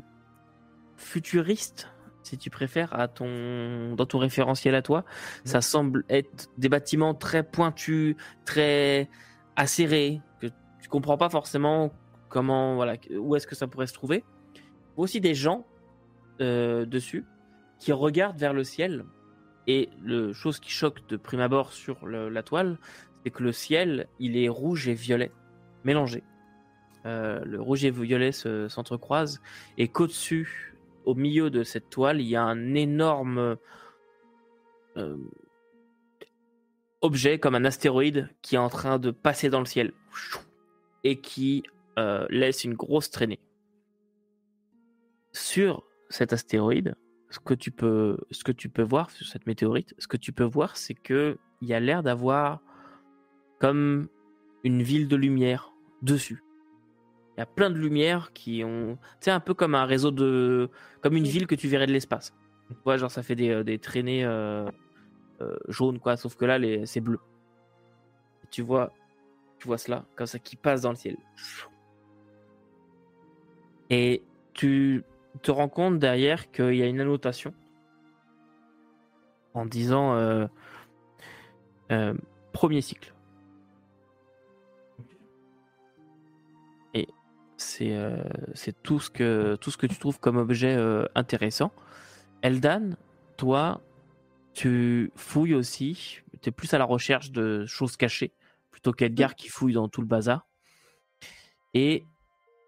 futuriste, 0.96 1.90
si 2.26 2.38
tu 2.38 2.50
préfères, 2.50 2.92
à 2.98 3.08
ton, 3.08 3.94
dans 3.94 4.06
ton 4.06 4.18
référentiel 4.18 4.74
à 4.74 4.82
toi. 4.82 5.04
Ça 5.44 5.60
semble 5.60 6.04
être 6.08 6.48
des 6.58 6.68
bâtiments 6.68 7.14
très 7.14 7.42
pointus, 7.42 8.16
très 8.44 9.08
acérés, 9.54 10.20
que 10.40 10.48
tu 10.82 10.88
comprends 10.88 11.16
pas 11.16 11.30
forcément 11.30 11.92
comment, 12.28 12.74
voilà, 12.74 12.94
où 13.18 13.36
est-ce 13.36 13.46
que 13.46 13.54
ça 13.54 13.66
pourrait 13.68 13.86
se 13.86 13.94
trouver. 13.94 14.24
Aussi 14.96 15.20
des 15.20 15.34
gens 15.34 15.66
euh, 16.40 16.84
dessus 16.84 17.24
qui 17.78 17.92
regardent 17.92 18.38
vers 18.38 18.52
le 18.52 18.64
ciel. 18.64 19.04
Et 19.68 19.88
le 20.02 20.32
chose 20.32 20.60
qui 20.60 20.70
choque 20.70 21.06
de 21.08 21.16
prime 21.16 21.40
abord 21.40 21.72
sur 21.72 22.06
le- 22.06 22.28
la 22.28 22.42
toile, 22.42 22.78
c'est 23.24 23.30
que 23.30 23.42
le 23.42 23.52
ciel, 23.52 24.06
il 24.18 24.36
est 24.36 24.48
rouge 24.48 24.86
et 24.88 24.94
violet, 24.94 25.32
mélangé. 25.84 26.22
Euh, 27.04 27.44
le 27.44 27.60
rouge 27.60 27.84
et 27.84 27.90
violet 27.90 28.32
se- 28.32 28.68
s'entrecroisent 28.68 29.40
et 29.78 29.88
qu'au-dessus, 29.88 30.75
au 31.06 31.14
milieu 31.14 31.50
de 31.50 31.62
cette 31.62 31.88
toile, 31.88 32.20
il 32.20 32.26
y 32.26 32.36
a 32.36 32.42
un 32.42 32.74
énorme 32.74 33.56
euh, 34.96 35.16
objet 37.00 37.38
comme 37.38 37.54
un 37.54 37.64
astéroïde 37.64 38.28
qui 38.42 38.56
est 38.56 38.58
en 38.58 38.68
train 38.68 38.98
de 38.98 39.10
passer 39.10 39.48
dans 39.48 39.60
le 39.60 39.66
ciel 39.66 39.92
et 41.04 41.20
qui 41.20 41.62
euh, 41.98 42.26
laisse 42.28 42.64
une 42.64 42.74
grosse 42.74 43.10
traînée. 43.10 43.40
Sur 45.32 45.84
cet 46.10 46.32
astéroïde, 46.32 46.96
ce 47.30 47.38
que 47.38 47.54
tu 47.54 47.70
peux, 47.70 48.18
ce 48.30 48.42
que 48.42 48.52
tu 48.52 48.68
peux 48.68 48.82
voir 48.82 49.10
sur 49.10 49.26
cette 49.26 49.46
météorite, 49.46 49.94
ce 49.98 50.08
que 50.08 50.16
tu 50.16 50.32
peux 50.32 50.44
voir, 50.44 50.76
c'est 50.76 50.94
que 50.94 51.38
il 51.60 51.68
y 51.68 51.74
a 51.74 51.80
l'air 51.80 52.02
d'avoir 52.02 52.60
comme 53.60 54.08
une 54.64 54.82
ville 54.82 55.08
de 55.08 55.16
lumière 55.16 55.72
dessus. 56.02 56.42
Il 57.36 57.40
y 57.40 57.42
a 57.42 57.46
plein 57.46 57.68
de 57.68 57.76
lumières 57.76 58.32
qui 58.32 58.64
ont, 58.64 58.96
tu 59.20 59.28
un 59.28 59.40
peu 59.40 59.52
comme 59.52 59.74
un 59.74 59.84
réseau 59.84 60.10
de, 60.10 60.70
comme 61.02 61.16
une 61.16 61.26
ville 61.26 61.46
que 61.46 61.54
tu 61.54 61.68
verrais 61.68 61.86
de 61.86 61.92
l'espace. 61.92 62.32
Tu 62.70 62.76
vois, 62.82 62.96
genre 62.96 63.10
ça 63.10 63.22
fait 63.22 63.34
des, 63.34 63.50
euh, 63.50 63.62
des 63.62 63.78
traînées 63.78 64.24
euh, 64.24 64.66
euh, 65.42 65.56
jaunes, 65.68 65.98
quoi. 65.98 66.16
Sauf 66.16 66.34
que 66.34 66.46
là, 66.46 66.58
les- 66.58 66.86
c'est 66.86 67.02
bleu. 67.02 67.18
Et 68.42 68.46
tu 68.50 68.62
vois, 68.62 68.90
tu 69.58 69.66
vois 69.66 69.76
cela, 69.76 70.06
comme 70.16 70.26
ça, 70.26 70.38
qui 70.38 70.56
passe 70.56 70.80
dans 70.80 70.90
le 70.90 70.96
ciel. 70.96 71.18
Et 73.90 74.22
tu 74.54 75.04
te 75.42 75.50
rends 75.50 75.68
compte 75.68 75.98
derrière 75.98 76.50
qu'il 76.50 76.74
y 76.74 76.82
a 76.82 76.86
une 76.86 77.00
annotation 77.00 77.52
en 79.52 79.66
disant 79.66 80.14
euh, 80.14 80.46
premier 82.52 82.80
cycle. 82.80 83.12
C'est 87.76 87.94
euh, 87.94 88.22
c'est 88.54 88.82
tout 88.82 89.00
ce 89.00 89.10
que 89.10 89.56
tout 89.56 89.70
ce 89.70 89.76
que 89.76 89.86
tu 89.86 89.98
trouves 89.98 90.18
comme 90.18 90.38
objet 90.38 90.74
euh, 90.74 91.04
intéressant. 91.14 91.72
Eldan, 92.42 92.96
toi, 93.36 93.82
tu 94.54 95.12
fouilles 95.14 95.54
aussi. 95.54 96.20
Tu 96.40 96.48
es 96.48 96.52
plus 96.52 96.72
à 96.72 96.78
la 96.78 96.84
recherche 96.84 97.32
de 97.32 97.66
choses 97.66 97.96
cachées 97.96 98.32
plutôt 98.70 98.92
qu'Edgar 98.92 99.34
qui 99.34 99.48
fouille 99.48 99.74
dans 99.74 99.88
tout 99.88 100.00
le 100.00 100.06
bazar. 100.06 100.46
Et 101.74 102.06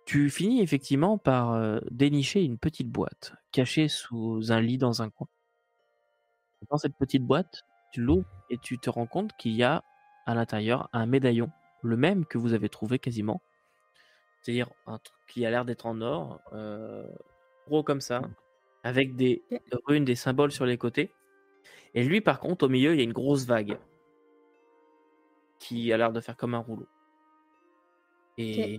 tu 0.05 0.29
finis 0.29 0.61
effectivement 0.61 1.17
par 1.17 1.53
euh, 1.53 1.81
dénicher 1.91 2.43
une 2.45 2.59
petite 2.59 2.91
boîte 2.91 3.33
cachée 3.53 3.89
sous 3.89 4.53
un 4.53 4.61
lit 4.61 4.79
dans 4.79 5.01
un 5.01 5.09
coin. 5.09 5.29
Dans 6.71 6.77
cette 6.77 6.97
petite 6.97 7.23
boîte, 7.23 7.63
tu 7.93 8.03
l'ouvres 8.03 8.29
et 8.51 8.59
tu 8.59 8.79
te 8.79 8.91
rends 8.91 9.07
compte 9.07 9.35
qu'il 9.39 9.53
y 9.53 9.63
a 9.63 9.85
à 10.27 10.35
l'intérieur 10.35 10.91
un 10.93 11.07
médaillon, 11.07 11.51
le 11.83 11.97
même 11.97 12.27
que 12.27 12.37
vous 12.37 12.53
avez 12.53 12.69
trouvé 12.69 12.99
quasiment. 12.99 13.41
C'est-à-dire 14.41 14.71
un 14.87 14.99
truc 14.99 15.19
qui 15.27 15.45
a 15.45 15.51
l'air 15.51 15.65
d'être 15.65 15.87
en 15.87 16.01
or, 16.01 16.41
euh, 16.53 17.07
gros 17.67 17.83
comme 17.83 18.01
ça, 18.01 18.23
avec 18.83 19.17
des 19.17 19.43
runes, 19.87 20.05
des 20.05 20.15
symboles 20.15 20.53
sur 20.53 20.65
les 20.65 20.79
côtés. 20.79 21.13
Et 21.95 22.05
lui, 22.05 22.21
par 22.21 22.41
contre, 22.41 22.67
au 22.67 22.69
milieu, 22.69 22.93
il 22.95 22.99
y 22.99 23.01
a 23.01 23.05
une 23.05 23.13
grosse 23.13 23.47
vague 23.47 23.79
qui 25.59 25.93
a 25.93 25.97
l'air 25.97 26.13
de 26.13 26.21
faire 26.21 26.37
comme 26.37 26.55
un 26.55 26.59
rouleau. 26.59 26.89
Et 28.37 28.79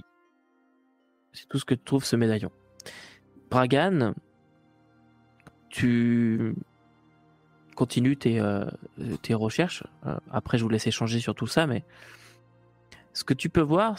c'est 1.34 1.48
tout 1.48 1.60
ce 1.60 1.66
que 1.66 1.76
trouve 1.76 2.06
ce 2.06 2.16
médaillon. 2.16 2.52
Bragan, 3.50 4.14
tu 5.70 6.56
continues 7.76 8.18
tes, 8.18 8.40
euh, 8.40 8.66
tes 9.22 9.34
recherches. 9.34 9.84
Euh, 10.06 10.18
après, 10.32 10.58
je 10.58 10.64
vous 10.64 10.70
laisse 10.70 10.88
échanger 10.88 11.20
sur 11.20 11.36
tout 11.36 11.48
ça, 11.48 11.68
mais 11.68 11.84
ce 13.14 13.24
que 13.24 13.34
tu 13.34 13.50
peux 13.50 13.62
voir, 13.62 13.98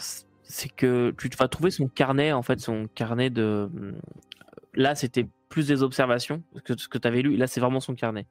c'est 0.51 0.69
que 0.69 1.13
tu 1.17 1.29
vas 1.37 1.47
trouver 1.47 1.71
son 1.71 1.87
carnet, 1.87 2.33
en 2.33 2.41
fait, 2.43 2.59
son 2.59 2.87
carnet 2.93 3.29
de. 3.29 3.69
Là, 4.73 4.95
c'était 4.95 5.27
plus 5.49 5.67
des 5.67 5.81
observations 5.81 6.43
que 6.65 6.77
ce 6.77 6.87
que 6.89 6.97
tu 6.97 7.07
avais 7.07 7.21
lu. 7.21 7.37
Là, 7.37 7.47
c'est 7.47 7.61
vraiment 7.61 7.79
son 7.79 7.95
carnet. 7.95 8.27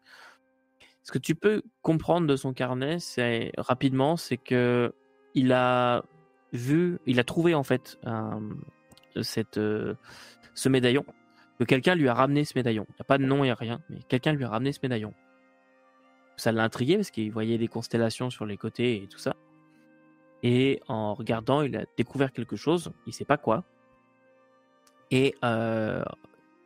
Ce 1.02 1.12
que 1.12 1.18
tu 1.18 1.34
peux 1.34 1.62
comprendre 1.80 2.26
de 2.26 2.36
son 2.36 2.52
carnet, 2.52 2.98
c'est 2.98 3.52
rapidement, 3.56 4.16
c'est 4.18 4.36
que 4.36 4.92
il 5.34 5.52
a 5.52 6.04
vu, 6.52 6.98
il 7.06 7.18
a 7.20 7.24
trouvé 7.24 7.54
en 7.54 7.62
fait 7.62 7.98
un- 8.04 8.40
cette, 9.22 9.56
euh, 9.56 9.94
ce 10.54 10.68
médaillon, 10.68 11.04
que 11.58 11.64
quelqu'un 11.64 11.94
lui 11.94 12.08
a 12.08 12.14
ramené 12.14 12.44
ce 12.44 12.52
médaillon. 12.54 12.84
Il 12.90 12.92
n'y 12.92 13.00
a 13.00 13.04
pas 13.04 13.18
de 13.18 13.24
nom, 13.24 13.38
il 13.44 13.46
n'y 13.48 13.50
a 13.50 13.54
rien, 13.54 13.80
mais 13.88 14.00
quelqu'un 14.08 14.32
lui 14.34 14.44
a 14.44 14.48
ramené 14.50 14.72
ce 14.72 14.80
médaillon. 14.82 15.14
Ça 16.36 16.52
l'a 16.52 16.64
intrigué 16.64 16.96
parce 16.96 17.10
qu'il 17.10 17.32
voyait 17.32 17.58
des 17.58 17.68
constellations 17.68 18.28
sur 18.28 18.44
les 18.44 18.56
côtés 18.58 19.02
et 19.02 19.06
tout 19.08 19.18
ça. 19.18 19.36
Et 20.42 20.80
en 20.88 21.14
regardant, 21.14 21.62
il 21.62 21.76
a 21.76 21.84
découvert 21.96 22.32
quelque 22.32 22.56
chose, 22.56 22.92
il 23.06 23.12
sait 23.12 23.24
pas 23.24 23.36
quoi. 23.36 23.64
Et 25.10 25.34
euh, 25.44 26.02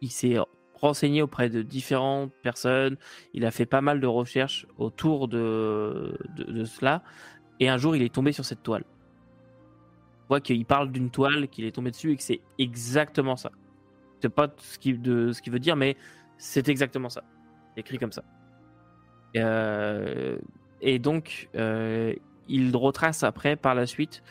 il 0.00 0.10
s'est 0.10 0.36
renseigné 0.74 1.22
auprès 1.22 1.48
de 1.48 1.62
différentes 1.62 2.32
personnes, 2.42 2.96
il 3.32 3.44
a 3.44 3.50
fait 3.50 3.66
pas 3.66 3.80
mal 3.80 4.00
de 4.00 4.06
recherches 4.06 4.66
autour 4.78 5.28
de, 5.28 6.16
de, 6.36 6.64
cela, 6.64 7.02
et 7.58 7.68
un 7.68 7.78
jour 7.78 7.96
il 7.96 8.02
est 8.02 8.14
tombé 8.14 8.32
sur 8.32 8.44
cette 8.44 8.62
toile. 8.62 8.84
On 10.24 10.28
voit 10.28 10.40
qu'il 10.40 10.64
parle 10.66 10.92
d'une 10.92 11.10
toile, 11.10 11.48
qu'il 11.48 11.64
est 11.64 11.72
tombé 11.72 11.90
dessus 11.90 12.12
et 12.12 12.16
que 12.16 12.22
c'est 12.22 12.40
exactement 12.58 13.36
ça. 13.36 13.50
C'est 14.20 14.28
pas 14.28 14.48
ce 14.58 14.78
qu'il 14.78 15.00
veut 15.00 15.58
dire, 15.58 15.76
mais 15.76 15.96
c'est 16.38 16.68
exactement 16.68 17.08
ça. 17.08 17.24
Écrit 17.76 17.98
comme 17.98 18.12
ça. 18.12 18.24
Euh, 19.36 20.38
et 20.80 20.98
donc, 20.98 21.48
euh, 21.56 22.14
il 22.48 22.74
retrace 22.76 23.22
après, 23.22 23.56
par 23.56 23.74
la 23.74 23.86
suite, 23.86 24.22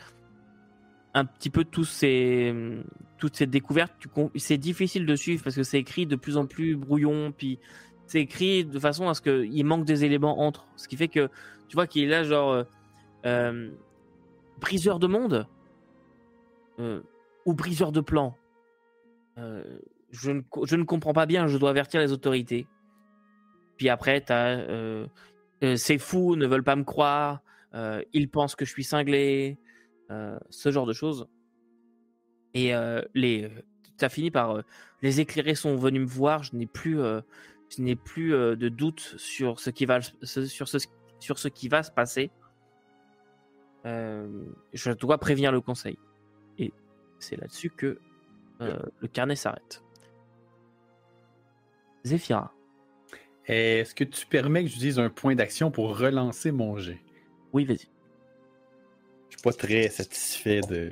un 1.14 1.24
petit 1.24 1.50
peu 1.50 1.64
tous 1.64 1.84
ces, 1.84 2.54
toutes 3.18 3.36
ces 3.36 3.46
découvertes. 3.46 3.94
C'est 4.36 4.58
difficile 4.58 5.06
de 5.06 5.16
suivre 5.16 5.42
parce 5.42 5.56
que 5.56 5.62
c'est 5.62 5.78
écrit 5.78 6.06
de 6.06 6.16
plus 6.16 6.36
en 6.36 6.46
plus 6.46 6.76
brouillon, 6.76 7.32
puis 7.32 7.58
c'est 8.06 8.20
écrit 8.20 8.64
de 8.64 8.78
façon 8.78 9.08
à 9.08 9.14
ce 9.14 9.22
qu'il 9.22 9.64
manque 9.64 9.84
des 9.84 10.04
éléments 10.04 10.40
entre. 10.40 10.66
Ce 10.76 10.88
qui 10.88 10.96
fait 10.96 11.08
que 11.08 11.28
tu 11.68 11.74
vois 11.74 11.86
qu'il 11.86 12.04
est 12.04 12.08
là, 12.08 12.24
genre, 12.24 12.52
euh, 12.52 12.64
euh, 13.26 13.70
briseur 14.60 14.98
de 14.98 15.06
monde 15.06 15.46
euh, 16.78 17.00
ou 17.46 17.54
briseur 17.54 17.92
de 17.92 18.00
plans. 18.00 18.36
Euh, 19.38 19.78
je, 20.10 20.30
ne, 20.30 20.42
je 20.64 20.76
ne 20.76 20.84
comprends 20.84 21.12
pas 21.12 21.26
bien, 21.26 21.46
je 21.46 21.56
dois 21.56 21.70
avertir 21.70 22.00
les 22.00 22.12
autorités. 22.12 22.66
Puis 23.76 23.88
après, 23.88 24.20
t'as 24.20 24.58
ces 25.76 25.96
fous 25.96 26.36
ne 26.36 26.46
veulent 26.46 26.62
pas 26.62 26.76
me 26.76 26.84
croire, 26.84 27.40
euh, 27.74 28.02
ils 28.12 28.28
pensent 28.28 28.54
que 28.56 28.64
je 28.64 28.70
suis 28.70 28.84
cinglé, 28.84 29.58
euh, 30.10 30.38
ce 30.50 30.70
genre 30.70 30.86
de 30.86 30.92
choses. 30.92 31.28
Et 32.54 32.74
euh, 32.74 33.02
les, 33.14 33.50
ça 33.98 34.08
finit 34.08 34.30
par 34.30 34.62
les 35.02 35.20
éclairés 35.20 35.54
sont 35.54 35.76
venus 35.76 36.02
me 36.02 36.06
voir. 36.06 36.42
Je 36.42 36.56
n'ai 36.56 36.66
plus, 36.66 36.96
je 36.96 37.82
n'ai 37.82 37.96
plus 37.96 38.30
de 38.30 38.68
doute 38.68 39.14
sur 39.18 39.60
ce 39.60 39.70
qui 39.70 39.86
va, 39.86 40.00
sur 40.00 40.68
ce, 40.68 40.78
sur 41.18 41.38
ce 41.38 41.48
qui 41.48 41.68
va 41.68 41.82
se 41.82 41.90
passer. 41.90 42.30
Je 43.84 44.92
dois 44.92 45.18
prévenir 45.18 45.52
le 45.52 45.60
conseil. 45.60 45.98
Et 46.58 46.72
c'est 47.18 47.36
là-dessus 47.36 47.70
que 47.70 47.98
euh, 48.60 48.78
le 49.00 49.08
carnet 49.08 49.36
s'arrête. 49.36 49.82
Zéphira. 52.04 52.52
Est-ce 53.46 53.94
que 53.94 54.04
tu 54.04 54.26
permets 54.26 54.62
que 54.62 54.70
j'utilise 54.70 54.98
un 54.98 55.10
point 55.10 55.34
d'action 55.34 55.70
pour 55.70 55.98
relancer 55.98 56.52
mon 56.52 56.76
jet? 56.78 57.03
Oui, 57.54 57.64
vas-y. 57.64 57.88
Je 59.30 59.36
suis 59.36 59.42
pas 59.42 59.52
très 59.52 59.88
satisfait 59.88 60.60
de. 60.60 60.90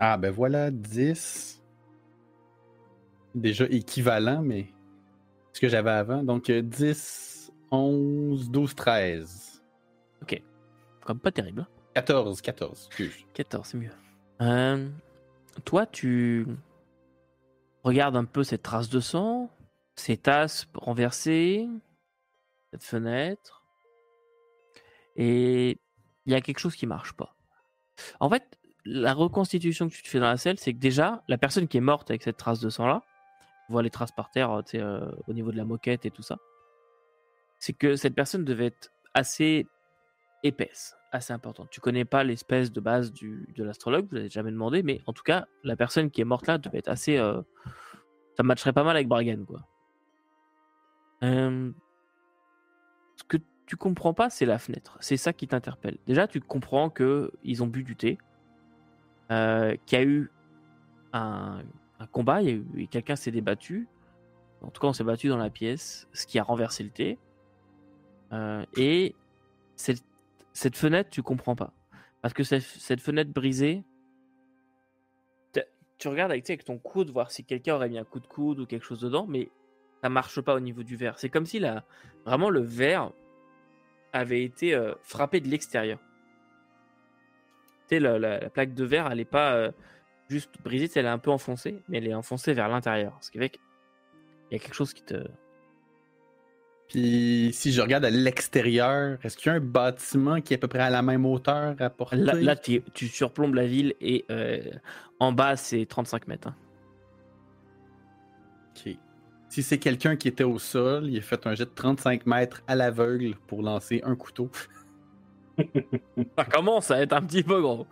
Ah, 0.00 0.16
ben 0.16 0.32
voilà, 0.32 0.72
10. 0.72 1.62
Déjà 3.34 3.66
équivalent, 3.66 4.42
mais 4.42 4.72
ce 5.52 5.60
que 5.60 5.68
j'avais 5.68 5.90
avant. 5.90 6.24
Donc 6.24 6.50
euh, 6.50 6.62
10, 6.62 7.52
11, 7.70 8.50
12, 8.50 8.74
13. 8.74 9.62
Comme 11.04 11.18
pas 11.18 11.32
terrible. 11.32 11.66
14, 11.94 12.40
14, 12.40 12.86
excuse. 12.86 13.26
14, 13.34 13.66
c'est 13.66 13.78
mieux. 13.78 13.90
Euh, 14.42 14.88
toi, 15.64 15.86
tu 15.86 16.46
regardes 17.82 18.16
un 18.16 18.24
peu 18.24 18.44
cette 18.44 18.62
trace 18.62 18.88
de 18.88 19.00
sang. 19.00 19.50
ces 19.96 20.16
tasses 20.16 20.66
renversées, 20.74 21.68
cette 22.70 22.84
fenêtre, 22.84 23.59
et 25.20 25.78
il 26.24 26.32
y 26.32 26.34
a 26.34 26.40
quelque 26.40 26.58
chose 26.58 26.74
qui 26.74 26.86
marche 26.86 27.12
pas. 27.12 27.36
En 28.20 28.30
fait, 28.30 28.58
la 28.86 29.12
reconstitution 29.12 29.88
que 29.88 29.94
tu 29.94 30.02
te 30.02 30.08
fais 30.08 30.18
dans 30.18 30.26
la 30.26 30.38
selle, 30.38 30.58
c'est 30.58 30.72
que 30.72 30.78
déjà, 30.78 31.22
la 31.28 31.36
personne 31.36 31.68
qui 31.68 31.76
est 31.76 31.82
morte 31.82 32.10
avec 32.10 32.22
cette 32.22 32.38
trace 32.38 32.58
de 32.58 32.70
sang-là, 32.70 33.02
on 33.68 33.72
voit 33.74 33.82
les 33.82 33.90
traces 33.90 34.12
par 34.12 34.30
terre, 34.30 34.62
sais, 34.64 34.80
euh, 34.80 35.10
au 35.28 35.34
niveau 35.34 35.52
de 35.52 35.58
la 35.58 35.64
moquette 35.66 36.06
et 36.06 36.10
tout 36.10 36.22
ça, 36.22 36.38
c'est 37.58 37.74
que 37.74 37.96
cette 37.96 38.14
personne 38.14 38.44
devait 38.46 38.66
être 38.66 38.90
assez 39.12 39.66
épaisse, 40.42 40.96
assez 41.12 41.34
importante. 41.34 41.68
Tu 41.70 41.82
connais 41.82 42.06
pas 42.06 42.24
l'espèce 42.24 42.72
de 42.72 42.80
base 42.80 43.12
du, 43.12 43.46
de 43.54 43.62
l'astrologue, 43.62 44.06
vous 44.08 44.16
l'avez 44.16 44.30
jamais 44.30 44.50
demandé, 44.50 44.82
mais 44.82 45.02
en 45.06 45.12
tout 45.12 45.22
cas, 45.22 45.46
la 45.64 45.76
personne 45.76 46.10
qui 46.10 46.22
est 46.22 46.24
morte 46.24 46.46
là 46.46 46.56
devait 46.56 46.78
être 46.78 46.88
assez. 46.88 47.18
euh, 47.18 47.42
ça 48.38 48.42
matcherait 48.42 48.72
pas 48.72 48.84
mal 48.84 48.96
avec 48.96 49.06
Bragan, 49.06 49.44
quoi. 49.44 49.66
Euh, 51.22 51.70
ce 53.16 53.24
que 53.24 53.36
tu 53.70 53.76
comprends 53.76 54.14
pas, 54.14 54.30
c'est 54.30 54.46
la 54.46 54.58
fenêtre. 54.58 54.96
C'est 54.98 55.16
ça 55.16 55.32
qui 55.32 55.46
t'interpelle. 55.46 55.96
Déjà, 56.08 56.26
tu 56.26 56.40
comprends 56.40 56.90
que 56.90 57.30
ils 57.44 57.62
ont 57.62 57.68
bu 57.68 57.84
du 57.84 57.94
thé, 57.94 58.18
euh, 59.30 59.76
qu'il 59.86 59.96
y 59.96 60.02
a 60.02 60.04
eu 60.04 60.28
un, 61.12 61.62
combat, 62.10 62.42
il 62.42 62.88
quelqu'un 62.88 63.14
s'est 63.14 63.30
débattu. 63.30 63.86
En 64.60 64.70
tout 64.70 64.80
cas, 64.80 64.88
on 64.88 64.92
s'est 64.92 65.04
battu 65.04 65.28
dans 65.28 65.36
la 65.36 65.50
pièce, 65.50 66.08
ce 66.12 66.26
qui 66.26 66.40
a 66.40 66.42
renversé 66.42 66.82
le 66.82 66.90
thé. 66.90 67.16
Euh, 68.32 68.66
et 68.76 69.14
cette, 69.76 70.02
fenêtre, 70.74 71.10
tu 71.10 71.22
comprends 71.22 71.54
pas. 71.54 71.72
Parce 72.22 72.34
que 72.34 72.42
cette, 72.42 73.00
fenêtre 73.00 73.30
brisée, 73.30 73.84
tu 75.98 76.08
regardes 76.08 76.32
avec, 76.32 76.64
ton 76.64 76.78
coude, 76.78 77.10
voir 77.10 77.30
si 77.30 77.44
quelqu'un 77.44 77.76
aurait 77.76 77.88
mis 77.88 77.98
un 77.98 78.04
coup 78.04 78.18
de 78.18 78.26
coude 78.26 78.58
ou 78.58 78.66
quelque 78.66 78.84
chose 78.84 79.00
dedans, 79.00 79.26
mais 79.28 79.48
ça 80.02 80.08
marche 80.08 80.40
pas 80.40 80.56
au 80.56 80.60
niveau 80.60 80.82
du 80.82 80.96
verre. 80.96 81.20
C'est 81.20 81.28
comme 81.28 81.46
si 81.46 81.60
la, 81.60 81.84
vraiment 82.24 82.50
le 82.50 82.62
verre 82.62 83.12
avait 84.12 84.42
été 84.44 84.74
euh, 84.74 84.94
frappé 85.02 85.40
de 85.40 85.48
l'extérieur. 85.48 85.98
Tu 87.88 87.96
sais, 87.96 88.00
la, 88.00 88.18
la- 88.18 88.40
la 88.40 88.50
plaque 88.50 88.74
de 88.74 88.84
verre, 88.84 89.08
elle 89.10 89.20
est 89.20 89.24
pas 89.24 89.54
euh, 89.54 89.72
juste 90.28 90.50
brisée, 90.62 90.90
elle 90.94 91.06
est 91.06 91.08
un 91.08 91.18
peu 91.18 91.30
enfoncée, 91.30 91.82
mais 91.88 91.98
elle 91.98 92.06
est 92.08 92.14
enfoncée 92.14 92.52
vers 92.54 92.68
l'intérieur. 92.68 93.18
Ce 93.20 93.30
qui 93.30 93.38
fait 93.38 93.50
qu'il 93.50 93.60
y 94.52 94.54
a 94.56 94.58
quelque 94.58 94.74
chose 94.74 94.92
qui 94.94 95.02
te. 95.02 95.26
Puis 96.88 97.50
si 97.52 97.70
je 97.72 97.80
regarde 97.80 98.04
à 98.04 98.10
l'extérieur, 98.10 99.18
est-ce 99.22 99.36
qu'il 99.36 99.46
y 99.46 99.52
a 99.52 99.56
un 99.56 99.60
bâtiment 99.60 100.40
qui 100.40 100.54
est 100.54 100.56
à 100.56 100.58
peu 100.58 100.66
près 100.66 100.80
à 100.80 100.90
la 100.90 101.02
même 101.02 101.24
hauteur 101.24 101.76
à 101.78 101.90
portée? 101.90 102.16
Là, 102.42 102.56
tu 102.56 103.06
surplombes 103.06 103.54
la 103.54 103.66
ville 103.66 103.94
et 104.00 104.24
euh, 104.30 104.60
en 105.20 105.30
bas, 105.32 105.54
c'est 105.56 105.86
35 105.86 106.26
mètres. 106.26 106.48
hein. 106.48 106.56
Ok. 108.76 108.96
Si 109.50 109.64
c'est 109.64 109.78
quelqu'un 109.78 110.14
qui 110.14 110.28
était 110.28 110.44
au 110.44 110.60
sol, 110.60 111.08
il 111.10 111.18
a 111.18 111.22
fait 111.22 111.44
un 111.44 111.56
jet 111.56 111.64
de 111.64 111.70
35 111.74 112.24
mètres 112.24 112.62
à 112.68 112.76
l'aveugle 112.76 113.34
pour 113.48 113.62
lancer 113.62 114.00
un 114.04 114.14
couteau. 114.14 114.48
Ça 116.38 116.44
commence 116.44 116.92
à 116.92 117.02
être 117.02 117.12
un 117.12 117.20
petit 117.20 117.42
peu 117.42 117.60
gros. 117.60 117.88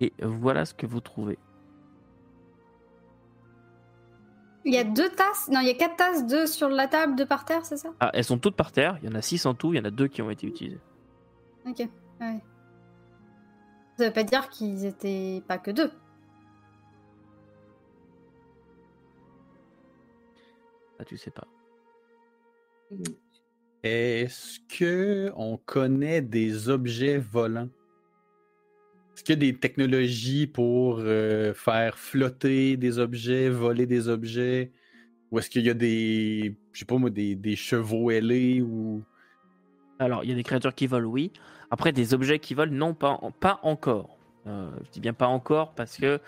Et 0.00 0.12
voilà 0.20 0.64
ce 0.64 0.74
que 0.74 0.86
vous 0.86 1.00
trouvez. 1.00 1.38
Il 4.64 4.74
y 4.74 4.78
a 4.78 4.84
deux 4.84 5.08
tasses. 5.10 5.48
Non, 5.48 5.60
il 5.60 5.68
y 5.68 5.70
a 5.70 5.74
quatre 5.74 5.96
tasses, 5.96 6.26
deux 6.26 6.48
sur 6.48 6.68
la 6.68 6.88
table, 6.88 7.14
deux 7.14 7.26
par 7.26 7.44
terre, 7.44 7.64
c'est 7.64 7.76
ça? 7.76 7.90
Ah, 8.00 8.10
elles 8.12 8.24
sont 8.24 8.38
toutes 8.38 8.56
par 8.56 8.72
terre. 8.72 8.98
Il 9.02 9.08
y 9.08 9.12
en 9.12 9.14
a 9.14 9.22
6 9.22 9.46
en 9.46 9.54
tout. 9.54 9.72
Il 9.72 9.76
y 9.76 9.80
en 9.80 9.84
a 9.84 9.90
deux 9.90 10.08
qui 10.08 10.20
ont 10.20 10.30
été 10.30 10.48
utilisées. 10.48 10.80
Ok. 11.64 11.88
Ouais. 12.20 12.40
Ça 13.96 14.06
veut 14.06 14.12
pas 14.12 14.24
dire 14.24 14.48
qu'ils 14.48 14.84
étaient 14.84 15.44
pas 15.46 15.58
que 15.58 15.70
deux. 15.70 15.92
Ah, 21.00 21.04
tu 21.04 21.16
sais 21.16 21.30
pas. 21.30 21.46
Est-ce 23.82 24.60
que 24.68 25.32
on 25.34 25.56
connaît 25.56 26.20
des 26.20 26.68
objets 26.68 27.16
volants? 27.16 27.70
Est-ce 29.14 29.24
qu'il 29.24 29.32
y 29.42 29.48
a 29.48 29.52
des 29.52 29.58
technologies 29.58 30.46
pour 30.46 30.98
euh, 30.98 31.54
faire 31.54 31.98
flotter 31.98 32.76
des 32.76 32.98
objets, 32.98 33.48
voler 33.48 33.86
des 33.86 34.08
objets? 34.08 34.72
Ou 35.30 35.38
est-ce 35.38 35.48
qu'il 35.48 35.64
y 35.64 35.70
a 35.70 35.74
des, 35.74 36.54
je 36.72 36.80
sais 36.80 36.84
pas 36.84 36.98
moi, 36.98 37.08
des, 37.08 37.34
des 37.34 37.56
chevaux 37.56 38.10
ailés 38.10 38.60
ou... 38.60 39.02
Alors, 39.98 40.24
il 40.24 40.30
y 40.30 40.32
a 40.32 40.36
des 40.36 40.42
créatures 40.42 40.74
qui 40.74 40.86
volent, 40.86 41.08
oui. 41.08 41.32
Après, 41.70 41.92
des 41.92 42.12
objets 42.12 42.38
qui 42.40 42.52
volent, 42.52 42.72
non, 42.72 42.94
pas 42.94 43.60
encore. 43.62 44.18
Euh, 44.46 44.70
je 44.84 44.90
dis 44.90 45.00
bien 45.00 45.12
pas 45.12 45.26
encore 45.26 45.74
parce 45.74 45.98
que 45.98 46.18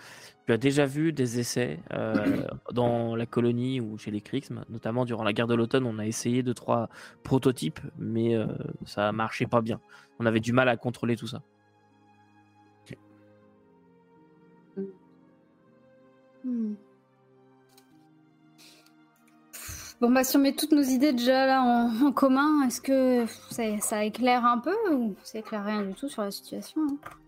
tu 0.45 0.51
as 0.51 0.57
déjà 0.57 0.85
vu 0.85 1.13
des 1.13 1.39
essais 1.39 1.79
euh, 1.93 2.45
dans 2.71 3.15
la 3.15 3.25
colonie 3.25 3.79
ou 3.79 3.97
chez 3.97 4.11
les 4.11 4.21
Krixm, 4.21 4.65
notamment 4.69 5.05
durant 5.05 5.23
la 5.23 5.33
guerre 5.33 5.47
de 5.47 5.55
l'automne. 5.55 5.85
On 5.85 5.99
a 5.99 6.05
essayé 6.05 6.43
deux, 6.43 6.53
trois 6.53 6.89
prototypes, 7.23 7.79
mais 7.97 8.35
euh, 8.35 8.47
ça 8.85 9.11
marchait 9.11 9.47
pas 9.47 9.61
bien. 9.61 9.79
On 10.19 10.25
avait 10.25 10.41
du 10.41 10.51
mal 10.51 10.67
à 10.69 10.77
contrôler 10.77 11.15
tout 11.15 11.27
ça. 11.27 11.41
Hmm. 16.43 16.73
Bon, 20.03 20.11
bah, 20.11 20.25
si 20.25 20.35
on 20.35 20.41
met 20.41 20.51
toutes 20.51 20.73
nos 20.73 20.81
idées 20.81 21.13
déjà 21.13 21.45
là 21.45 21.61
en, 21.63 22.07
en 22.07 22.11
commun, 22.11 22.67
est-ce 22.67 22.81
que 22.81 23.25
ça, 23.49 23.63
ça 23.79 24.03
éclaire 24.03 24.43
un 24.43 24.57
peu 24.57 24.75
ou 24.91 25.15
ça 25.23 25.39
éclaire 25.39 25.63
rien 25.63 25.81
du 25.81 25.93
tout 25.93 26.09
sur 26.09 26.23
la 26.23 26.31
situation 26.31 26.81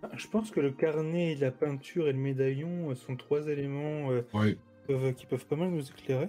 hein? 0.03 0.09
Je 0.17 0.27
pense 0.27 0.51
que 0.51 0.59
le 0.59 0.71
carnet, 0.71 1.37
la 1.39 1.51
peinture 1.51 2.09
et 2.09 2.11
le 2.11 2.19
médaillon 2.19 2.89
euh, 2.91 2.95
sont 2.95 3.15
trois 3.15 3.47
éléments 3.47 4.11
euh, 4.11 4.23
Ouais. 4.33 4.57
peuvent- 4.89 5.13
qui 5.13 5.25
peuvent 5.25 5.45
pas 5.45 5.55
mal 5.55 5.69
nous 5.69 5.87
éclairer. 5.89 6.27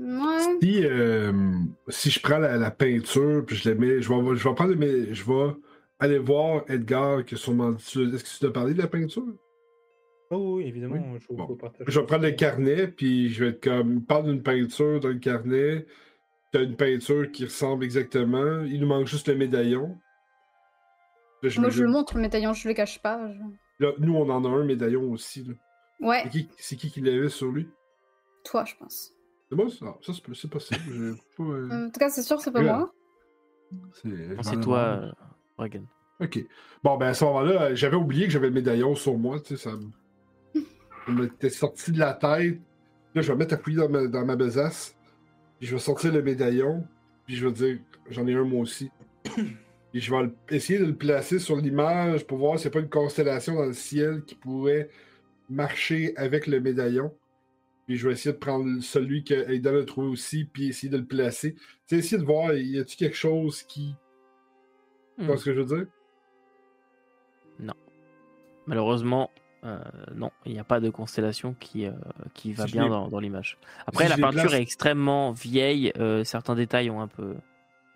Ouais. 0.00 0.58
Si, 0.60 0.84
euh, 0.84 1.32
si 1.86 2.10
je 2.10 2.20
prends 2.20 2.38
la, 2.38 2.56
la 2.56 2.72
peinture, 2.72 3.44
puis 3.46 3.54
je 3.54 3.68
la 3.68 3.76
mets, 3.76 4.02
je 4.02 4.12
vais, 4.12 4.36
je 4.36 4.48
vais 4.48 4.54
prendre 4.56 4.74
mes, 4.74 5.14
je 5.14 5.24
vais 5.24 5.54
aller 6.00 6.18
voir 6.18 6.64
Edgar 6.68 7.24
qui 7.24 7.36
a 7.36 7.38
sûrement. 7.38 7.76
Est-ce 7.76 7.94
que 8.00 8.38
tu 8.40 8.46
as 8.46 8.50
parlé 8.50 8.74
de 8.74 8.82
la 8.82 8.88
peinture? 8.88 9.26
Oh 10.30 10.56
oui, 10.56 10.64
évidemment, 10.66 11.18
je 11.18 11.26
Bon. 11.34 11.58
Je 11.86 12.00
vais 12.00 12.06
prendre 12.06 12.24
le 12.24 12.32
carnet, 12.32 12.88
puis 12.88 13.30
je 13.30 13.44
vais 13.44 13.50
être 13.50 13.62
comme. 13.62 14.04
Parle 14.04 14.26
d'une 14.26 14.42
peinture 14.42 15.00
dans 15.00 15.08
le 15.08 15.18
carnet. 15.18 15.86
T'as 16.52 16.62
une 16.62 16.76
peinture 16.76 17.30
qui 17.30 17.44
ressemble 17.44 17.84
exactement. 17.84 18.60
Il 18.62 18.80
nous 18.80 18.86
manque 18.86 19.06
juste 19.06 19.28
le 19.28 19.34
médaillon. 19.36 19.98
Là, 21.42 21.50
Moi, 21.56 21.66
me 21.66 21.70
je 21.70 21.84
le 21.84 21.90
montre, 21.90 22.16
le 22.16 22.22
médaillon, 22.22 22.52
je 22.52 22.68
le 22.68 22.74
cache 22.74 23.00
pas. 23.00 23.30
je- 23.32 23.84
là, 23.84 23.92
nous, 23.98 24.14
on 24.14 24.28
en 24.28 24.44
a 24.44 24.48
un 24.48 24.64
médaillon 24.64 25.10
aussi. 25.12 25.44
là. 25.44 25.54
Ouais, 26.00 26.20
C'est 26.24 26.30
qui, 26.30 26.48
c'est 26.58 26.76
qui 26.76 26.90
qui 26.90 27.00
l'avait 27.00 27.28
sur 27.28 27.50
lui? 27.50 27.68
toi, 28.44 28.64
je 28.64 28.74
pense. 28.76 29.12
C'est 29.50 29.56
moi? 29.56 29.68
ça? 29.70 29.94
Ça, 30.02 30.12
c'est 30.12 30.34
c'est 30.34 30.50
possible. 30.50 30.80
j'ai 30.88 31.12
pas, 31.36 31.42
euh, 31.44 31.86
En 31.86 31.90
tout 31.90 31.98
cas, 32.00 32.08
c'est 32.10 32.22
sûr, 32.22 32.40
c'est 32.40 32.50
pas 32.50 32.60
Regarde. 32.60 32.80
moi. 32.80 32.92
c'est 34.42 34.60
toi, 34.60 34.78
euh, 34.78 35.12
Reagan. 35.58 35.84
Ok. 36.20 36.44
Bon, 36.82 36.96
ben 36.96 37.06
à 37.08 37.14
ce 37.14 37.24
moment-là, 37.24 37.62
euh, 37.62 37.74
j'avais 37.76 37.96
oublié 37.96 38.26
que 38.26 38.32
j'avais 38.32 38.48
le 38.48 38.54
médaillon 38.54 38.94
sur 38.94 39.16
moi. 39.18 39.38
Tu 39.40 39.56
sais, 39.56 39.56
ça 39.56 39.76
me- 39.76 39.82
ça 39.82 39.88
m'était 41.12 41.50
sorti 41.50 41.92
de 41.92 41.98
la 41.98 42.14
tête. 42.14 42.58
Là, 43.14 43.22
je 43.22 43.32
vais 43.32 43.38
mettre 43.38 43.54
appuyé 43.54 43.78
dans 43.78 43.88
ma, 43.88 44.06
dans 44.06 44.24
ma 44.24 44.36
besace. 44.36 44.96
Puis 45.58 45.68
je 45.68 45.74
vais 45.74 45.80
sortir 45.80 46.12
le 46.12 46.22
médaillon. 46.22 46.86
Puis 47.26 47.36
je 47.36 47.46
vais 47.46 47.52
dire, 47.52 47.78
j'en 48.10 48.26
ai 48.26 48.34
un 48.34 48.44
moi 48.44 48.60
aussi. 48.60 48.90
Puis 49.92 50.00
je 50.02 50.10
vais 50.14 50.22
le- 50.24 50.34
essayer 50.50 50.78
de 50.78 50.84
le 50.84 50.94
placer 50.94 51.38
sur 51.38 51.56
l'image 51.56 52.26
pour 52.26 52.38
voir 52.38 52.58
s'il 52.58 52.68
n'y 52.68 52.72
a 52.72 52.74
pas 52.74 52.80
une 52.84 52.90
constellation 52.90 53.54
dans 53.54 53.64
le 53.66 53.72
ciel 53.72 54.22
qui 54.24 54.34
pourrait 54.34 54.90
marcher 55.48 56.14
avec 56.16 56.46
le 56.46 56.60
médaillon. 56.60 57.14
Puis 57.86 57.96
je 57.96 58.06
vais 58.06 58.12
essayer 58.12 58.34
de 58.34 58.38
prendre 58.38 58.82
celui 58.82 59.24
que 59.24 59.50
Aidan 59.50 59.74
a 59.76 59.84
trouvé 59.84 60.08
aussi, 60.08 60.44
puis 60.44 60.68
essayer 60.68 60.90
de 60.90 60.98
le 60.98 61.06
placer. 61.06 61.54
Tu 61.54 61.60
sais, 61.86 61.96
essayer 61.96 62.18
de 62.18 62.26
voir, 62.26 62.52
y 62.52 62.78
a-t-il 62.78 62.96
quelque 62.98 63.16
chose 63.16 63.62
qui. 63.62 63.94
Tu 65.18 65.24
vois 65.24 65.36
Hmm. 65.36 65.38
ce 65.38 65.44
que 65.46 65.54
je 65.54 65.60
veux 65.62 65.76
dire? 65.76 65.86
Malheureusement, 68.66 69.30
euh, 69.64 69.78
non, 70.14 70.30
il 70.46 70.52
n'y 70.52 70.58
a 70.58 70.64
pas 70.64 70.80
de 70.80 70.88
constellation 70.90 71.54
qui, 71.58 71.86
euh, 71.86 71.92
qui 72.34 72.52
va 72.52 72.66
Si 72.66 72.72
bien 72.72 72.88
dans, 72.88 73.08
dans 73.08 73.18
l'image. 73.20 73.58
Après, 73.86 74.04
Si 74.04 74.10
la 74.10 74.16
peinture 74.16 74.42
place- 74.42 74.54
est 74.54 74.62
extrêmement 74.62 75.32
vieille. 75.32 75.92
euh, 75.98 76.24
certains 76.24 76.54
détails 76.54 76.90
ont 76.90 77.00
un 77.00 77.08
peu. 77.08 77.34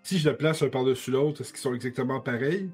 Si 0.02 0.18
je 0.18 0.28
le 0.30 0.36
place 0.36 0.62
un 0.62 0.68
par-dessus 0.68 1.10
l'autre, 1.12 1.40
est-ce 1.42 1.52
qu'ils 1.52 1.60
sont 1.62 1.74
exactement 1.74 2.20
pareils? 2.20 2.70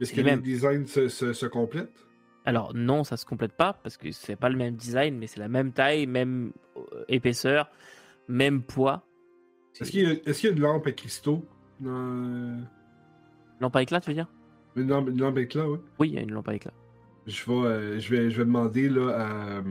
Est-ce 0.00 0.12
que 0.12 0.20
Les 0.20 0.34
les 0.34 0.42
designs 0.42 0.86
se, 0.86 1.08
se- 1.08 1.32
se 1.32 1.46
complètent? 1.46 2.04
Alors 2.44 2.74
non, 2.74 3.04
ça 3.04 3.16
se 3.16 3.24
complète 3.24 3.52
pas 3.52 3.72
parce 3.74 3.96
que 3.96 4.10
c'est 4.10 4.34
pas 4.34 4.48
le 4.48 4.56
même 4.56 4.74
design, 4.74 5.16
mais 5.16 5.28
c'est 5.28 5.38
la 5.38 5.48
même 5.48 5.72
taille, 5.72 6.06
même 6.08 6.52
épaisseur, 7.08 7.70
même 8.26 8.62
poids. 8.62 9.06
Est-ce 9.80 9.92
qu'il 9.92 10.02
y, 10.08 10.10
a- 10.10 10.16
qu'il 10.32 10.44
y 10.44 10.46
a 10.48 10.50
une 10.56 10.60
lampe 10.60 10.86
à 10.88 10.92
cristaux? 10.92 11.46
Lampe 13.60 13.76
à 13.76 13.82
éclat, 13.82 14.00
tu 14.00 14.10
veux 14.10 14.14
dire? 14.14 14.26
Une 14.74 14.88
lampe, 14.88 15.08
une 15.08 15.20
lampe 15.20 15.36
à 15.36 15.40
éclat, 15.42 15.68
oui. 15.68 15.78
Oui, 16.00 16.08
il 16.08 16.14
y 16.14 16.18
a 16.18 16.22
une 16.22 16.32
lampe 16.32 16.48
à 16.48 16.54
éclat. 16.56 16.72
Je 17.26 17.44
vais, 17.46 17.52
euh, 17.52 18.00
je 18.00 18.16
vais, 18.16 18.28
demander 18.44 18.88
là, 18.88 19.10
à, 19.10 19.58
euh, 19.58 19.62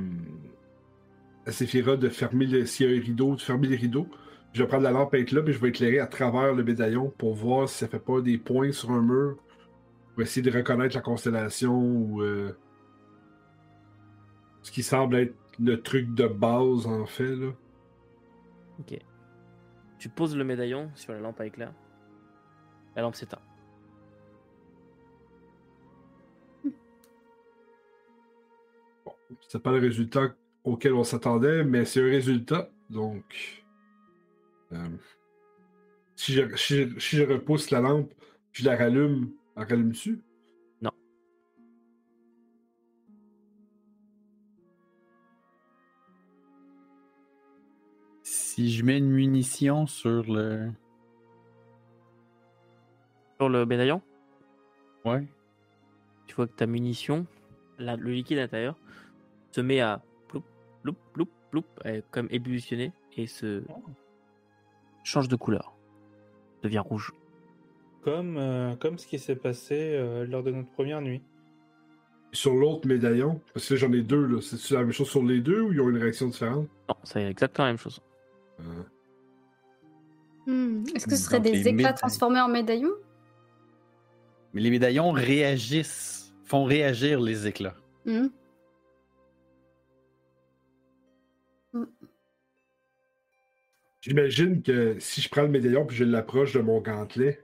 à 1.45 1.51
Séphira 1.51 1.97
de 1.97 2.09
fermer 2.09 2.45
le, 2.45 2.65
s'il 2.65 2.89
y 2.89 2.93
a 2.93 2.97
un 2.97 3.01
rideau, 3.01 3.35
de 3.35 3.41
fermer 3.41 3.67
les 3.67 3.75
rideaux. 3.75 4.07
Je 4.53 4.63
vais 4.63 4.67
prendre 4.67 4.83
la 4.83 4.91
lampe 4.91 5.13
à 5.13 5.17
éclat, 5.17 5.41
puis 5.41 5.53
je 5.53 5.59
vais 5.59 5.69
éclairer 5.69 5.99
à 5.99 6.07
travers 6.07 6.53
le 6.53 6.63
médaillon 6.63 7.13
pour 7.17 7.33
voir 7.33 7.69
si 7.69 7.77
ça 7.77 7.87
fait 7.87 7.99
pas 7.99 8.21
des 8.21 8.37
points 8.37 8.71
sur 8.71 8.91
un 8.91 9.01
mur. 9.01 9.37
Pour 10.13 10.23
essayer 10.23 10.41
de 10.41 10.55
reconnaître 10.55 10.95
la 10.95 11.01
constellation 11.01 11.77
ou 11.77 12.21
euh, 12.21 12.51
ce 14.61 14.71
qui 14.71 14.83
semble 14.83 15.15
être 15.15 15.35
le 15.59 15.81
truc 15.81 16.13
de 16.13 16.27
base, 16.27 16.85
en 16.85 17.05
fait. 17.05 17.35
Là. 17.35 17.51
Ok. 18.79 18.99
Tu 19.97 20.09
poses 20.09 20.35
le 20.35 20.43
médaillon 20.43 20.89
sur 20.95 21.13
la 21.13 21.19
lampe 21.19 21.39
à 21.39 21.45
éclair. 21.45 21.73
La 22.95 23.03
lampe 23.03 23.15
s'éteint. 23.15 23.39
C'est 29.47 29.61
pas 29.61 29.71
le 29.71 29.79
résultat 29.79 30.35
auquel 30.63 30.93
on 30.93 31.03
s'attendait, 31.03 31.63
mais 31.63 31.85
c'est 31.85 32.01
un 32.01 32.05
résultat. 32.05 32.69
Donc, 32.89 33.63
euh, 34.73 34.87
si, 36.15 36.33
je, 36.33 36.55
si, 36.55 36.75
je, 36.89 36.99
si 36.99 37.15
je 37.17 37.23
repousse 37.23 37.71
la 37.71 37.81
lampe, 37.81 38.13
je 38.51 38.65
la 38.65 38.75
rallume, 38.75 39.31
elle 39.55 39.63
rallume-tu? 39.63 40.21
Non. 40.81 40.91
Si 48.23 48.71
je 48.71 48.83
mets 48.83 48.97
une 48.97 49.09
munition 49.11 49.87
sur 49.87 50.23
le. 50.31 50.69
Sur 53.39 53.49
le 53.49 53.65
médaillon, 53.65 54.01
Ouais. 55.03 55.25
tu 56.27 56.35
vois 56.35 56.45
que 56.45 56.53
ta 56.53 56.67
munition, 56.67 57.25
la- 57.79 57.95
le 57.95 58.11
liquide 58.11 58.37
à 58.37 58.41
l'intérieur, 58.41 58.77
se 59.51 59.61
met 59.61 59.79
à 59.81 60.01
ploup, 60.27 60.43
ploup, 60.83 60.95
ploup, 61.13 61.27
ploup, 61.51 61.63
euh, 61.85 62.01
comme 62.11 62.27
ébullitionner 62.31 62.91
et 63.17 63.27
se 63.27 63.63
change 65.03 65.27
de 65.27 65.35
couleur. 65.35 65.73
Devient 66.63 66.79
rouge. 66.79 67.11
Comme, 68.03 68.37
euh, 68.37 68.75
comme 68.75 68.97
ce 68.97 69.07
qui 69.07 69.19
s'est 69.19 69.35
passé 69.35 69.75
euh, 69.75 70.25
lors 70.25 70.43
de 70.43 70.51
notre 70.51 70.69
première 70.71 71.01
nuit. 71.01 71.21
Sur 72.33 72.55
l'autre 72.55 72.87
médaillon, 72.87 73.41
parce 73.53 73.67
que 73.67 73.75
j'en 73.75 73.91
ai 73.91 74.01
deux, 74.01 74.25
là. 74.25 74.41
C'est-tu 74.41 74.73
la 74.73 74.79
même 74.79 74.91
chose 74.93 75.09
sur 75.09 75.21
les 75.23 75.41
deux 75.41 75.61
ou 75.61 75.73
ils 75.73 75.81
ont 75.81 75.89
une 75.89 75.97
réaction 75.97 76.27
différente? 76.27 76.67
Non, 76.87 76.95
c'est 77.03 77.23
exactement 77.23 77.65
la 77.65 77.71
même 77.71 77.77
chose. 77.79 77.99
Euh, 78.61 78.63
Hmm, 80.47 80.83
Est-ce 80.95 81.05
que 81.05 81.15
ce 81.15 81.23
serait 81.23 81.39
Donc, 81.39 81.51
des 81.51 81.67
éclats 81.67 81.93
transformés 81.93 82.41
en 82.41 82.47
médaillons? 82.47 82.95
Mais 84.53 84.61
les 84.61 84.71
médaillons 84.71 85.11
réagissent, 85.11 86.33
font 86.45 86.63
réagir 86.63 87.21
les 87.21 87.45
éclats. 87.45 87.75
Hmm. 88.05 88.27
J'imagine 94.01 94.61
que 94.61 94.99
si 94.99 95.21
je 95.21 95.29
prends 95.29 95.43
le 95.43 95.47
médaillon 95.47 95.85
puis 95.85 95.95
je 95.95 96.03
l'approche 96.03 96.53
de 96.53 96.59
mon 96.59 96.81
gantelet, 96.81 97.43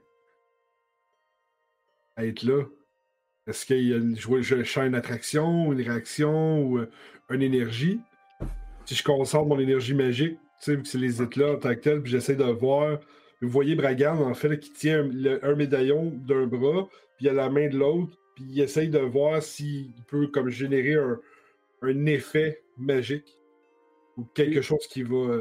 à 2.15 2.25
être 2.25 2.43
là, 2.43 2.63
est-ce 3.47 3.65
qu'il 3.65 3.87
y 3.87 3.93
a 3.93 3.97
une, 3.97 4.17
je, 4.17 4.27
vois- 4.27 4.41
je 4.41 4.63
sens 4.63 4.85
une 4.87 4.95
attraction, 4.95 5.71
une 5.73 5.81
réaction 5.81 6.63
ou 6.63 6.79
euh, 6.79 6.89
une 7.31 7.43
énergie? 7.43 7.99
Si 8.85 8.95
je 8.95 9.03
concentre 9.03 9.47
mon 9.47 9.59
énergie 9.59 9.95
magique, 9.95 10.37
tu 10.63 10.75
sais, 10.75 10.79
c'est 10.85 10.97
les 10.99 11.21
éclats 11.21 11.53
en 11.53 11.57
tant 11.57 11.75
que 11.75 11.81
tel, 11.81 12.01
puis 12.01 12.11
j'essaie 12.11 12.35
de 12.35 12.43
voir. 12.45 12.99
Vous 13.41 13.49
voyez 13.49 13.75
Bragan, 13.75 14.21
en 14.21 14.33
fait, 14.33 14.59
qui 14.59 14.71
tient 14.71 15.01
un, 15.01 15.07
le- 15.09 15.45
un 15.45 15.55
médaillon 15.55 16.11
d'un 16.27 16.47
bras, 16.47 16.87
puis 17.17 17.27
il 17.27 17.29
a 17.29 17.33
la 17.33 17.49
main 17.49 17.69
de 17.69 17.77
l'autre, 17.77 18.17
puis 18.35 18.45
il 18.49 18.61
essaye 18.61 18.89
de 18.89 18.99
voir 18.99 19.43
s'il 19.43 19.93
peut 20.07 20.27
comme 20.27 20.49
générer 20.49 20.95
un, 20.95 21.19
un 21.83 22.05
effet 22.07 22.63
magique 22.77 23.37
ou 24.17 24.25
quelque 24.35 24.61
chose 24.61 24.87
qui 24.87 25.03
va. 25.03 25.39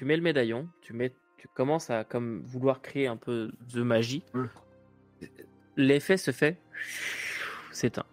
Tu 0.00 0.06
mets 0.06 0.16
le 0.16 0.22
médaillon, 0.22 0.66
tu 0.80 0.94
mets, 0.94 1.12
tu 1.36 1.46
commences 1.48 1.90
à 1.90 2.04
comme 2.04 2.40
vouloir 2.46 2.80
créer 2.80 3.06
un 3.06 3.18
peu 3.18 3.52
de 3.70 3.82
magie. 3.82 4.22
L'effet 5.76 6.16
se 6.16 6.30
fait, 6.30 6.56
s'éteint. 7.70 8.06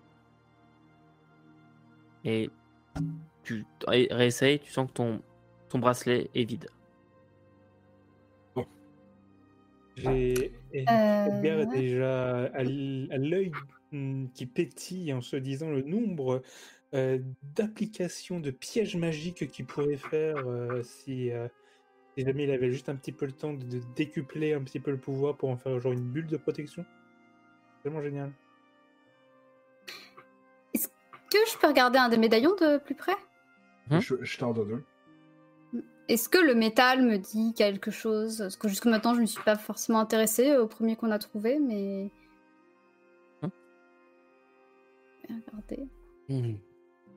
Et 2.25 2.49
tu 3.45 3.63
ré- 3.87 4.09
réessayes, 4.11 4.59
tu 4.59 4.69
sens 4.69 4.89
que 4.89 4.95
ton, 4.95 5.21
ton 5.69 5.79
bracelet 5.79 6.29
est 6.35 6.43
vide. 6.43 6.67
J'ai 9.95 10.51
Euh, 10.75 11.65
déjà 11.71 12.47
à 12.47 12.63
l'œil 12.63 13.53
hmm, 13.93 14.25
qui 14.33 14.45
pétille 14.45 15.13
en 15.13 15.21
se 15.21 15.37
disant 15.37 15.71
le 15.71 15.83
nombre 15.83 16.41
euh, 16.93 17.17
d'applications 17.55 18.41
de 18.41 18.51
pièges 18.51 18.97
magiques 18.97 19.49
qu'il 19.49 19.65
pourrait 19.65 19.95
faire 19.95 20.35
euh, 20.49 20.83
si, 20.83 21.31
euh, 21.31 21.47
si 22.17 22.25
jamais 22.25 22.45
il 22.45 22.51
avait 22.51 22.71
juste 22.71 22.89
un 22.89 22.95
petit 22.95 23.11
peu 23.11 23.27
le 23.27 23.31
temps 23.31 23.53
de, 23.53 23.63
de 23.63 23.81
décupler 23.95 24.53
un 24.53 24.61
petit 24.61 24.79
peu 24.79 24.89
le 24.89 24.97
pouvoir 24.97 25.37
pour 25.37 25.49
en 25.49 25.57
faire 25.57 25.79
genre 25.79 25.93
une 25.93 26.01
bulle 26.01 26.27
de 26.27 26.37
protection. 26.37 26.83
Vraiment 27.83 28.01
génial. 28.01 28.31
Que 31.29 31.37
je 31.51 31.57
peux 31.57 31.67
regarder 31.67 31.99
un 31.99 32.07
des 32.09 32.17
médaillons 32.17 32.55
de 32.55 32.77
plus 32.77 32.95
près? 32.95 33.15
Hein 33.91 33.99
je, 33.99 34.15
je 34.21 34.37
t'en 34.37 34.53
donne 34.53 34.83
un. 35.73 35.81
Est-ce 36.07 36.29
que 36.29 36.37
le 36.37 36.55
métal 36.55 37.03
me 37.03 37.17
dit 37.17 37.53
quelque 37.53 37.91
chose? 37.91 38.37
Parce 38.37 38.55
que 38.55 38.69
jusque 38.69 38.85
maintenant, 38.85 39.11
je 39.11 39.17
ne 39.17 39.23
me 39.23 39.25
suis 39.25 39.43
pas 39.43 39.57
forcément 39.57 39.99
intéressée 39.99 40.55
au 40.55 40.67
premier 40.67 40.95
qu'on 40.95 41.11
a 41.11 41.19
trouvé, 41.19 41.59
mais. 41.59 42.09
Hein 43.43 43.51
Je 45.23 45.33
vais 45.33 45.41
regarder. 45.45 45.89
Tu 46.29 46.35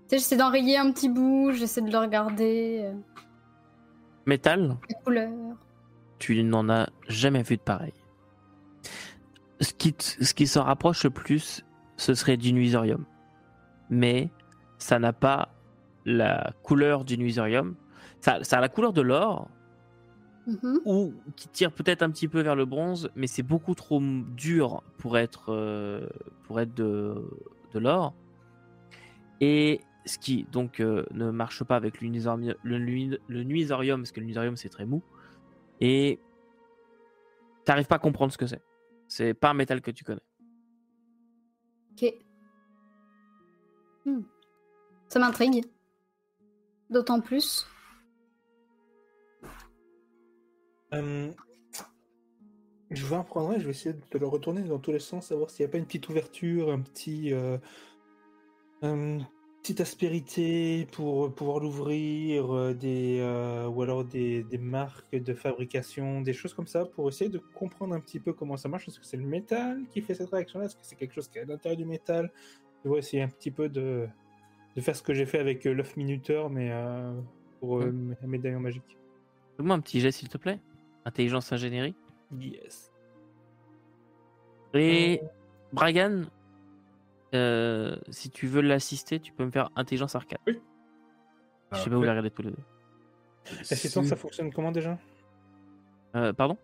sais, 0.08 0.18
j'essaie 0.18 0.36
d'enrayer 0.36 0.76
un 0.76 0.90
petit 0.90 1.08
bout, 1.08 1.52
j'essaie 1.52 1.82
de 1.82 1.90
le 1.90 1.98
regarder, 1.98 2.80
euh, 2.82 2.94
Métal, 4.26 4.76
les 4.88 4.94
couleurs. 5.04 5.56
tu 6.18 6.42
n'en 6.44 6.68
as 6.68 6.88
jamais 7.08 7.42
vu 7.42 7.56
de 7.56 7.62
pareil. 7.62 7.92
Ce 9.60 9.72
qui, 9.74 9.94
ce 9.98 10.32
qui 10.34 10.46
s'en 10.46 10.64
rapproche 10.64 11.04
le 11.04 11.10
plus, 11.10 11.64
ce 11.96 12.14
serait 12.14 12.36
du 12.36 12.52
nuisorium. 12.52 13.04
Mais 13.90 14.30
ça 14.78 14.98
n'a 14.98 15.12
pas 15.12 15.50
la 16.06 16.52
couleur 16.62 17.04
du 17.04 17.18
nuisorium. 17.18 17.74
Ça, 18.20 18.42
ça 18.42 18.58
a 18.58 18.60
la 18.60 18.68
couleur 18.68 18.92
de 18.92 19.02
l'or, 19.02 19.48
Mhm. 20.46 20.80
ou 20.86 21.12
qui 21.36 21.48
tire 21.48 21.70
peut-être 21.70 22.02
un 22.02 22.10
petit 22.10 22.26
peu 22.26 22.40
vers 22.40 22.56
le 22.56 22.64
bronze, 22.64 23.10
mais 23.14 23.26
c'est 23.26 23.42
beaucoup 23.42 23.74
trop 23.74 24.00
dur 24.00 24.82
pour 24.96 25.18
être, 25.18 25.52
euh, 25.52 26.08
pour 26.44 26.60
être 26.60 26.74
de, 26.74 27.28
de 27.74 27.78
l'or. 27.78 28.14
Et 29.42 29.82
ce 30.06 30.18
qui 30.18 30.44
donc 30.44 30.80
euh, 30.80 31.04
ne 31.12 31.30
marche 31.30 31.62
pas 31.64 31.76
avec 31.76 32.00
le, 32.00 32.08
nuisorium- 32.08 32.56
le, 32.62 32.78
nui- 32.78 33.18
le 33.28 33.42
nuisorium, 33.44 34.00
parce 34.00 34.12
que 34.12 34.20
le 34.20 34.26
nuisorium 34.26 34.56
c'est 34.56 34.68
très 34.68 34.86
mou, 34.86 35.02
et 35.80 36.18
t'arrives 37.64 37.86
pas 37.86 37.96
à 37.96 38.00
comprendre 38.00 38.32
ce 38.32 38.38
que 38.38 38.46
c'est. 38.46 38.62
C'est 39.08 39.34
pas 39.34 39.50
un 39.50 39.54
métal 39.54 39.80
que 39.80 39.90
tu 39.90 40.04
connais. 40.04 40.20
Ok. 41.92 42.14
Hmm. 44.06 44.22
Ça 45.08 45.18
m'intrigue. 45.18 45.64
D'autant 46.88 47.20
plus. 47.20 47.66
Euh, 50.92 51.30
je 52.90 53.06
vais 53.06 53.16
en 53.16 53.24
prendre 53.24 53.50
un, 53.50 53.58
je 53.58 53.64
vais 53.64 53.70
essayer 53.70 53.94
de 53.94 54.18
le 54.18 54.26
retourner 54.26 54.62
dans 54.62 54.78
tous 54.78 54.90
les 54.90 54.98
sens, 54.98 55.28
savoir 55.28 55.50
s'il 55.50 55.64
n'y 55.64 55.70
a 55.70 55.72
pas 55.72 55.78
une 55.78 55.86
petite 55.86 56.08
ouverture, 56.08 56.72
un 56.72 56.80
petit, 56.80 57.32
euh, 57.32 57.58
petite 59.62 59.80
aspérité 59.80 60.86
pour 60.92 61.34
pouvoir 61.34 61.60
l'ouvrir, 61.60 62.54
euh, 62.54 62.72
des, 62.72 63.18
euh, 63.20 63.66
ou 63.68 63.82
alors 63.82 64.04
des, 64.04 64.42
des 64.44 64.58
marques 64.58 65.14
de 65.14 65.34
fabrication, 65.34 66.22
des 66.22 66.32
choses 66.32 66.54
comme 66.54 66.66
ça, 66.66 66.86
pour 66.86 67.08
essayer 67.08 67.30
de 67.30 67.38
comprendre 67.54 67.94
un 67.94 68.00
petit 68.00 68.20
peu 68.20 68.32
comment 68.32 68.56
ça 68.56 68.68
marche. 68.68 68.88
Est-ce 68.88 68.98
que 68.98 69.04
c'est 69.04 69.18
le 69.18 69.26
métal 69.26 69.82
qui 69.90 70.00
fait 70.00 70.14
cette 70.14 70.30
réaction-là? 70.30 70.64
Est-ce 70.66 70.76
que 70.76 70.84
c'est 70.84 70.96
quelque 70.96 71.14
chose 71.14 71.28
qui 71.28 71.38
est 71.38 71.42
à 71.42 71.44
l'intérieur 71.44 71.76
du 71.76 71.84
métal? 71.84 72.32
Je 72.84 72.90
vais 72.90 72.98
essayer 72.98 73.22
un 73.22 73.28
petit 73.28 73.50
peu 73.50 73.68
de, 73.68 74.08
de 74.76 74.80
faire 74.80 74.96
ce 74.96 75.02
que 75.02 75.12
j'ai 75.12 75.26
fait 75.26 75.38
avec 75.38 75.66
euh, 75.66 75.72
l'œuf 75.72 75.96
minuteur, 75.96 76.48
mais 76.48 76.70
euh, 76.70 77.12
pour 77.60 77.80
euh, 77.80 77.92
mes 77.92 78.26
médaillons 78.26 78.60
magiques. 78.60 78.96
Fais-moi 79.58 79.76
un 79.76 79.80
petit 79.80 80.00
jet 80.00 80.10
s'il 80.10 80.30
te 80.30 80.38
plaît. 80.38 80.58
Intelligence 81.04 81.52
ingénierie. 81.52 81.94
Yes. 82.38 82.90
Et 84.72 85.20
Bragan, 85.72 86.22
euh, 87.34 87.96
si 88.10 88.30
tu 88.30 88.46
veux 88.46 88.60
l'assister, 88.60 89.20
tu 89.20 89.32
peux 89.32 89.44
me 89.44 89.50
faire 89.50 89.70
intelligence 89.76 90.14
arcade. 90.16 90.38
Je 90.46 91.78
sais 91.78 91.90
pas 91.90 91.96
où 91.96 92.02
la 92.02 92.10
regarder 92.10 92.30
tous 92.30 92.42
les 92.42 92.50
deux. 92.50 92.62
L'assistance, 93.58 94.06
ça 94.06 94.16
fonctionne 94.16 94.52
comment 94.52 94.72
déjà? 94.72 94.98
Euh, 96.16 96.32
pardon? 96.32 96.56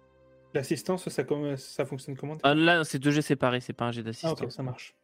L'assistance, 0.54 1.08
ça, 1.08 1.84
fonctionne 1.86 2.16
comment 2.16 2.36
Ah, 2.42 2.54
Là, 2.54 2.82
c'est 2.84 2.98
deux 2.98 3.10
jets 3.10 3.22
séparés, 3.22 3.60
c'est 3.60 3.72
pas 3.72 3.86
un 3.86 3.92
jet 3.92 4.00
Ah, 4.00 4.04
d'assistance. 4.04 4.40
ok, 4.42 4.50
ça 4.52 4.62
marche. 4.62 4.94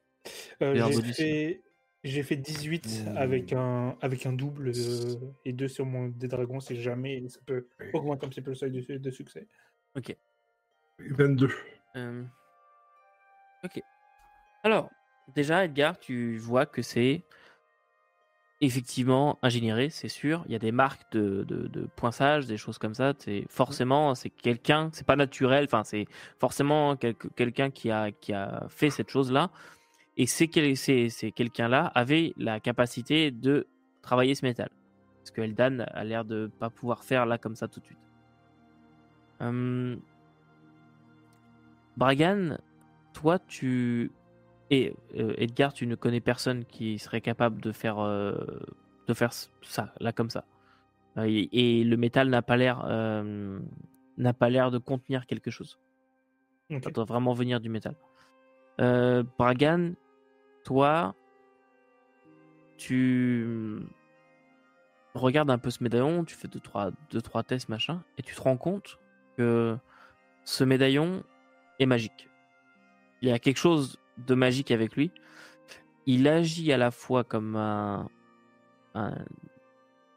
Euh, 0.62 0.74
j'ai 0.92 1.12
fait... 1.12 1.62
j'ai 2.04 2.22
fait 2.22 2.36
18 2.36 2.86
Mmh. 3.06 3.16
avec 3.16 3.52
un, 3.52 3.96
avec 4.00 4.24
un 4.26 4.32
double 4.32 4.68
euh, 4.74 5.16
et 5.44 5.52
deux 5.52 5.68
sur 5.68 5.84
mon 5.86 6.08
des 6.08 6.28
dragons 6.28 6.60
si 6.60 6.80
jamais 6.80 7.28
ça 7.28 7.40
peut 7.44 7.66
augmenter 7.92 8.26
un 8.26 8.28
petit 8.28 8.40
peu 8.42 8.50
le 8.50 8.54
seuil 8.56 8.70
de, 8.70 8.96
de 8.98 9.10
succès. 9.10 9.46
22. 10.98 11.50
Euh, 11.96 12.24
Ok. 13.64 13.80
Alors, 14.64 14.90
déjà, 15.34 15.64
Edgar, 15.64 15.98
tu 15.98 16.36
vois 16.38 16.66
que 16.66 16.82
c'est 16.82 17.24
effectivement 18.60 19.38
ingénieré, 19.42 19.90
c'est 19.90 20.08
sûr. 20.08 20.44
Il 20.46 20.52
y 20.52 20.54
a 20.54 20.58
des 20.60 20.70
marques 20.72 21.10
de, 21.12 21.42
de, 21.44 21.88
poinçage, 21.96 22.46
des 22.46 22.56
choses 22.56 22.78
comme 22.78 22.94
ça. 22.94 23.12
C'est 23.18 23.44
forcément, 23.48 24.14
c'est 24.14 24.30
quelqu'un, 24.30 24.90
c'est 24.92 25.06
pas 25.06 25.16
naturel. 25.16 25.64
Enfin, 25.64 25.82
c'est 25.84 26.06
forcément 26.38 26.96
quelqu'un 26.96 27.70
qui 27.70 27.90
a, 27.90 28.12
qui 28.12 28.32
a 28.32 28.66
fait 28.68 28.90
cette 28.90 29.10
chose-là. 29.10 29.50
Et 30.16 30.26
c'est 30.26 30.46
quel- 30.48 30.76
c'est- 30.76 31.32
quelqu'un-là 31.34 31.86
avait 31.94 32.34
la 32.36 32.60
capacité 32.60 33.30
de 33.32 33.66
travailler 34.02 34.34
ce 34.34 34.44
métal. 34.46 34.70
Ce 35.24 35.32
que 35.32 35.40
Eldan 35.40 35.80
a 35.80 36.04
l'air 36.04 36.24
de 36.24 36.50
pas 36.60 36.70
pouvoir 36.70 37.02
faire 37.04 37.26
là 37.26 37.38
comme 37.38 37.56
ça 37.56 37.66
tout 37.68 37.80
de 37.80 37.86
suite. 37.86 37.98
Hum, 39.40 40.00
Bragan, 41.96 42.58
toi, 43.12 43.38
tu. 43.40 44.10
Et 44.72 44.94
euh, 45.18 45.34
Edgar, 45.36 45.74
tu 45.74 45.86
ne 45.86 45.94
connais 45.94 46.22
personne 46.22 46.64
qui 46.64 46.98
serait 46.98 47.20
capable 47.20 47.60
de 47.60 47.72
faire, 47.72 47.98
euh, 47.98 48.32
de 49.06 49.12
faire 49.12 49.34
ça, 49.60 49.92
là, 50.00 50.12
comme 50.12 50.30
ça. 50.30 50.44
Euh, 51.18 51.24
et, 51.28 51.50
et 51.52 51.84
le 51.84 51.98
métal 51.98 52.30
n'a 52.30 52.40
pas 52.40 52.56
l'air 52.56 52.82
euh, 52.86 53.60
n'a 54.16 54.32
pas 54.32 54.48
l'air 54.48 54.70
de 54.70 54.78
contenir 54.78 55.26
quelque 55.26 55.50
chose. 55.50 55.78
Ça 56.82 56.90
doit 56.90 57.04
vraiment 57.04 57.34
venir 57.34 57.60
du 57.60 57.68
métal. 57.68 57.94
Bragan, 58.78 59.92
toi, 60.64 61.14
tu 62.78 63.82
regardes 65.14 65.50
un 65.50 65.58
peu 65.58 65.68
ce 65.68 65.82
médaillon, 65.82 66.24
tu 66.24 66.34
fais 66.34 66.48
deux 66.48 66.60
trois, 66.60 66.92
deux, 67.10 67.20
trois 67.20 67.42
tests, 67.42 67.68
machin, 67.68 68.02
et 68.16 68.22
tu 68.22 68.34
te 68.34 68.40
rends 68.40 68.56
compte 68.56 68.98
que 69.36 69.76
ce 70.44 70.64
médaillon 70.64 71.22
est 71.78 71.84
magique. 71.84 72.30
Il 73.20 73.28
y 73.28 73.32
a 73.32 73.38
quelque 73.38 73.58
chose 73.58 73.98
de 74.26 74.34
magique 74.34 74.70
avec 74.70 74.96
lui. 74.96 75.10
Il 76.06 76.26
agit 76.28 76.72
à 76.72 76.76
la 76.78 76.90
fois 76.90 77.24
comme 77.24 77.56
un. 77.56 78.08
un- 78.94 79.24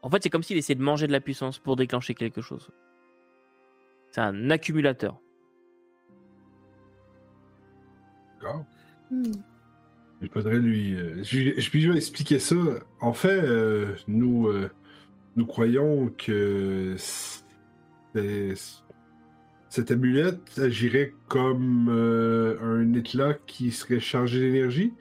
En 0.02 0.10
fait, 0.10 0.22
c'est 0.22 0.30
comme 0.30 0.42
s'il 0.42 0.56
essayait 0.56 0.74
de 0.78 0.82
manger 0.82 1.06
de 1.06 1.12
la 1.12 1.20
puissance 1.20 1.58
pour 1.58 1.76
déclencher 1.76 2.14
quelque 2.14 2.40
chose. 2.40 2.70
C'est 4.10 4.20
un 4.20 4.50
accumulateur. 4.50 5.18
D'accord. 8.40 8.64
Hmm. 9.10 9.22
Il 10.22 10.28
faudrait 10.30 10.58
lui. 10.58 10.94
euh, 10.94 11.22
je, 11.22 11.60
je 11.60 11.70
puis 11.70 11.82
lui 11.84 11.96
expliquer 11.96 12.38
ça. 12.38 12.56
En 13.00 13.12
fait, 13.12 13.42
euh, 13.42 13.94
nous, 14.08 14.48
euh, 14.48 14.70
nous 15.36 15.46
croyons 15.46 16.08
que 16.16 16.94
c'est- 16.98 17.44
cette 19.68 19.90
amulette 19.90 20.58
agirait 20.58 21.14
comme 21.28 21.88
euh, 21.90 22.58
un 22.60 22.92
éclat 22.94 23.34
qui 23.46 23.70
serait 23.72 24.00
chargé 24.00 24.40
d'énergie, 24.40 24.92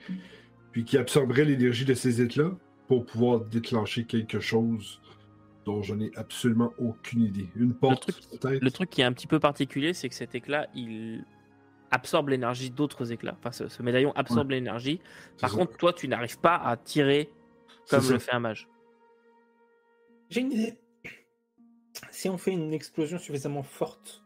puis 0.72 0.84
qui 0.84 0.98
absorberait 0.98 1.46
l'énergie 1.46 1.86
de 1.86 1.94
ces 1.94 2.22
éclats 2.22 2.58
pour 2.88 3.06
pouvoir 3.06 3.42
déclencher 3.42 4.06
quelque 4.06 4.40
chose 4.40 5.02
dont 5.66 5.82
je 5.82 5.96
n'ai 5.96 6.12
absolument 6.16 6.74
aucune 6.78 7.22
idée. 7.22 7.50
Une 7.56 7.74
porte, 7.74 8.12
truc- 8.12 8.40
peut-être? 8.40 8.62
Le 8.62 8.72
truc 8.72 8.90
qui 8.90 9.02
est 9.02 9.06
un 9.06 9.14
petit 9.14 9.28
peu 9.28 9.40
particulier, 9.40 9.94
c'est 9.94 10.10
que 10.10 10.16
cet 10.16 10.36
éclat, 10.36 10.68
il 10.76 11.26
absorbe 11.92 12.30
l'énergie 12.30 12.70
d'autres 12.70 13.12
éclats. 13.12 13.36
Enfin, 13.40 13.52
ce, 13.52 13.68
ce 13.68 13.82
médaillon 13.82 14.12
absorbe 14.14 14.52
l'énergie. 14.52 15.00
Par 15.40 15.50
ça. 15.50 15.58
contre, 15.58 15.78
toi, 15.78 15.94
tu 15.94 16.08
n'arrives 16.08 16.40
pas 16.40 16.56
à 16.56 16.76
tirer 16.78 17.30
comme 17.90 18.08
le 18.10 18.20
fait 18.20 18.34
un 18.34 18.40
mage. 18.40 18.68
J'ai 20.30 20.42
une 20.42 20.52
idée. 20.52 20.78
Si 22.12 22.28
on 22.30 22.38
fait 22.38 22.52
une 22.52 22.74
explosion 22.74 23.18
suffisamment 23.18 23.64
forte 23.64 24.24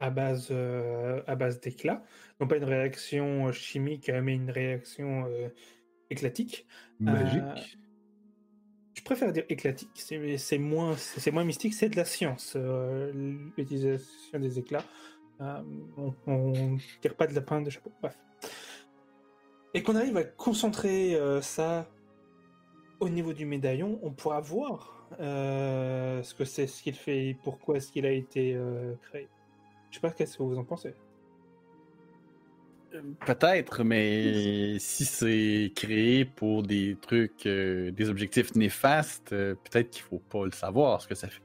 à 0.00 0.10
base, 0.10 0.48
euh, 0.50 1.22
à 1.26 1.36
base 1.36 1.60
d'éclat, 1.60 2.02
non 2.40 2.46
pas 2.46 2.56
une 2.56 2.64
réaction 2.64 3.48
euh, 3.48 3.52
chimique, 3.52 4.08
euh, 4.08 4.20
mais 4.22 4.34
une 4.34 4.50
réaction 4.50 5.26
euh, 5.26 5.48
éclatique. 6.10 6.66
Magique. 6.98 7.78
Je 8.94 9.02
préfère 9.02 9.32
dire 9.32 9.44
éclatique, 9.48 9.90
c'est 9.94 10.58
moins, 10.58 10.96
c'est 10.96 11.30
moins 11.30 11.44
mystique, 11.44 11.74
c'est 11.74 11.88
de 11.88 11.96
la 11.96 12.04
science, 12.04 12.56
l'utilisation 13.56 14.38
des 14.38 14.58
éclats. 14.58 14.84
On, 15.38 16.12
on 16.26 16.76
tire 17.00 17.14
pas 17.14 17.26
de 17.26 17.34
lapin 17.34 17.62
de 17.62 17.70
chapeau, 17.70 17.90
bref. 18.02 18.18
Et 19.72 19.82
qu'on 19.82 19.96
arrive 19.96 20.16
à 20.18 20.24
concentrer 20.24 21.16
ça 21.40 21.88
au 22.98 23.08
niveau 23.08 23.32
du 23.32 23.46
médaillon, 23.46 23.98
on 24.02 24.10
pourra 24.10 24.40
voir 24.40 25.08
euh, 25.18 26.22
ce 26.22 26.34
que 26.34 26.44
c'est, 26.44 26.66
ce 26.66 26.82
qu'il 26.82 26.94
fait 26.94 27.28
et 27.28 27.34
pourquoi 27.34 27.76
est-ce 27.76 27.90
qu'il 27.90 28.06
a 28.06 28.12
été 28.12 28.54
euh, 28.54 28.94
créé. 29.02 29.28
Je 29.90 29.96
sais 29.96 30.00
pas 30.00 30.10
qu'est-ce 30.10 30.38
que 30.38 30.42
vous 30.42 30.58
en 30.58 30.64
pensez? 30.64 30.94
Peut-être, 33.24 33.84
mais 33.84 34.78
si 34.78 35.04
c'est 35.04 35.72
créé 35.76 36.24
pour 36.24 36.62
des 36.64 36.96
trucs, 37.00 37.46
euh, 37.46 37.92
des 37.92 38.08
objectifs 38.08 38.54
néfastes, 38.56 39.32
euh, 39.32 39.54
peut-être 39.54 39.90
qu'il 39.90 40.02
faut 40.02 40.18
pas 40.18 40.44
le 40.44 40.50
savoir 40.50 41.00
ce 41.00 41.06
que 41.06 41.14
ça 41.14 41.28
fait. 41.28 41.42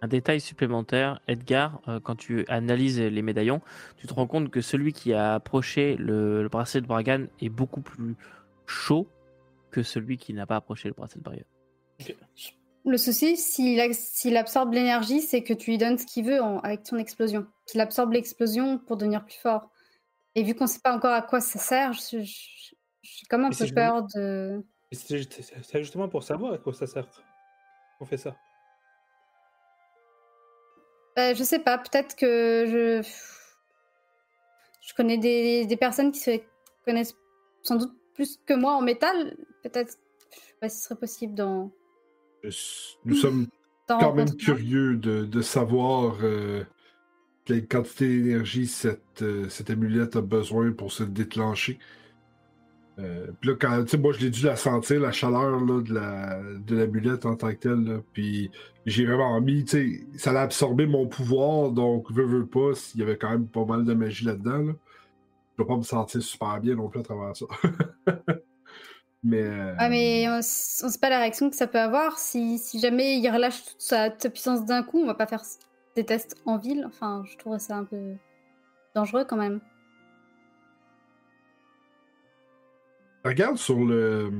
Un 0.00 0.06
détail 0.08 0.40
supplémentaire, 0.40 1.20
Edgar, 1.26 1.80
euh, 1.88 1.98
quand 2.00 2.14
tu 2.14 2.44
analyses 2.48 3.00
les 3.00 3.22
médaillons, 3.22 3.60
tu 3.96 4.06
te 4.06 4.14
rends 4.14 4.28
compte 4.28 4.50
que 4.50 4.60
celui 4.60 4.92
qui 4.92 5.12
a 5.12 5.34
approché 5.34 5.96
le, 5.96 6.42
le 6.42 6.48
bracelet 6.48 6.82
de 6.82 6.86
Bragan 6.86 7.24
est 7.40 7.48
beaucoup 7.48 7.80
plus 7.80 8.14
chaud 8.66 9.08
que 9.72 9.82
celui 9.82 10.16
qui 10.16 10.34
n'a 10.34 10.46
pas 10.46 10.56
approché 10.56 10.88
le 10.88 10.94
bracelet 10.94 11.20
de 11.20 11.24
Bragan. 11.24 11.44
Le 12.88 12.96
souci, 12.96 13.36
s'il 13.36 14.36
absorbe 14.36 14.72
l'énergie, 14.72 15.20
c'est 15.20 15.42
que 15.42 15.52
tu 15.52 15.70
lui 15.72 15.78
donnes 15.78 15.98
ce 15.98 16.06
qu'il 16.06 16.24
veut 16.24 16.40
en- 16.40 16.58
avec 16.60 16.84
ton 16.84 16.96
explosion. 16.96 17.46
Qu'il 17.66 17.80
absorbe 17.82 18.12
l'explosion 18.12 18.78
pour 18.78 18.96
devenir 18.96 19.24
plus 19.26 19.36
fort. 19.36 19.68
Et 20.34 20.42
vu 20.42 20.54
qu'on 20.54 20.64
ne 20.64 20.68
sait 20.68 20.80
pas 20.80 20.94
encore 20.96 21.12
à 21.12 21.20
quoi 21.20 21.40
ça 21.40 21.58
sert, 21.58 21.92
je- 21.92 22.22
je- 22.22 22.74
j'ai 23.02 23.26
comme 23.28 23.44
un 23.44 23.50
peu 23.50 23.66
peur 23.74 24.06
de. 24.14 24.64
C'est 24.90 25.18
justement 25.82 26.08
pour 26.08 26.22
savoir 26.22 26.54
à 26.54 26.58
quoi 26.58 26.72
ça 26.72 26.86
sert 26.86 27.06
qu'on 27.98 28.06
fait 28.06 28.16
ça. 28.16 28.34
Bah, 31.14 31.34
je 31.34 31.42
sais 31.44 31.58
pas, 31.58 31.76
peut-être 31.76 32.16
que 32.16 32.64
je. 32.66 33.08
Je 34.80 34.94
connais 34.94 35.18
des, 35.18 35.66
des 35.66 35.76
personnes 35.76 36.10
qui 36.10 36.20
se 36.20 36.40
connaissent 36.86 37.14
sans 37.62 37.76
doute 37.76 37.92
plus 38.14 38.38
que 38.46 38.54
moi 38.54 38.72
en 38.72 38.80
métal. 38.80 39.36
Peut-être 39.62 39.98
je 40.30 40.38
sais 40.38 40.54
pas 40.60 40.68
si 40.70 40.78
ce 40.78 40.84
serait 40.84 40.98
possible 40.98 41.34
d'en. 41.34 41.70
Je- 42.44 42.50
Nous 43.04 43.14
sommes 43.14 43.46
quand 44.00 44.14
même 44.14 44.26
curieux 44.36 44.96
de, 44.96 45.24
de 45.24 45.40
savoir 45.40 46.16
euh, 46.22 46.64
quelle 47.44 47.66
quantité 47.66 48.06
d'énergie 48.22 48.66
cette, 48.66 49.22
euh, 49.22 49.48
cette 49.48 49.70
amulette 49.70 50.16
a 50.16 50.20
besoin 50.20 50.72
pour 50.72 50.92
se 50.92 51.02
déclencher. 51.04 51.78
Euh, 52.98 53.28
puis 53.40 53.50
là, 53.50 53.56
quand, 53.60 53.94
moi, 53.98 54.12
je 54.12 54.18
l'ai 54.20 54.30
dû 54.30 54.44
la 54.44 54.56
sentir, 54.56 55.00
la 55.00 55.12
chaleur 55.12 55.60
là, 55.64 55.80
de 55.82 55.94
la 55.94 56.42
de 56.42 56.76
l'amulette 56.76 57.26
en 57.26 57.36
tant 57.36 57.50
que 57.50 57.58
telle. 57.58 57.84
là, 57.84 58.00
puis 58.12 58.50
j'ai 58.86 59.06
vraiment 59.06 59.40
mis, 59.40 59.64
ça 60.16 60.32
l'a 60.32 60.42
absorbé 60.42 60.86
mon 60.86 61.06
pouvoir, 61.06 61.70
donc, 61.70 62.10
veux, 62.10 62.24
veux 62.26 62.46
pas, 62.46 62.74
s'il 62.74 63.00
y 63.00 63.02
avait 63.04 63.16
quand 63.16 63.30
même 63.30 63.46
pas 63.46 63.64
mal 63.64 63.84
de 63.84 63.94
magie 63.94 64.24
là-dedans. 64.24 64.58
Là, 64.58 64.72
je 65.56 65.62
vais 65.62 65.66
pas 65.68 65.76
me 65.76 65.82
sentir 65.82 66.22
super 66.22 66.60
bien 66.60 66.74
non 66.74 66.88
plus 66.88 67.00
à 67.00 67.02
travers 67.04 67.36
ça. 67.36 67.46
mais. 69.22 69.42
euh, 69.42 69.74
Ouais, 69.76 69.88
mais 69.88 70.28
on, 70.28 70.38
on 70.38 70.42
sait 70.42 70.98
pas 71.00 71.10
la 71.10 71.18
réaction 71.18 71.50
que 71.50 71.56
ça 71.56 71.66
peut 71.66 71.78
avoir. 71.80 72.18
Si, 72.18 72.58
si 72.58 72.78
jamais 72.80 73.18
il 73.18 73.28
relâche 73.30 73.64
toute 73.64 73.80
sa, 73.80 74.10
toute 74.10 74.32
puissance 74.32 74.64
d'un 74.64 74.82
coup, 74.82 74.98
on 74.98 75.06
va 75.06 75.14
pas 75.14 75.26
faire 75.26 75.42
des 75.96 76.04
tests 76.04 76.36
en 76.46 76.58
ville. 76.58 76.84
Enfin, 76.86 77.24
je 77.30 77.36
trouverais 77.36 77.58
ça 77.58 77.76
un 77.76 77.84
peu 77.84 78.14
dangereux 78.94 79.24
quand 79.24 79.36
même. 79.36 79.60
Regarde 83.24 83.56
sur 83.56 83.84
le 83.84 84.30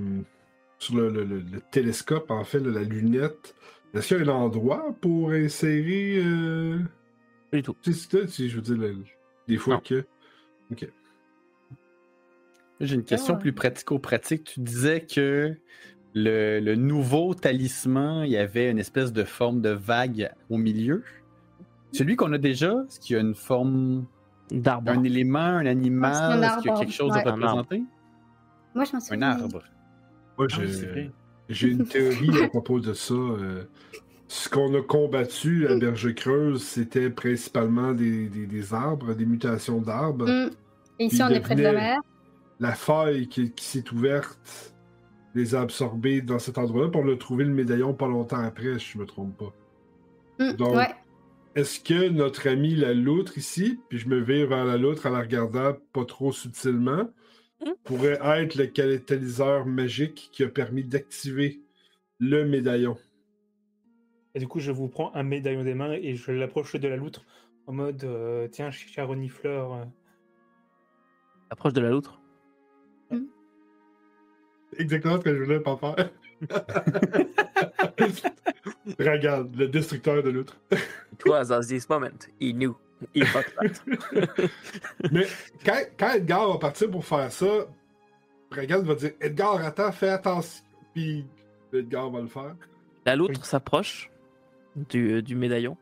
sur 0.78 0.94
le, 0.94 1.08
le- 1.10 1.24
le- 1.24 1.40
le 1.40 1.60
télescope, 1.72 2.30
en 2.30 2.44
fait, 2.44 2.60
la 2.60 2.82
lunette. 2.82 3.54
Est-ce 3.94 4.08
qu'il 4.14 4.24
y 4.24 4.28
a 4.28 4.32
un 4.32 4.36
endroit 4.36 4.94
pour 5.00 5.30
insérer 5.30 6.18
euh... 6.24 6.78
Pas 7.50 7.56
du 7.56 7.62
tout. 7.64 7.74
si 7.82 8.48
je 8.48 8.56
veux 8.56 8.62
dire, 8.62 8.94
des 9.48 9.56
fois 9.56 9.74
Non. 9.74 9.80
que. 9.80 10.04
J'ai 12.80 12.94
une 12.94 13.04
question 13.04 13.34
ouais. 13.34 13.40
plus 13.40 13.52
pratico-pratique. 13.52 14.44
Tu 14.44 14.60
disais 14.60 15.00
que 15.00 15.54
le, 16.14 16.60
le 16.60 16.74
nouveau 16.76 17.34
talisman, 17.34 18.24
il 18.24 18.30
y 18.32 18.36
avait 18.36 18.70
une 18.70 18.78
espèce 18.78 19.12
de 19.12 19.24
forme 19.24 19.60
de 19.60 19.70
vague 19.70 20.30
au 20.50 20.56
milieu. 20.58 21.02
Celui 21.92 22.16
qu'on 22.16 22.32
a 22.32 22.38
déjà, 22.38 22.72
est-ce 22.88 23.00
qu'il 23.00 23.16
y 23.16 23.18
a 23.18 23.22
une 23.22 23.34
forme, 23.34 24.06
D'arbre. 24.50 24.90
un 24.92 25.02
élément, 25.02 25.38
un 25.38 25.66
animal, 25.66 26.14
un 26.14 26.42
est-ce 26.42 26.62
qu'il 26.62 26.70
y 26.70 26.74
a 26.74 26.78
quelque 26.78 26.92
chose 26.92 27.12
ouais. 27.12 27.26
à 27.26 27.32
représenter? 27.32 27.82
Moi, 28.74 28.84
je 28.84 28.92
m'en 28.92 28.98
Un 28.98 29.00
souviens. 29.00 29.22
arbre. 29.30 29.62
Moi, 30.38 30.46
Ah 30.52 30.56
j'ai 31.48 31.68
une 31.68 31.84
théorie 31.86 32.42
à 32.44 32.48
propos 32.48 32.78
de 32.78 32.92
ça. 32.92 33.14
euh, 33.14 33.64
Ce 34.28 34.48
qu'on 34.50 34.74
a 34.78 34.82
combattu 34.82 35.66
à 35.66 35.74
Berge 35.76 36.14
Creuse, 36.14 36.62
c'était 36.62 37.08
principalement 37.10 37.92
des, 37.92 38.28
des- 38.28 38.46
des 38.46 38.74
arbres, 38.74 39.14
des 39.14 39.24
mutations 39.24 39.80
d'arbres. 39.80 40.26
Mm. 40.28 40.50
Et 41.00 41.04
ici, 41.06 41.22
on 41.22 41.28
est 41.28 41.40
près 41.40 41.54
de 41.54 41.62
la 41.62 41.72
mer. 41.72 41.98
La 42.60 42.74
faille 42.74 43.28
qui, 43.28 43.52
qui 43.52 43.64
s'est 43.64 43.84
ouverte 43.92 44.74
les 45.34 45.54
a 45.54 45.60
absorbés 45.60 46.22
dans 46.22 46.38
cet 46.38 46.58
endroit-là, 46.58 46.88
puis 46.90 47.00
on 47.04 47.12
a 47.12 47.16
trouvé 47.16 47.44
le 47.44 47.52
médaillon 47.52 47.94
pas 47.94 48.08
longtemps 48.08 48.40
après, 48.40 48.78
si 48.78 48.92
je 48.92 48.98
me 48.98 49.06
trompe 49.06 49.36
pas. 49.36 49.52
Mm, 50.38 50.52
Donc, 50.56 50.76
Ouais. 50.76 50.94
Est-ce 51.54 51.80
que 51.80 52.08
notre 52.08 52.46
ami 52.48 52.74
la 52.76 52.94
loutre 52.94 53.36
ici, 53.36 53.80
puis 53.88 53.98
je 53.98 54.08
me 54.08 54.20
vire 54.20 54.46
vers 54.48 54.64
la 54.64 54.76
loutre 54.76 55.06
en 55.06 55.10
la 55.10 55.20
regardant 55.20 55.74
pas 55.92 56.04
trop 56.04 56.32
subtilement, 56.32 57.08
Mm. 57.60 57.70
pourrait 57.84 58.18
être 58.22 58.54
le 58.54 58.66
catalyseur 58.66 59.66
magique 59.66 60.28
qui 60.32 60.44
a 60.44 60.48
permis 60.48 60.84
d'activer 60.84 61.60
le 62.20 62.44
médaillon? 62.44 62.96
Et 64.34 64.38
du 64.38 64.46
coup, 64.46 64.60
je 64.60 64.70
vous 64.70 64.86
prends 64.88 65.12
un 65.16 65.24
médaillon 65.24 65.64
des 65.64 65.74
mains 65.74 65.92
et 65.92 66.14
je 66.14 66.30
l'approche 66.30 66.76
de 66.76 66.86
la 66.86 66.96
loutre 66.96 67.24
en 67.66 67.72
mode 67.72 68.04
euh, 68.04 68.46
tiens, 68.48 68.70
cher 68.70 69.08
renifleur. 69.08 69.72
euh, 69.74 69.84
Approche 71.50 71.72
de 71.72 71.80
la 71.80 71.90
loutre. 71.90 72.20
Exactement 74.76 75.16
ce 75.16 75.22
que 75.22 75.34
je 75.34 75.42
voulais 75.42 75.60
pas 75.60 75.76
faire. 75.76 76.10
Regarde, 78.98 79.54
le 79.56 79.68
destructeur 79.68 80.22
de 80.22 80.28
l'outre. 80.30 80.60
It 80.70 81.24
was 81.26 81.50
at 81.50 81.62
this 81.62 81.88
moment. 81.88 82.28
He 82.40 82.52
knew. 82.52 82.76
He 83.14 83.24
thought 83.24 83.46
that. 83.56 83.82
Mais 85.10 85.26
quand, 85.64 85.80
quand 85.98 86.12
Edgar 86.14 86.52
va 86.52 86.58
partir 86.58 86.90
pour 86.90 87.04
faire 87.04 87.32
ça, 87.32 87.66
Regarde 88.50 88.86
va 88.86 88.94
dire 88.94 89.12
Edgar, 89.20 89.64
attends, 89.64 89.92
fais 89.92 90.10
attention. 90.10 90.64
Puis 90.94 91.26
Edgar 91.72 92.10
va 92.10 92.20
le 92.20 92.28
faire. 92.28 92.54
La 93.04 93.16
loutre 93.16 93.44
s'approche 93.44 94.10
du, 94.76 95.14
euh, 95.14 95.22
du 95.22 95.34
médaillon 95.34 95.76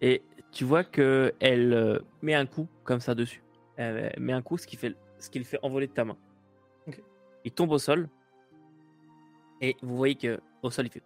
et 0.00 0.22
tu 0.52 0.64
vois 0.64 0.84
que 0.84 1.32
elle 1.40 1.72
euh, 1.72 1.98
met 2.22 2.34
un 2.34 2.46
coup 2.46 2.68
comme 2.84 3.00
ça 3.00 3.14
dessus. 3.14 3.42
Elle 3.76 4.14
met 4.18 4.32
un 4.32 4.42
coup, 4.42 4.58
ce 4.58 4.66
qui, 4.66 4.76
fait, 4.76 4.94
ce 5.18 5.30
qui 5.30 5.38
le 5.38 5.44
fait 5.44 5.58
envoler 5.62 5.86
de 5.86 5.92
ta 5.92 6.04
main. 6.04 6.16
Il 7.44 7.52
tombe 7.52 7.70
au 7.72 7.78
sol 7.78 8.08
et 9.60 9.76
vous 9.82 9.96
voyez 9.96 10.14
que 10.14 10.40
au 10.62 10.70
sol 10.70 10.86
il 10.86 10.90
fait. 10.90 11.02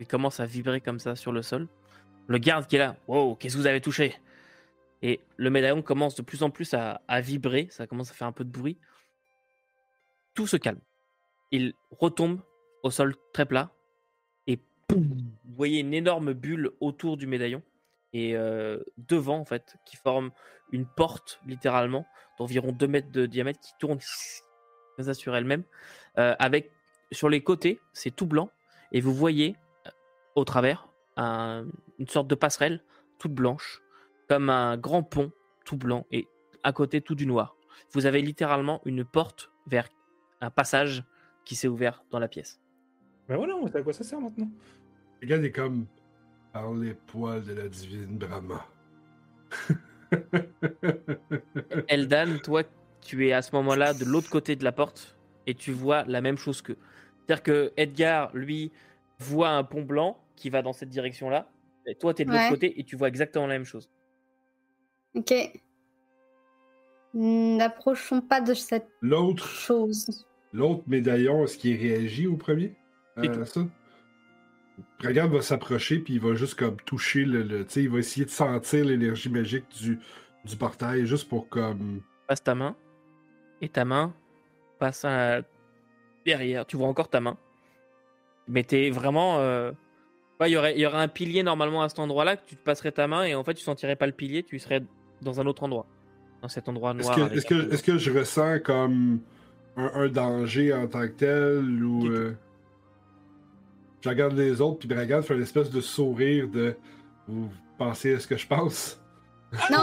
Il 0.00 0.06
commence 0.06 0.40
à 0.40 0.46
vibrer 0.46 0.80
comme 0.80 0.98
ça 0.98 1.16
sur 1.16 1.32
le 1.32 1.42
sol. 1.42 1.68
Le 2.26 2.38
garde 2.38 2.66
qui 2.66 2.76
est 2.76 2.80
là, 2.80 2.96
wow, 3.06 3.36
qu'est-ce 3.36 3.54
que 3.54 3.60
vous 3.60 3.66
avez 3.66 3.80
touché? 3.80 4.16
Et 5.02 5.20
le 5.36 5.50
médaillon 5.50 5.82
commence 5.82 6.14
de 6.14 6.22
plus 6.22 6.42
en 6.42 6.50
plus 6.50 6.72
à, 6.74 7.00
vibrer, 7.20 7.68
ça 7.70 7.86
commence 7.86 8.10
à 8.10 8.14
faire 8.14 8.26
un 8.26 8.32
peu 8.32 8.44
de 8.44 8.50
bruit. 8.50 8.78
Tout 10.34 10.46
se 10.46 10.56
calme. 10.56 10.80
Il 11.50 11.74
retombe 11.90 12.40
au 12.82 12.90
sol 12.90 13.14
très 13.32 13.44
plat 13.44 13.70
et 14.46 14.58
vous 14.88 15.04
voyez 15.56 15.80
une 15.80 15.94
énorme 15.94 16.32
bulle 16.32 16.70
autour 16.80 17.16
du 17.16 17.26
médaillon 17.26 17.62
et 18.12 18.36
euh, 18.36 18.82
devant 18.96 19.38
en 19.38 19.44
fait 19.44 19.76
qui 19.84 19.96
forme 19.96 20.30
une 20.72 20.86
porte 20.86 21.40
littéralement 21.46 22.06
d'environ 22.38 22.72
2 22.72 22.86
mètres 22.86 23.10
de 23.10 23.26
diamètre 23.26 23.60
qui 23.60 23.72
tourne 23.78 23.98
comme 24.96 25.04
ça 25.04 25.14
sur 25.14 25.34
elle-même 25.36 25.62
euh, 26.18 26.34
avec 26.38 26.70
sur 27.12 27.28
les 27.28 27.42
côtés 27.42 27.80
c'est 27.92 28.14
tout 28.14 28.26
blanc 28.26 28.50
et 28.92 29.00
vous 29.00 29.14
voyez 29.14 29.56
euh, 29.86 29.90
au 30.34 30.44
travers 30.44 30.88
un- 31.16 31.66
une 31.98 32.08
sorte 32.08 32.28
de 32.28 32.34
passerelle 32.34 32.82
toute 33.18 33.32
blanche 33.32 33.80
comme 34.28 34.50
un 34.50 34.76
grand 34.76 35.02
pont 35.02 35.32
tout 35.64 35.76
blanc 35.76 36.06
et 36.10 36.26
à 36.62 36.72
côté 36.72 37.00
tout 37.00 37.14
du 37.14 37.26
noir 37.26 37.56
vous 37.92 38.06
avez 38.06 38.20
littéralement 38.22 38.80
une 38.84 39.04
porte 39.04 39.50
vers 39.66 39.88
un 40.40 40.50
passage 40.50 41.04
qui 41.44 41.56
s'est 41.56 41.68
ouvert 41.68 42.02
dans 42.10 42.18
la 42.18 42.28
pièce 42.28 42.60
Ben 43.28 43.36
voilà, 43.36 43.54
on 43.56 43.66
sait 43.66 43.78
à 43.78 43.82
quoi 43.82 43.92
ça 43.92 44.04
sert 44.04 44.20
maintenant. 44.20 44.48
Regarde 45.22 45.44
est 45.44 45.52
comme 45.52 45.86
par 46.52 46.72
les 46.74 46.94
poils 46.94 47.42
de 47.44 47.52
la 47.54 47.68
divine 47.68 48.18
Brahma. 48.18 48.66
Eldan, 51.88 52.38
toi, 52.42 52.62
tu 53.04 53.28
es 53.28 53.32
à 53.32 53.42
ce 53.42 53.54
moment-là 53.54 53.94
de 53.94 54.04
l'autre 54.04 54.28
côté 54.30 54.56
de 54.56 54.64
la 54.64 54.72
porte 54.72 55.16
et 55.46 55.54
tu 55.54 55.70
vois 55.72 56.04
la 56.06 56.20
même 56.20 56.38
chose 56.38 56.60
que. 56.62 56.72
C'est-à-dire 57.26 57.42
que 57.42 57.72
Edgar, 57.76 58.30
lui, 58.34 58.72
voit 59.18 59.50
un 59.50 59.62
pont 59.64 59.82
blanc 59.82 60.18
qui 60.36 60.50
va 60.50 60.62
dans 60.62 60.72
cette 60.72 60.88
direction-là. 60.90 61.48
Et 61.86 61.94
toi, 61.94 62.12
tu 62.14 62.22
es 62.22 62.24
de 62.24 62.30
l'autre 62.30 62.42
Ouais. 62.44 62.50
côté 62.50 62.80
et 62.80 62.84
tu 62.84 62.96
vois 62.96 63.08
exactement 63.08 63.46
la 63.46 63.54
même 63.54 63.64
chose. 63.64 63.88
Ok. 65.14 65.32
N'approchons 67.14 68.20
pas 68.20 68.40
de 68.40 68.54
cette 68.54 68.88
L'autre, 69.00 69.46
chose. 69.46 70.26
l'autre 70.52 70.82
médaillon, 70.88 71.44
est-ce 71.44 71.56
qu'il 71.58 71.76
réagit 71.76 72.26
au 72.26 72.36
premier? 72.36 72.74
À 73.16 73.44
ça? 73.44 73.60
Regarde 75.00 75.32
va 75.32 75.40
s'approcher 75.40 76.00
puis 76.00 76.14
il 76.14 76.20
va 76.20 76.34
juste 76.34 76.56
comme 76.56 76.76
toucher 76.78 77.24
le, 77.24 77.42
le- 77.44 77.64
tu 77.64 77.72
sais, 77.74 77.82
il 77.84 77.90
va 77.90 77.98
essayer 78.00 78.24
de 78.26 78.30
sentir 78.30 78.84
l'énergie 78.84 79.28
magique 79.28 79.66
du, 79.80 80.00
du 80.44 80.56
portail 80.56 81.06
juste 81.06 81.28
pour 81.28 81.48
comme 81.48 82.00
Passe 82.26 82.42
ta 82.42 82.56
main 82.56 82.74
et 83.60 83.68
ta 83.68 83.84
main 83.84 84.12
passe 84.78 85.04
à- 85.04 85.40
derrière. 86.26 86.66
Tu 86.66 86.76
vois 86.76 86.88
encore 86.88 87.08
ta 87.08 87.20
main. 87.20 87.36
Mais 88.48 88.62
t'es 88.64 88.90
vraiment. 88.90 89.38
euh, 89.38 89.72
ouais, 90.40 90.50
Il 90.50 90.54
y, 90.54 90.56
aurait, 90.56 90.74
il 90.74 90.80
y 90.80 90.86
aurait 90.86 90.98
un 90.98 91.08
pilier 91.08 91.42
normalement 91.42 91.82
à 91.82 91.88
cet 91.88 91.98
endroit-là 91.98 92.36
que 92.36 92.46
tu 92.46 92.56
te 92.56 92.62
passerais 92.62 92.92
ta 92.92 93.06
main 93.06 93.24
et 93.24 93.34
en 93.34 93.44
fait 93.44 93.54
tu 93.54 93.62
sentirais 93.62 93.96
pas 93.96 94.06
le 94.06 94.12
pilier, 94.12 94.42
tu 94.42 94.58
serais 94.58 94.82
dans 95.22 95.40
un 95.40 95.46
autre 95.46 95.62
endroit. 95.62 95.86
Dans 96.42 96.48
cet 96.48 96.68
endroit 96.68 96.92
Est-ce 96.94 97.08
noir. 97.16 97.30
que, 97.30 97.34
est-ce, 97.36 97.46
que, 97.46 97.54
un 97.54 97.64
peu- 97.64 97.72
est-ce 97.72 97.82
que 97.82 97.98
je 97.98 98.10
ressens 98.10 98.58
comme 98.60 99.20
un, 99.76 99.90
un 99.94 100.08
danger 100.08 100.74
en 100.74 100.86
tant 100.86 101.02
que 101.02 101.12
tel 101.12 101.82
ou. 101.84 102.06
Euh, 102.06 102.34
Je 104.02 104.08
regarde 104.10 104.34
les 104.34 104.60
autres, 104.60 104.78
puis 104.80 104.88
Bragan 104.88 105.22
fait 105.22 105.34
une 105.34 105.42
espèce 105.42 105.70
de 105.70 105.80
sourire 105.80 106.48
de. 106.48 106.76
Vous 107.26 107.48
pensez 107.78 108.14
à 108.14 108.20
ce 108.20 108.26
que 108.26 108.36
je 108.36 108.46
pense? 108.46 109.00
Non, 109.70 109.78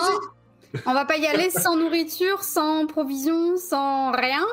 on 0.86 0.94
va 0.94 1.06
pas 1.06 1.18
y 1.18 1.26
aller 1.28 1.50
sans 1.50 1.76
nourriture, 1.78 2.44
sans 2.44 2.86
provisions, 2.88 3.58
sans 3.58 4.12
rien? 4.12 4.46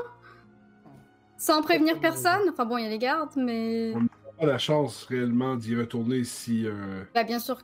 Sans 1.37 1.63
prévenir 1.63 2.01
personne? 2.01 2.49
Enfin 2.51 2.65
bon, 2.65 2.79
il 2.79 2.85
y 2.85 2.87
a 2.87 2.91
les 2.91 2.99
gardes, 2.99 3.37
mais. 3.37 3.95
Pas 4.39 4.47
la 4.47 4.59
chance 4.59 5.05
réellement 5.05 5.57
d'y 5.57 5.75
retourner 5.77 6.23
si. 6.23 6.65
euh, 6.67 7.03
Bah, 7.15 7.25
bien 7.25 7.41
sûr. 7.41 7.59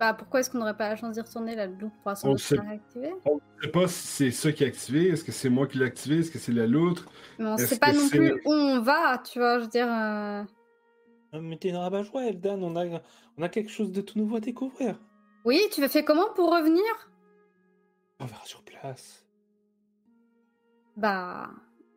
Bah, 0.00 0.12
pourquoi 0.12 0.40
est-ce 0.40 0.50
qu'on 0.50 0.58
n'aurait 0.58 0.76
pas 0.76 0.88
la 0.88 0.96
chance 0.96 1.14
d'y 1.14 1.20
retourner? 1.20 1.54
La 1.54 1.66
loupe 1.66 1.92
pourra 2.02 2.16
sans 2.16 2.28
On 2.28 2.32
doute 2.32 2.40
sait. 2.40 2.58
réactiver. 2.58 3.12
Je 3.58 3.64
sais 3.64 3.70
pas 3.70 3.86
si 3.88 4.06
c'est 4.06 4.30
ça 4.32 4.52
qui 4.52 4.64
est 4.64 4.66
activé, 4.66 5.08
est-ce 5.08 5.24
que 5.24 5.32
c'est 5.32 5.48
moi 5.48 5.66
qui 5.66 5.78
l'ai 5.78 5.84
activé, 5.86 6.18
est-ce 6.18 6.30
que 6.30 6.38
c'est 6.38 6.52
la 6.52 6.66
loutre? 6.66 7.06
Mais 7.38 7.46
on 7.46 7.56
Est-ce 7.56 7.74
sait 7.74 7.78
pas 7.78 7.92
non 7.92 8.08
plus 8.08 8.32
où 8.44 8.52
on 8.52 8.80
va, 8.80 9.18
tu 9.18 9.38
vois. 9.38 9.58
Je 9.58 9.64
veux 9.64 9.70
dire. 9.70 9.86
euh, 9.90 10.42
Mais 11.40 11.56
t'es 11.56 11.68
une 11.68 11.76
rabat-joie, 11.76 12.24
Eldan, 12.26 12.60
on 12.62 12.76
a, 12.76 13.00
on 13.38 13.42
a 13.42 13.48
quelque 13.48 13.70
chose 13.70 13.92
de 13.92 14.00
tout 14.00 14.18
nouveau 14.18 14.36
à 14.36 14.40
découvrir. 14.40 14.98
Oui, 15.44 15.60
tu 15.72 15.80
vas 15.80 15.88
faire 15.88 16.04
comment 16.04 16.32
pour 16.34 16.50
revenir? 16.54 16.82
On 18.20 18.26
verra 18.26 18.44
sur 18.44 18.62
place. 18.62 19.24
Bah, 20.96 21.50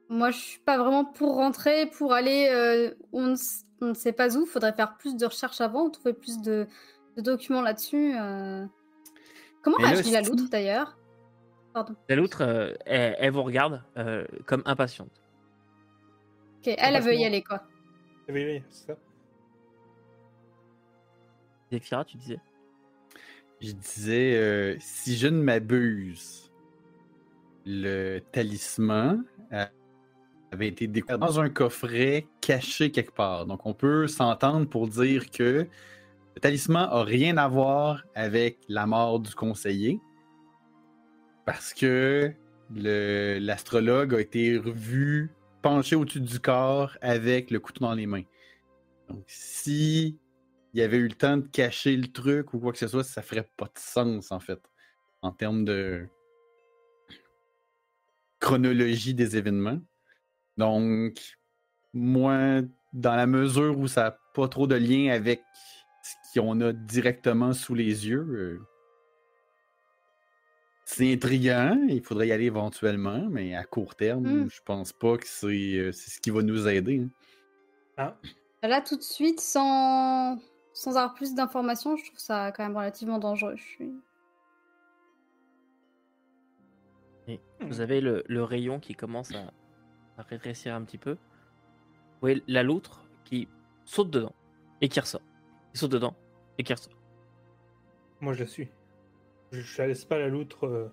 moi, 0.10 0.32
je 0.32 0.38
suis 0.38 0.60
pas 0.60 0.78
vraiment 0.78 1.06
pour 1.06 1.36
rentrer, 1.36 1.86
pour 1.86 2.14
aller 2.14 2.50
euh, 2.52 2.94
où 3.12 3.20
on, 3.22 3.28
ne 3.28 3.34
s- 3.34 3.66
on 3.82 3.88
ne 3.88 3.94
sait 3.94 4.12
pas 4.12 4.36
où. 4.38 4.46
Faudrait 4.46 4.74
faire 4.74 4.98
plus 4.98 5.16
de 5.16 5.26
recherches 5.26 5.62
avant, 5.62 5.90
trouver 5.90 6.14
plus 6.14 6.42
de, 6.42 6.68
de 7.16 7.22
documents 7.22 7.62
là-dessus. 7.62 8.18
euh. 8.18 8.66
Comment 9.62 9.78
Mais 9.80 9.88
réagit 9.88 10.12
la 10.12 10.22
loutre 10.22 10.50
d'ailleurs? 10.50 10.98
Pardon. 11.74 11.96
La 12.10 12.16
loutre, 12.16 12.42
euh, 12.42 12.74
elle, 12.86 13.16
elle 13.20 13.32
vous 13.32 13.44
regarde 13.44 13.84
euh, 13.98 14.26
comme 14.46 14.64
impatiente. 14.66 15.22
Ok, 16.60 16.68
elle, 16.78 16.96
elle 16.96 17.04
veut 17.04 17.16
y 17.16 17.26
aller 17.26 17.44
quoi. 17.44 17.62
Ah 17.64 18.32
Oui, 18.34 18.44
oui, 18.46 18.64
c'est 18.70 18.88
ça. 18.88 18.96
Tu 22.06 22.18
disais? 22.18 22.40
Je 23.62 23.74
disais, 23.74 24.38
euh, 24.38 24.76
si 24.80 25.18
je 25.18 25.28
ne 25.28 25.42
m'abuse, 25.42 26.50
le 27.66 28.20
talisman 28.32 29.26
euh, 29.52 29.66
avait 30.52 30.70
été 30.70 30.88
découvert 30.88 31.20
dans 31.20 31.40
un 31.42 31.50
coffret 31.50 32.26
caché 32.40 32.92
quelque 32.92 33.12
part. 33.12 33.46
Donc, 33.46 33.66
on 33.66 33.74
peut 33.74 34.08
s'entendre 34.08 34.68
pour 34.68 34.88
dire 34.88 35.30
que 35.30 35.68
le 36.36 36.42
talisman 36.42 36.88
a 36.90 37.04
rien 37.04 37.36
à 37.36 37.50
voir 37.50 38.04
avec 38.16 38.60
la 38.70 38.86
mort 38.86 39.20
du 39.20 39.36
conseiller. 39.36 40.00
Parce 41.46 41.74
que 41.74 42.32
l'astrologue 42.74 44.14
a 44.14 44.22
été 44.22 44.58
revu 44.58 45.32
penché 45.62 45.96
au-dessus 45.96 46.22
du 46.22 46.40
corps 46.40 46.98
avec 47.02 47.52
le 47.52 47.60
couteau 47.60 47.86
dans 47.86 47.96
les 47.96 48.06
mains. 48.06 48.24
Donc, 49.10 49.24
si 49.28 50.18
il 50.74 50.80
y 50.80 50.84
avait 50.84 50.98
eu 50.98 51.08
le 51.08 51.16
temps 51.16 51.38
de 51.38 51.48
cacher 51.48 51.96
le 51.96 52.12
truc 52.12 52.54
ou 52.54 52.60
quoi 52.60 52.72
que 52.72 52.78
ce 52.78 52.88
soit, 52.88 53.04
ça 53.04 53.22
ferait 53.22 53.50
pas 53.58 53.66
de 53.66 53.80
sens 53.80 54.32
en 54.32 54.40
fait, 54.40 54.62
en 55.22 55.32
termes 55.32 55.66
de 55.66 56.08
chronologie 58.40 59.14
des 59.14 59.36
événements. 59.38 59.80
Donc, 60.58 61.38
moi, 61.94 62.62
dans 62.94 63.16
la 63.16 63.28
mesure 63.28 63.78
où 63.78 63.88
ça 63.88 64.04
n'a 64.04 64.18
pas 64.34 64.48
trop 64.48 64.68
de 64.68 64.76
lien 64.76 65.12
avec 65.12 65.42
ce 66.34 66.40
qu'on 66.40 66.62
a 66.62 66.72
directement 66.74 67.54
sous 67.54 67.76
les 67.76 68.08
yeux, 68.08 68.26
euh, 68.30 68.60
c'est 70.86 71.14
intriguant. 71.14 71.80
Il 71.88 72.02
faudrait 72.02 72.30
y 72.30 72.32
aller 72.32 72.46
éventuellement, 72.46 73.28
mais 73.30 73.56
à 73.56 73.64
court 73.64 73.96
terme, 73.96 74.46
Mm. 74.46 74.50
je 74.50 74.60
pense 74.66 74.94
pas 74.94 75.18
que 75.18 75.28
c'est 75.28 75.48
euh, 75.78 75.92
c'est 75.92 76.10
ce 76.12 76.20
qui 76.20 76.30
va 76.32 76.42
nous 76.42 76.68
aider. 76.68 77.08
hein. 77.98 78.16
Là, 78.64 78.82
tout 78.82 78.98
de 78.98 79.02
suite, 79.04 79.40
sans, 79.40 80.38
sans 80.80 80.96
avoir 80.98 81.14
plus 81.14 81.36
d'informations, 81.36 81.98
je 81.98 82.06
trouve 82.06 82.20
ça 82.20 82.52
quand 82.54 82.64
même 82.64 82.78
relativement 82.78 83.20
dangereux. 83.20 83.56
Je 83.58 83.64
suis... 83.64 83.94
Vous 87.62 87.82
avez 87.82 88.02
le, 88.02 88.24
le 88.28 88.44
rayon 88.44 88.80
qui 88.80 88.96
commence 88.96 89.32
à, 89.36 89.52
à 90.18 90.24
rétrécir 90.24 90.74
un 90.74 90.84
petit 90.84 90.98
peu. 90.98 91.12
Vous 91.12 92.22
voyez 92.22 92.42
la 92.48 92.64
loutre 92.64 93.04
qui 93.26 93.48
saute 93.86 94.10
dedans 94.10 94.34
et 94.82 94.90
qui 94.90 95.00
ressort. 95.00 95.22
Qui 95.74 95.80
saute 95.80 95.92
dedans 95.92 96.16
et 96.58 96.64
qui 96.64 96.74
ressort. 96.74 96.94
Moi, 98.22 98.34
je 98.34 98.40
la 98.40 98.48
suis. 98.48 98.70
Je, 99.52 99.60
je 99.62 99.78
la 99.82 99.88
laisse 99.90 100.06
pas 100.06 100.18
la 100.18 100.30
loutre. 100.30 100.66
euh, 100.66 100.92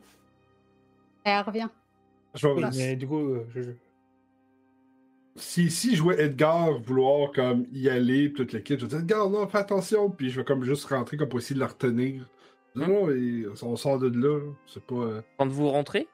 Elle 1.24 1.40
revient. 1.42 1.68
Je 2.34 2.48
oui, 2.48 2.64
mais 2.76 2.96
du 2.96 3.06
coup, 3.08 3.20
euh, 3.20 3.46
je- 3.54 3.70
si, 5.36 5.70
si 5.70 5.96
je 5.96 6.02
vois 6.02 6.16
Edgar 6.18 6.78
vouloir 6.80 7.32
comme 7.32 7.66
y 7.72 7.88
aller, 7.88 8.32
toute 8.32 8.52
l'équipe, 8.52 8.78
je 8.78 8.84
vais 8.86 8.90
dire 8.90 9.00
Edgar, 9.00 9.30
non, 9.30 9.46
fais 9.46 9.58
attention, 9.58 10.10
puis 10.10 10.30
je 10.30 10.40
vais 10.40 10.44
comme 10.44 10.64
juste 10.64 10.84
rentrer 10.86 11.16
comme 11.16 11.28
pour 11.28 11.38
essayer 11.38 11.54
de 11.54 11.60
la 11.60 11.66
retenir. 11.68 12.28
Non, 12.74 12.88
non, 12.88 13.10
et 13.10 13.46
on 13.62 13.76
sort 13.76 13.98
de 13.98 14.08
là, 14.08 14.40
c'est 14.66 14.82
pas. 14.82 14.94
euh, 14.96 15.22
Quand 15.38 15.48
vous 15.48 15.68
rentrez, 15.70 16.08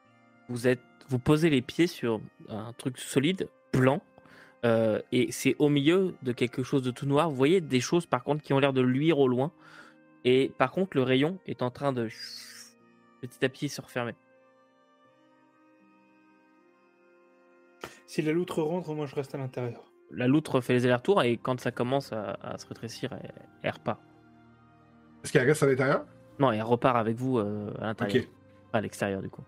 vous 0.49 0.68
êtes, 0.68 0.81
vous 1.09 1.18
posez 1.18 1.51
les 1.51 1.62
pieds 1.62 1.87
sur 1.89 2.20
un 2.49 2.73
truc 2.75 2.99
solide, 2.99 3.49
blanc. 3.73 4.01
Euh, 4.64 5.01
et 5.11 5.33
c'est 5.33 5.57
au 5.59 5.68
milieu 5.68 6.14
de 6.23 6.31
quelque 6.31 6.62
chose 6.62 6.83
de 6.83 6.93
tout 6.93 7.05
noir. 7.07 7.29
Vous 7.29 7.35
voyez 7.35 7.61
des 7.61 7.81
choses 7.81 8.07
par 8.07 8.23
contre 8.23 8.45
qui 8.45 8.53
ont 8.53 8.61
l'air 8.61 8.73
de 8.73 8.81
luire 8.81 9.18
au 9.18 9.27
loin. 9.27 9.51
Et 10.25 10.53
par 10.57 10.70
contre, 10.70 10.97
le 10.97 11.03
rayon 11.03 11.41
est 11.47 11.62
en 11.62 11.70
train 11.73 11.93
de 11.93 12.09
petit 13.20 13.45
à 13.45 13.49
petit 13.49 13.68
se 13.68 13.81
refermer. 13.81 14.14
Si 18.13 18.21
la 18.21 18.33
loutre 18.33 18.61
rentre, 18.61 18.93
moi 18.95 19.07
je 19.07 19.15
reste 19.15 19.35
à 19.35 19.39
l'intérieur. 19.39 19.85
La 20.11 20.27
loutre 20.29 20.61
fait 20.61 20.75
les 20.75 20.85
allers-retours 20.85 21.23
et 21.23 21.39
quand 21.39 21.59
ça 21.59 21.71
commence 21.71 22.13
à, 22.13 22.33
à 22.43 22.59
se 22.59 22.67
rétrécir, 22.67 23.11
elle, 23.23 23.33
elle 23.63 23.71
repart. 23.71 23.99
Est-ce 25.25 25.33
qu'elle 25.33 25.47
reste 25.49 25.63
à 25.63 25.67
l'intérieur? 25.67 26.05
Non, 26.39 26.53
elle 26.53 26.61
repart 26.63 26.97
avec 26.99 27.17
vous 27.17 27.39
euh, 27.39 27.73
à 27.81 27.87
l'intérieur. 27.87 28.25
Ok. 28.25 28.31
Pas 28.71 28.79
à 28.79 28.81
l'extérieur 28.83 29.23
du 29.23 29.31
coup. 29.31 29.41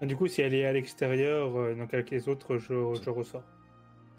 Ah, 0.00 0.06
Du 0.06 0.16
coup, 0.16 0.26
si 0.26 0.42
elle 0.42 0.54
est 0.54 0.66
à 0.66 0.72
l'extérieur, 0.72 1.56
euh, 1.56 1.76
donc 1.76 1.94
avec 1.94 2.10
les 2.10 2.28
autres, 2.28 2.58
je, 2.58 2.66
je 3.00 3.10
ressors. 3.10 3.44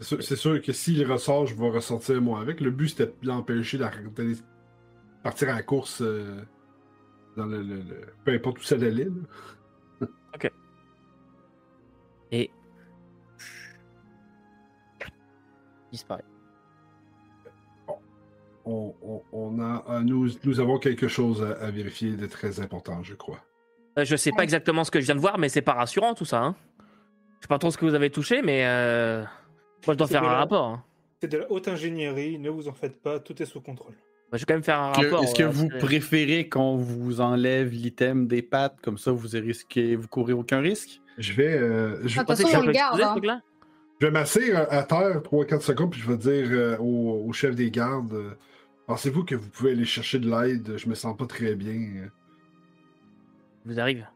C'est 0.00 0.22
sûr, 0.22 0.38
sûr 0.38 0.62
que 0.62 0.72
s'il 0.72 1.04
ressort, 1.10 1.44
je 1.46 1.54
vais 1.54 1.68
ressortir 1.68 2.22
moi 2.22 2.40
avec. 2.40 2.62
Le 2.62 2.70
but, 2.70 2.88
c'était 2.88 3.12
de 3.22 3.26
l'empêcher 3.28 3.76
d'aller 3.76 4.36
partir 5.22 5.50
à 5.50 5.52
la 5.56 5.62
course 5.62 6.00
euh, 6.00 6.40
dans 7.36 7.44
le, 7.44 7.62
le- 7.62 7.82
le- 7.82 8.06
Peu 8.24 8.32
importe 8.32 8.60
où 8.60 8.62
ça 8.62 8.76
allait. 8.76 8.90
là. 9.04 9.10
Et 12.34 12.50
disparaît. 15.92 16.24
On, 18.66 18.94
on- 19.02 19.22
on 19.32 19.60
a, 19.60 19.84
euh, 19.90 20.00
nous, 20.00 20.30
nous 20.44 20.58
avons 20.60 20.78
quelque 20.78 21.06
chose 21.06 21.42
à, 21.42 21.52
à 21.64 21.70
vérifier 21.70 22.16
de 22.16 22.26
très 22.26 22.60
important, 22.60 23.02
je 23.02 23.14
crois. 23.14 23.38
Euh, 23.98 24.04
Je 24.04 24.16
sais 24.16 24.32
pas 24.32 24.42
exactement 24.42 24.84
ce 24.84 24.90
que 24.90 25.00
je 25.00 25.06
viens 25.06 25.14
de 25.14 25.20
voir, 25.20 25.38
mais 25.38 25.48
c'est 25.48 25.62
pas 25.62 25.74
rassurant 25.74 26.14
tout 26.14 26.24
ça. 26.24 26.42
Hein. 26.42 26.56
Je 27.38 27.42
sais 27.44 27.48
pas 27.48 27.58
trop 27.58 27.70
ce 27.70 27.76
que 27.78 27.84
vous 27.84 27.94
avez 27.94 28.10
touché, 28.10 28.40
mais 28.42 28.64
euh, 28.66 29.22
moi 29.86 29.92
je 29.94 29.98
dois 29.98 30.06
faire 30.08 30.24
un 30.24 30.32
la- 30.32 30.38
rapport. 30.38 30.64
hein. 30.66 30.84
C'est 31.20 31.28
de 31.28 31.38
la 31.38 31.52
haute 31.52 31.68
ingénierie, 31.68 32.38
ne 32.38 32.48
vous 32.50 32.66
en 32.68 32.72
faites 32.72 33.00
pas, 33.00 33.20
tout 33.20 33.40
est 33.40 33.46
sous 33.46 33.60
contrôle. 33.60 33.94
Je 34.32 34.38
vais 34.38 34.44
quand 34.46 34.54
même 34.54 34.62
faire 34.64 34.80
un 34.80 34.92
rapport. 34.92 35.22
Est-ce 35.22 35.34
que 35.34 35.44
euh, 35.44 35.48
vous 35.48 35.68
préférez 35.68 36.48
qu'on 36.48 36.76
vous 36.76 37.20
enlève 37.20 37.70
l'item 37.70 38.26
des 38.26 38.42
pattes, 38.42 38.78
comme 38.82 38.98
ça 38.98 39.12
vous 39.12 39.28
risquez, 39.32 39.94
vous 39.94 40.08
courez 40.08 40.32
aucun 40.32 40.60
risque? 40.60 41.00
Je 41.18 41.32
vais, 41.34 41.56
euh, 41.56 42.06
je, 42.06 42.18
Ah, 42.20 42.24
façon, 42.24 42.48
on 42.52 42.62
le 42.66 42.72
garde, 42.72 43.00
hein. 43.00 43.40
je 44.00 44.06
vais 44.06 44.10
m'asseoir 44.12 44.66
à 44.70 44.82
terre 44.82 45.22
3-4 45.22 45.60
secondes, 45.60 45.92
puis 45.92 46.00
je 46.00 46.10
vais 46.10 46.16
dire 46.16 46.48
euh, 46.50 46.76
au, 46.78 47.24
au 47.28 47.32
chef 47.32 47.54
des 47.54 47.70
gardes 47.70 48.12
euh, 48.14 48.30
Pensez-vous 48.86 49.24
que 49.24 49.34
vous 49.36 49.48
pouvez 49.48 49.70
aller 49.70 49.84
chercher 49.84 50.18
de 50.18 50.28
l'aide? 50.28 50.76
Je 50.76 50.88
me 50.88 50.94
sens 50.94 51.16
pas 51.16 51.26
très 51.26 51.54
bien. 51.54 52.08
Vous 53.64 53.80
arrive? 53.80 54.06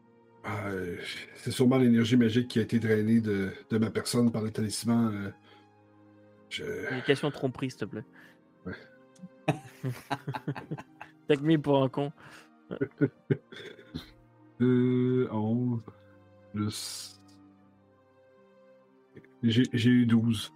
Euh, 0.45 0.95
c'est 1.35 1.51
sûrement 1.51 1.77
l'énergie 1.77 2.17
magique 2.17 2.49
qui 2.49 2.59
a 2.59 2.61
été 2.61 2.77
drainée 2.79 3.19
de, 3.19 3.49
de 3.69 3.77
ma 3.77 3.89
personne 3.89 4.31
par 4.31 4.41
le 4.43 4.51
talisman. 4.51 5.11
euh. 5.13 5.31
Je... 6.49 6.63
Communication 6.85 7.31
tromperie, 7.31 7.71
s'il 7.71 7.79
te 7.79 7.85
plaît. 7.85 8.03
Ouais. 8.65 8.73
Take 11.27 11.41
me 11.43 11.57
pour 11.57 11.81
un 11.83 11.89
con. 11.89 12.11
Euh, 14.61 15.27
11 15.31 15.79
plus. 16.53 17.21
J'ai 19.43 19.89
eu 19.89 20.05
12. 20.05 20.51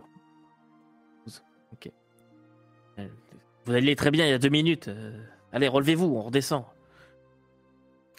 Euh, 2.99 3.07
Vous 3.65 3.73
alliez 3.73 3.95
très 3.95 4.11
bien 4.11 4.25
il 4.25 4.29
y 4.29 4.33
a 4.33 4.37
deux 4.39 4.49
minutes. 4.49 4.87
Euh, 4.89 5.23
Allez, 5.51 5.67
relevez-vous, 5.67 6.05
on 6.05 6.21
redescend. 6.23 6.65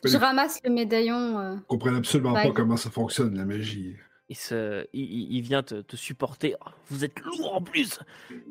Je 0.04 0.16
ramasse 0.16 0.60
le 0.64 0.70
médaillon. 0.70 1.38
euh, 1.38 1.56
Je 1.56 1.62
comprends 1.66 1.94
absolument 1.94 2.32
pas 2.34 2.50
comment 2.50 2.76
ça 2.76 2.90
fonctionne, 2.90 3.36
la 3.36 3.44
magie. 3.44 3.96
Il, 4.30 4.36
se... 4.36 4.86
il, 4.94 5.40
vient 5.42 5.62
te, 5.62 5.82
te 5.82 5.96
supporter. 5.96 6.54
Oh, 6.64 6.70
vous 6.88 7.04
êtes 7.04 7.20
lourd 7.20 7.54
en 7.56 7.60
plus. 7.60 7.98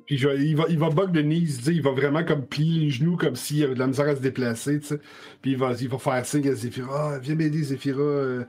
Puis 0.06 0.18
je 0.18 0.30
il 0.30 0.56
va, 0.56 0.66
il 0.70 0.78
va 0.78 0.90
bug 0.92 1.16
le 1.16 1.24
knees, 1.24 1.46
tu 1.46 1.64
sais, 1.64 1.74
il 1.74 1.82
va 1.82 1.92
vraiment 1.92 2.24
comme 2.24 2.46
plier 2.46 2.80
les 2.82 2.90
genoux 2.92 3.18
comme 3.18 3.36
s'il 3.36 3.64
avait 3.64 3.74
de 3.74 3.80
la 3.80 3.88
misère 3.88 4.08
à 4.08 4.16
se 4.16 4.22
déplacer, 4.22 4.80
tu 4.80 4.86
sais. 4.88 5.00
Puis 5.42 5.52
il 5.54 5.58
va, 5.58 5.74
il 5.80 5.90
va 5.90 5.98
faire 5.98 6.24
signe 6.26 6.48
à 6.48 6.54
Zephyra, 6.54 7.16
ah, 7.16 7.20
viens 7.20 7.34
m'aider 7.36 7.64
Zephyra. 7.64 8.00
euh, 8.02 8.46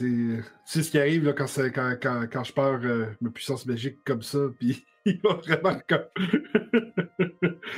c'est 0.00 0.42
c'est 0.64 0.82
ce 0.82 0.90
qui 0.90 0.98
arrive 0.98 1.24
là, 1.24 1.32
quand, 1.34 1.46
c'est- 1.46 1.70
quand, 1.72 1.94
quand, 2.00 2.26
quand 2.32 2.44
je 2.44 2.52
perds 2.54 2.80
euh, 2.84 3.06
ma 3.20 3.30
puissance 3.30 3.66
magique 3.66 3.98
comme 4.04 4.22
ça, 4.22 4.38
puis 4.58 4.82
il 5.04 5.20
va 5.22 5.34
vraiment 5.34 5.78
comme... 5.86 6.04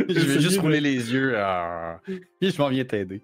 Je 0.09 0.20
vais 0.20 0.41
juste 0.41 0.61
rouler 0.61 0.81
les 0.81 1.12
yeux. 1.12 1.35
ah. 1.37 2.01
Et 2.41 2.51
je 2.51 2.59
m'en 2.62 2.68
viens 2.68 2.85
t'aider. 2.85 3.22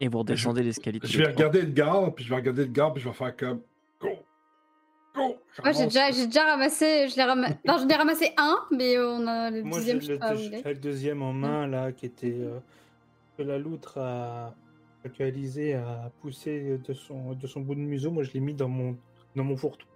Et 0.00 0.08
vous 0.08 0.18
redescendez 0.18 0.62
l'escalier. 0.62 1.00
Je 1.04 1.18
vais 1.18 1.26
regarder 1.26 1.60
Edgar, 1.60 2.14
puis 2.14 2.24
je 2.24 2.30
vais 2.30 2.36
regarder 2.36 2.62
Edgar, 2.62 2.92
puis 2.92 3.02
je 3.02 3.08
vais 3.08 3.14
faire 3.14 3.36
comme... 3.36 3.60
Moi, 5.16 5.72
j'ai 5.72 5.84
déjà, 5.84 6.10
j'ai 6.10 6.26
déjà 6.26 6.44
ramassé. 6.44 7.08
Je 7.08 7.16
l'ai 7.16 7.22
ramassé. 7.24 7.54
Non, 7.66 7.78
j'en 7.78 7.88
ai 7.88 7.94
ramassé 7.94 8.32
un, 8.36 8.58
mais 8.70 8.98
on 8.98 9.26
a 9.26 9.50
le 9.50 9.62
Moi, 9.62 9.78
deuxième, 9.78 10.00
je 10.00 10.06
sais 10.06 10.12
le, 10.12 10.18
pas 10.18 10.34
où 10.34 10.38
il 10.38 10.54
est. 10.54 10.64
le 10.64 10.74
deuxième 10.74 11.22
en 11.22 11.32
main, 11.32 11.66
là, 11.66 11.92
qui 11.92 12.06
était. 12.06 12.34
euh, 12.38 12.58
que 13.36 13.42
la 13.42 13.58
loutre 13.58 13.98
a 13.98 14.54
actualisé, 15.04 15.74
a 15.74 16.10
poussé 16.22 16.78
de 16.78 16.92
son, 16.94 17.34
de 17.34 17.46
son 17.46 17.60
bout 17.60 17.74
de 17.74 17.80
museau. 17.80 18.10
Moi, 18.10 18.22
je 18.22 18.32
l'ai 18.32 18.40
mis 18.40 18.54
dans 18.54 18.68
mon, 18.68 18.96
dans 19.34 19.44
mon 19.44 19.56
fourre-tout. 19.56 19.86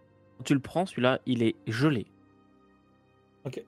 Tu 0.45 0.55
le 0.55 0.61
prends, 0.61 0.85
celui-là, 0.87 1.21
il 1.27 1.43
est 1.43 1.57
gelé. 1.67 2.07
Ok. 3.47 3.65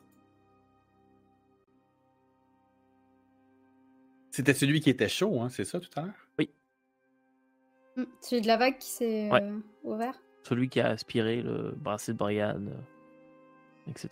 C'était 4.31 4.55
celui 4.55 4.81
qui 4.81 4.91
était 4.91 5.09
chaud, 5.09 5.41
hein, 5.41 5.49
c'est 5.51 5.65
ça 5.65 5.81
tout 5.81 5.91
à 5.97 6.03
l'heure? 6.03 6.29
Hmm, 7.97 8.05
Celui 8.23 8.41
de 8.41 8.47
la 8.47 8.57
vague 8.57 8.79
qui 8.79 8.89
s'est 8.89 9.31
Ouais. 9.31 9.43
euh, 9.43 9.59
ouvert? 9.85 10.19
Celui 10.43 10.69
qui 10.69 10.81
a 10.81 10.89
aspiré 10.89 11.43
le 11.43 11.73
bracelet 11.77 12.15
de 12.15 12.19
Brian, 12.19 12.61
euh, 12.67 13.91
etc. 13.91 14.11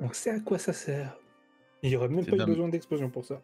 On 0.00 0.12
sait 0.12 0.30
à 0.30 0.40
quoi 0.40 0.58
ça 0.58 0.72
sert. 0.72 1.16
Il 1.82 1.90
n'y 1.90 1.96
aurait 1.96 2.08
même 2.08 2.24
pas 2.24 2.36
eu 2.36 2.44
besoin 2.46 2.68
d'explosion 2.68 3.10
pour 3.10 3.24
ça. 3.24 3.42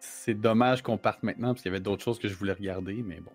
C'est 0.00 0.34
dommage 0.34 0.82
qu'on 0.82 0.96
parte 0.96 1.22
maintenant 1.22 1.48
parce 1.48 1.62
qu'il 1.62 1.70
y 1.70 1.74
avait 1.74 1.82
d'autres 1.82 2.02
choses 2.02 2.18
que 2.18 2.28
je 2.28 2.34
voulais 2.34 2.52
regarder, 2.52 3.02
mais 3.02 3.20
bon. 3.20 3.32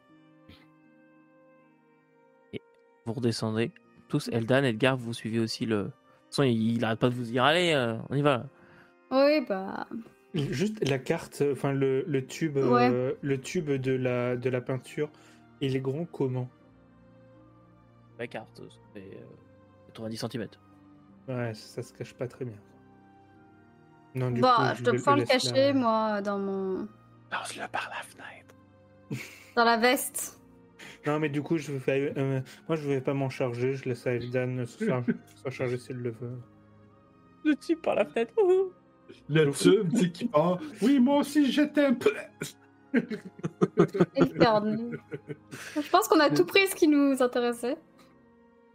Vous 3.05 3.13
redescendez. 3.13 3.71
Tous, 4.07 4.29
Eldan, 4.29 4.63
Edgar, 4.63 4.97
vous 4.97 5.13
suivez 5.13 5.39
aussi 5.39 5.65
le. 5.65 5.75
De 5.75 5.84
toute 5.84 5.93
façon, 6.29 6.43
il, 6.43 6.77
il 6.77 6.86
arrête 6.86 6.99
pas 6.99 7.09
de 7.09 7.13
vous 7.13 7.23
dire 7.23 7.43
allez, 7.43 7.73
euh, 7.73 7.97
on 8.09 8.15
y 8.15 8.21
va. 8.21 8.45
Oui, 9.11 9.45
bah. 9.47 9.88
Juste 10.34 10.88
la 10.89 10.97
carte, 10.97 11.43
enfin 11.51 11.73
le, 11.73 12.03
le 12.07 12.25
tube, 12.25 12.57
euh, 12.57 13.13
le 13.21 13.39
tube 13.39 13.69
de 13.69 13.91
la, 13.91 14.36
de 14.36 14.49
la 14.49 14.61
peinture, 14.61 15.11
il 15.66 15.76
est 15.76 15.82
grand 15.82 16.05
comment 16.05 16.49
La 18.20 18.28
carte, 18.28 18.61
c'est 18.93 18.99
euh, 19.01 19.26
90 19.88 20.18
cm. 20.18 20.47
Ouais, 21.28 21.53
ça 21.53 21.82
se 21.82 21.93
cache 21.93 22.14
pas 22.14 22.28
très 22.28 22.45
bien. 22.45 22.57
Non, 24.16 24.30
du 24.32 24.41
Bah, 24.41 24.55
coup, 24.57 24.78
je 24.80 24.84
te 24.84 24.89
le- 24.91 25.01
prends 25.01 25.16
le 25.16 25.24
cacher, 25.26 25.74
moi, 25.74 26.22
dans 26.22 26.38
mon. 26.38 26.88
Lance-le 27.32 27.68
par 27.72 27.89
la 27.89 28.03
fenêtre. 28.03 28.55
dans 29.55 29.64
la 29.66 29.78
veste. 29.78 30.39
Non, 31.05 31.20
mais 31.20 31.30
du 31.30 31.41
coup, 31.41 31.57
je 31.57 31.72
vais, 31.72 32.14
euh, 32.18 32.41
moi, 32.68 32.76
je 32.78 32.88
vais 32.88 33.01
pas 33.01 33.14
m'en 33.14 33.30
charger. 33.30 33.74
Je 33.74 33.86
laisse 33.89 34.05
à 34.07 34.14
Eldan 34.14 34.66
s'en 34.66 35.49
charger 35.49 35.78
s'il 35.78 35.97
le 35.97 36.11
veut. 36.11 36.38
Je 37.45 37.51
tue 37.53 37.76
par 37.76 37.95
la 37.95 38.05
fenêtre. 38.05 38.34
Le 39.30 39.51
tube, 39.51 40.11
qui 40.14 40.26
part. 40.28 40.59
Oui, 40.82 40.99
moi 40.99 41.18
aussi, 41.18 41.51
je 41.51 41.61
t'aime. 41.64 41.95
Eltern. 41.95 42.28
je 45.75 45.89
pense 45.89 46.07
qu'on 46.07 46.19
a 46.19 46.29
tout 46.29 46.45
pris 46.45 46.67
ce 46.67 46.75
qui 46.75 46.87
nous 46.87 47.21
intéressait. 47.21 47.77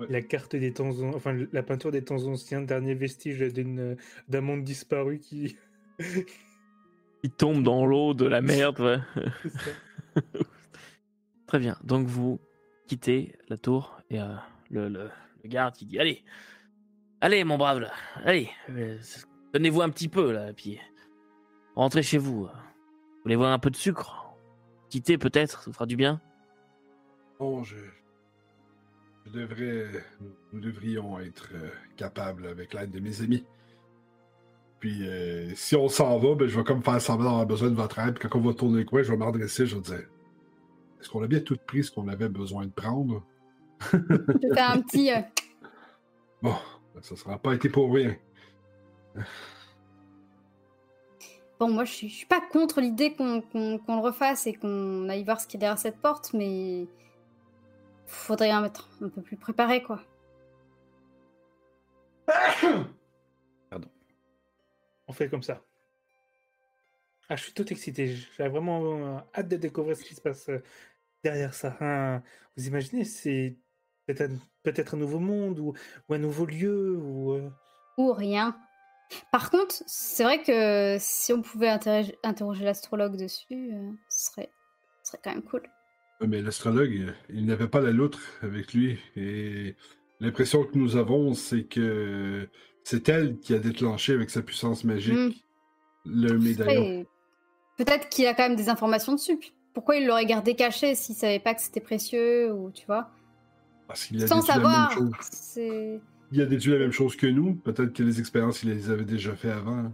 La 0.08 0.22
carte 0.22 0.54
des 0.54 0.72
temps, 0.72 0.90
enfin 1.14 1.36
la 1.52 1.62
peinture 1.62 1.90
des 1.90 2.04
temps 2.04 2.22
anciens, 2.26 2.60
dernier 2.62 2.94
vestige 2.94 3.40
d'une 3.52 3.96
d'un 4.28 4.40
monde 4.40 4.62
disparu 4.64 5.18
qui. 5.18 5.56
Il 7.24 7.30
tombe 7.32 7.64
dans 7.64 7.84
l'eau 7.84 8.14
de 8.14 8.24
la 8.26 8.40
merde. 8.40 8.78
ouais. 8.78 8.98
Très 11.46 11.58
bien. 11.58 11.76
Donc 11.82 12.06
vous 12.06 12.38
quittez 12.86 13.34
la 13.48 13.56
tour 13.56 14.00
et 14.10 14.20
euh, 14.20 14.34
le, 14.70 14.88
le- 14.88 15.10
le 15.42 15.48
garde 15.48 15.74
qui 15.74 15.84
dit 15.86 15.98
allez, 15.98 16.22
allez 17.20 17.42
mon 17.44 17.58
brave 17.58 17.80
là, 17.80 17.92
allez, 18.24 18.50
euh, 18.70 18.98
donnez-vous 19.52 19.82
un 19.82 19.88
petit 19.90 20.08
peu 20.08 20.30
là, 20.32 20.50
et 20.50 20.52
puis 20.52 20.78
rentrez 21.74 22.02
chez 22.02 22.18
vous. 22.18 22.44
Vous 22.44 22.48
voulez 23.28 23.36
voir 23.36 23.52
un 23.52 23.58
peu 23.58 23.70
de 23.70 23.76
sucre? 23.76 24.34
Quittez 24.90 25.18
peut-être, 25.18 25.50
ça 25.52 25.58
vous 25.66 25.72
fera 25.72 25.86
du 25.86 25.96
bien. 25.96 26.20
Bon, 27.38 27.62
je. 27.62 27.76
Je 29.26 29.32
devrais. 29.32 29.86
nous- 30.52 30.60
devrions 30.60 31.18
être 31.20 31.50
euh, 31.54 31.68
capables 31.96 32.46
avec 32.46 32.72
l'aide 32.72 32.90
de 32.90 33.00
mes 33.00 33.20
amis. 33.20 33.44
Puis, 34.80 35.06
euh, 35.06 35.52
si 35.54 35.76
on 35.76 35.88
s'en 35.88 36.18
va, 36.18 36.34
ben, 36.34 36.48
je 36.48 36.56
vais 36.56 36.64
comme 36.64 36.82
faire 36.82 37.00
semblant 37.00 37.26
d'avoir 37.30 37.46
besoin 37.46 37.68
de 37.68 37.74
votre 37.74 37.98
aide. 37.98 38.18
Puis 38.18 38.28
quand 38.28 38.38
on 38.38 38.42
va 38.42 38.54
tourner 38.54 38.78
le 38.78 38.84
coin, 38.84 39.02
je 39.02 39.10
vais 39.10 39.16
m'adresser, 39.18 39.66
je 39.66 39.74
vais 39.76 39.82
dire 39.82 40.06
Est-ce 41.00 41.10
qu'on 41.10 41.22
a 41.22 41.26
bien 41.26 41.40
tout 41.40 41.58
pris 41.66 41.84
ce 41.84 41.90
qu'on 41.90 42.08
avait 42.08 42.28
besoin 42.30 42.64
de 42.64 42.70
prendre? 42.72 43.22
Je 43.92 43.96
vais 43.98 44.54
faire 44.54 44.70
un 44.70 44.80
petit. 44.80 45.12
euh, 45.12 45.20
Bon, 46.40 46.54
ben, 46.94 47.02
ça 47.02 47.14
sera 47.16 47.38
pas 47.38 47.54
été 47.54 47.68
pour 47.68 47.92
rien. 47.92 48.16
Bon, 51.58 51.68
moi, 51.68 51.84
je 51.84 51.92
suis, 51.92 52.08
je 52.08 52.14
suis 52.14 52.26
pas 52.26 52.40
contre 52.40 52.80
l'idée 52.80 53.14
qu'on 53.14 53.42
le 53.52 54.00
refasse 54.00 54.46
et 54.46 54.54
qu'on 54.54 55.08
aille 55.08 55.24
voir 55.24 55.40
ce 55.40 55.46
qu'il 55.46 55.58
y 55.58 55.58
a 55.58 55.66
derrière 55.66 55.78
cette 55.78 56.00
porte, 56.00 56.32
mais. 56.32 56.86
faudrait 58.06 58.52
en 58.52 58.64
être 58.64 58.88
un 59.02 59.08
peu 59.08 59.22
plus 59.22 59.36
préparé, 59.36 59.82
quoi. 59.82 60.00
On 65.10 65.12
fait 65.12 65.28
comme 65.30 65.42
ça. 65.42 65.62
Ah, 67.30 67.36
je 67.36 67.44
suis 67.44 67.52
tout 67.52 67.70
excité. 67.72 68.08
J'ai 68.08 68.48
vraiment 68.48 69.16
euh, 69.16 69.18
hâte 69.34 69.48
de 69.48 69.56
découvrir 69.56 69.96
ce 69.96 70.04
qui 70.04 70.14
se 70.14 70.20
passe 70.20 70.48
euh, 70.50 70.62
derrière 71.24 71.54
ça. 71.54 71.76
Hein. 71.80 72.22
Vous 72.56 72.66
imaginez, 72.66 73.04
c'est 73.04 73.56
peut-être 74.06 74.94
un, 74.94 74.98
nouveau 74.98 75.18
monde 75.18 75.58
ou, 75.58 75.72
ou 76.08 76.14
un 76.14 76.18
nouveau 76.18 76.44
lieu 76.46 76.96
ou. 76.98 77.32
euh, 77.32 77.50
Ou 77.96 78.12
rien. 78.12 78.54
Par 79.32 79.50
contre, 79.50 79.74
c'est 79.86 80.22
vrai 80.22 80.42
que 80.42 80.96
si 80.98 81.32
on 81.32 81.42
pouvait 81.42 81.68
interroger, 81.68 82.18
interroger 82.22 82.64
l'astrologue 82.64 83.16
dessus, 83.16 83.72
euh, 83.72 83.90
ce 84.08 84.26
serait, 84.26 84.50
ce 85.02 85.12
serait 85.12 85.20
quand 85.24 85.34
même 85.34 85.42
cool. 85.42 85.62
Mais 86.20 86.42
l'astrologue, 86.42 86.92
euh, 86.92 87.12
il 87.30 87.46
n'avait 87.46 87.68
pas 87.68 87.80
la 87.80 87.92
loutre 87.92 88.20
avec 88.42 88.74
lui. 88.74 88.98
Et 89.16 89.76
l'impression 90.20 90.64
que 90.64 90.76
nous 90.76 90.96
avons, 90.96 91.34
c'est 91.34 91.64
que 91.64 92.48
c'est 92.84 93.08
elle 93.08 93.38
qui 93.38 93.54
a 93.54 93.58
déclenché 93.58 94.12
avec 94.14 94.30
sa 94.30 94.42
puissance 94.42 94.84
magique 94.84 95.14
Mm. 95.14 95.30
le 96.04 96.38
médaillon. 96.38 97.06
Peut-être 97.76 98.08
qu'il 98.08 98.26
a 98.26 98.34
quand 98.34 98.42
même 98.44 98.56
des 98.56 98.68
informations 98.68 99.12
dessus. 99.12 99.38
Pourquoi 99.74 99.96
il 99.96 100.06
l'aurait 100.06 100.26
gardé 100.26 100.54
caché 100.54 100.94
s'il 100.94 101.14
savait 101.14 101.38
pas 101.38 101.54
que 101.54 101.60
c'était 101.60 101.80
précieux 101.80 102.52
ou 102.52 102.70
tu 102.72 102.84
vois? 102.86 103.10
Parce 103.86 104.06
qu'il 104.06 104.22
a 104.22 104.26
Sans 104.26 104.42
savoir. 104.42 104.92
C'est. 105.30 106.00
Il 106.32 106.42
a 106.42 106.46
déduit 106.46 106.72
la 106.72 106.78
même 106.78 106.92
chose 106.92 107.16
que 107.16 107.26
nous. 107.26 107.54
Peut-être 107.54 107.92
que 107.92 108.02
les 108.02 108.20
expériences, 108.20 108.62
il 108.62 108.70
les 108.70 108.90
avait 108.90 109.04
déjà 109.04 109.34
fait 109.34 109.50
avant. 109.50 109.92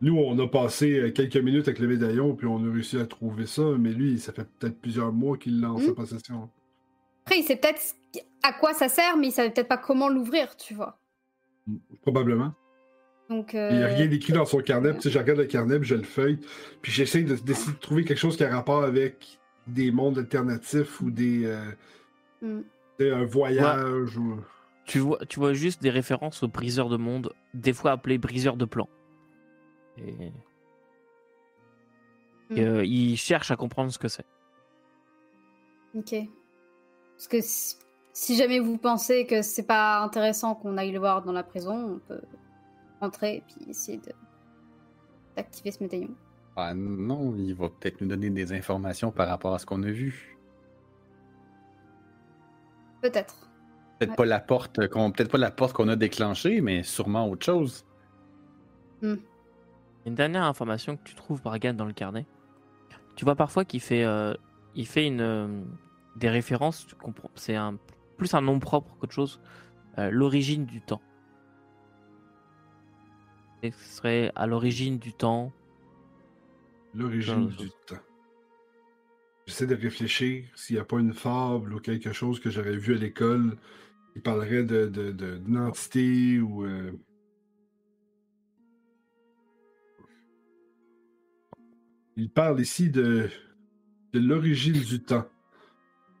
Nous, 0.00 0.16
on 0.16 0.38
a 0.38 0.46
passé 0.46 0.98
euh, 0.98 1.10
quelques 1.10 1.36
minutes 1.38 1.66
avec 1.68 1.80
le 1.80 1.88
médaillon, 1.88 2.34
puis 2.36 2.46
on 2.46 2.58
a 2.68 2.72
réussi 2.72 2.98
à 2.98 3.06
trouver 3.06 3.46
ça. 3.46 3.62
Mais 3.78 3.90
lui, 3.90 4.18
ça 4.18 4.32
fait 4.32 4.46
peut-être 4.58 4.78
plusieurs 4.80 5.12
mois 5.12 5.36
qu'il 5.38 5.60
l'a 5.60 5.72
en 5.72 5.78
Mm. 5.78 5.86
sa 5.86 5.92
possession. 5.92 6.50
Après, 7.24 7.40
il 7.40 7.42
sait 7.44 7.56
peut-être 7.56 7.80
à 8.42 8.52
quoi 8.52 8.74
ça 8.74 8.88
sert, 8.88 9.16
mais 9.16 9.28
il 9.28 9.32
savait 9.32 9.50
peut-être 9.50 9.68
pas 9.68 9.78
comment 9.78 10.08
l'ouvrir, 10.08 10.56
tu 10.56 10.74
vois. 10.74 10.98
Mm. 11.66 11.76
Probablement. 12.02 12.52
Donc. 13.30 13.52
Il 13.54 13.58
n'y 13.58 13.82
a 13.82 13.88
euh, 13.88 13.94
rien 13.96 14.06
d'écrit 14.06 14.32
dans 14.32 14.46
son 14.46 14.60
carnet. 14.60 14.92
Puis, 14.94 15.10
je 15.10 15.18
regarde 15.18 15.38
le 15.40 15.46
carnet, 15.46 15.78
puis 15.78 15.88
je 15.88 15.94
le 15.96 16.02
feuille. 16.04 16.38
Puis 16.82 16.92
j'essaie 16.92 17.22
de- 17.22 17.34
d'essayer 17.36 17.72
de 17.72 17.78
trouver 17.78 18.04
quelque 18.04 18.18
chose 18.18 18.36
qui 18.36 18.44
a 18.44 18.54
rapport 18.54 18.84
avec 18.84 19.38
des 19.66 19.90
mondes 19.90 20.18
alternatifs 20.18 21.00
ou 21.00 21.10
des. 21.10 21.44
euh, 21.46 21.64
Mm. 22.40 22.60
sais, 23.00 23.10
un 23.10 23.24
voyage 23.24 24.16
ou. 24.16 24.36
Tu 24.88 25.00
vois, 25.00 25.18
tu 25.26 25.38
vois 25.38 25.52
juste 25.52 25.82
des 25.82 25.90
références 25.90 26.42
aux 26.42 26.48
briseurs 26.48 26.88
de 26.88 26.96
monde, 26.96 27.34
des 27.52 27.74
fois 27.74 27.90
appelés 27.90 28.16
briseurs 28.16 28.56
de 28.56 28.64
plans. 28.64 28.88
Et, 29.98 30.32
et, 32.50 32.64
euh, 32.64 32.86
il 32.86 33.18
cherche 33.18 33.50
à 33.50 33.56
comprendre 33.56 33.92
ce 33.92 33.98
que 33.98 34.08
c'est. 34.08 34.24
Ok. 35.94 36.14
Parce 37.14 37.28
que 37.28 37.40
si, 37.42 37.76
si 38.14 38.34
jamais 38.34 38.60
vous 38.60 38.78
pensez 38.78 39.26
que 39.26 39.42
c'est 39.42 39.66
pas 39.66 39.98
intéressant 39.98 40.54
qu'on 40.54 40.78
aille 40.78 40.92
le 40.92 41.00
voir 41.00 41.22
dans 41.22 41.32
la 41.32 41.42
prison, 41.42 41.96
on 41.96 41.98
peut 41.98 42.22
rentrer 43.02 43.36
et 43.36 43.44
puis 43.46 43.68
essayer 43.68 43.98
de 43.98 44.12
d'activer 45.36 45.70
ce 45.70 45.82
médaillon. 45.82 46.14
Ah 46.56 46.72
non, 46.72 47.36
il 47.36 47.54
va 47.54 47.68
peut-être 47.68 48.00
nous 48.00 48.08
donner 48.08 48.30
des 48.30 48.54
informations 48.54 49.12
par 49.12 49.28
rapport 49.28 49.52
à 49.52 49.58
ce 49.58 49.66
qu'on 49.66 49.82
a 49.82 49.90
vu. 49.90 50.38
Peut-être. 53.02 53.47
Peut-être 53.98 54.10
Ouais. 54.10 54.16
pas 54.16 54.26
la 54.26 54.40
porte 54.40 54.86
qu'on 54.88 55.10
peut-être 55.10 55.30
pas 55.30 55.38
la 55.38 55.50
porte 55.50 55.72
qu'on 55.72 55.88
a 55.88 55.96
déclenchée, 55.96 56.60
mais 56.60 56.82
sûrement 56.82 57.28
autre 57.28 57.44
chose. 57.44 57.84
Une 59.02 60.14
dernière 60.14 60.44
information 60.44 60.96
que 60.96 61.02
tu 61.02 61.14
trouves, 61.14 61.42
Bargan, 61.42 61.74
dans 61.74 61.84
le 61.84 61.92
carnet. 61.92 62.26
Tu 63.16 63.24
vois 63.24 63.34
parfois 63.34 63.64
qu'il 63.64 63.80
fait, 63.80 64.04
euh, 64.04 64.34
il 64.74 64.86
fait 64.86 65.06
une, 65.06 65.20
euh, 65.20 65.62
des 66.16 66.28
références, 66.28 66.86
c'est 67.34 67.56
un, 67.56 67.76
plus 68.16 68.34
un 68.34 68.40
nom 68.40 68.58
propre 68.60 68.96
qu'autre 68.98 69.12
chose, 69.12 69.40
euh, 69.98 70.10
l'origine 70.10 70.64
du 70.66 70.80
temps. 70.80 71.02
Et 73.62 73.72
ce 73.72 73.96
serait 73.96 74.30
à 74.36 74.46
l'origine 74.46 74.98
du 74.98 75.12
temps. 75.12 75.52
L'origine 76.94 77.48
du 77.48 77.68
temps. 77.86 77.96
J'essaie 79.46 79.66
de 79.66 79.74
réfléchir 79.74 80.44
s'il 80.54 80.76
n'y 80.76 80.80
a 80.80 80.84
pas 80.84 80.98
une 81.00 81.14
fable 81.14 81.74
ou 81.74 81.80
quelque 81.80 82.12
chose 82.12 82.38
que 82.38 82.50
j'aurais 82.50 82.76
vu 82.76 82.94
à 82.94 82.98
l'école 82.98 83.56
qui 84.18 84.22
parlerait 84.22 84.64
de, 84.64 84.86
d'une 85.38 85.58
entité 85.58 86.40
ou. 86.40 86.64
euh, 86.64 86.92
Il 92.16 92.28
parle 92.30 92.60
ici 92.60 92.90
de, 92.90 93.30
de 94.12 94.20
l'origine 94.20 94.80
du 94.80 95.00
temps. 95.02 95.26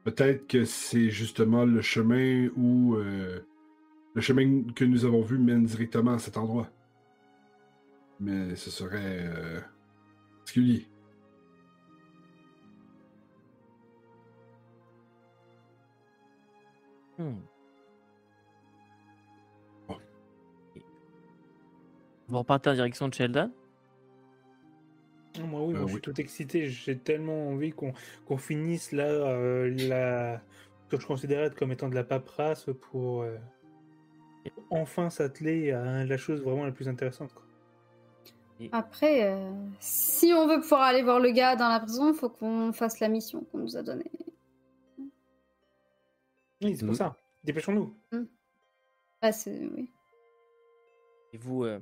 Peut-être 0.04 0.46
que 0.46 0.64
c'est 0.64 1.10
justement 1.10 1.64
le 1.64 1.82
chemin 1.82 2.48
où. 2.56 2.96
euh, 2.96 3.40
le 4.14 4.22
chemin 4.22 4.64
que 4.74 4.84
nous 4.84 5.04
avons 5.04 5.22
vu 5.22 5.38
mène 5.38 5.64
directement 5.66 6.14
à 6.14 6.18
cet 6.18 6.36
endroit. 6.36 6.70
Mais 8.20 8.54
ce 8.56 8.70
serait. 8.70 9.26
euh, 9.26 9.60
particulier. 10.38 10.86
Hmm. 17.18 17.38
Vous 22.28 22.38
repartez 22.38 22.70
en 22.70 22.74
direction 22.74 23.08
de 23.08 23.14
Sheldon 23.14 23.50
Ah, 25.36 25.42
Moi, 25.42 25.62
oui, 25.62 25.74
Euh, 25.74 25.78
moi, 25.78 25.86
je 25.88 25.92
suis 25.92 26.00
tout 26.02 26.20
excité. 26.20 26.68
J'ai 26.68 26.98
tellement 26.98 27.48
envie 27.48 27.72
qu'on 27.72 27.92
qu'on 28.26 28.36
finisse 28.36 28.92
là 28.92 29.06
euh, 29.06 29.70
la... 29.88 30.40
ce 30.84 30.96
que 30.96 31.00
je 31.00 31.06
considérais 31.06 31.50
comme 31.50 31.72
étant 31.72 31.88
de 31.88 31.94
la 31.94 32.04
paperasse 32.04 32.66
pour 32.90 33.22
euh, 33.22 33.36
enfin 34.70 35.10
s'atteler 35.10 35.72
à 35.72 36.04
la 36.04 36.16
chose 36.16 36.42
vraiment 36.42 36.64
la 36.64 36.72
plus 36.72 36.88
intéressante. 36.88 37.32
quoi. 37.32 37.42
Après, 38.72 39.30
euh, 39.30 39.52
si 39.78 40.32
on 40.34 40.48
veut 40.48 40.60
pouvoir 40.60 40.82
aller 40.82 41.02
voir 41.02 41.20
le 41.20 41.30
gars 41.30 41.54
dans 41.54 41.68
la 41.68 41.78
prison, 41.80 42.08
il 42.12 42.14
faut 42.18 42.28
qu'on 42.28 42.72
fasse 42.72 42.98
la 42.98 43.08
mission 43.08 43.42
qu'on 43.44 43.58
nous 43.58 43.76
a 43.76 43.82
donnée. 43.82 44.10
Oui, 46.60 46.74
c'est 46.76 46.80
pour 46.84 46.88
Mhm. 46.88 46.94
ça. 46.94 47.16
Dépêchons-nous. 47.44 47.94
Ah, 49.22 49.30
c'est 49.30 49.64
oui. 49.74 49.88
Et 51.32 51.38
vous, 51.38 51.62
euh, 51.64 51.78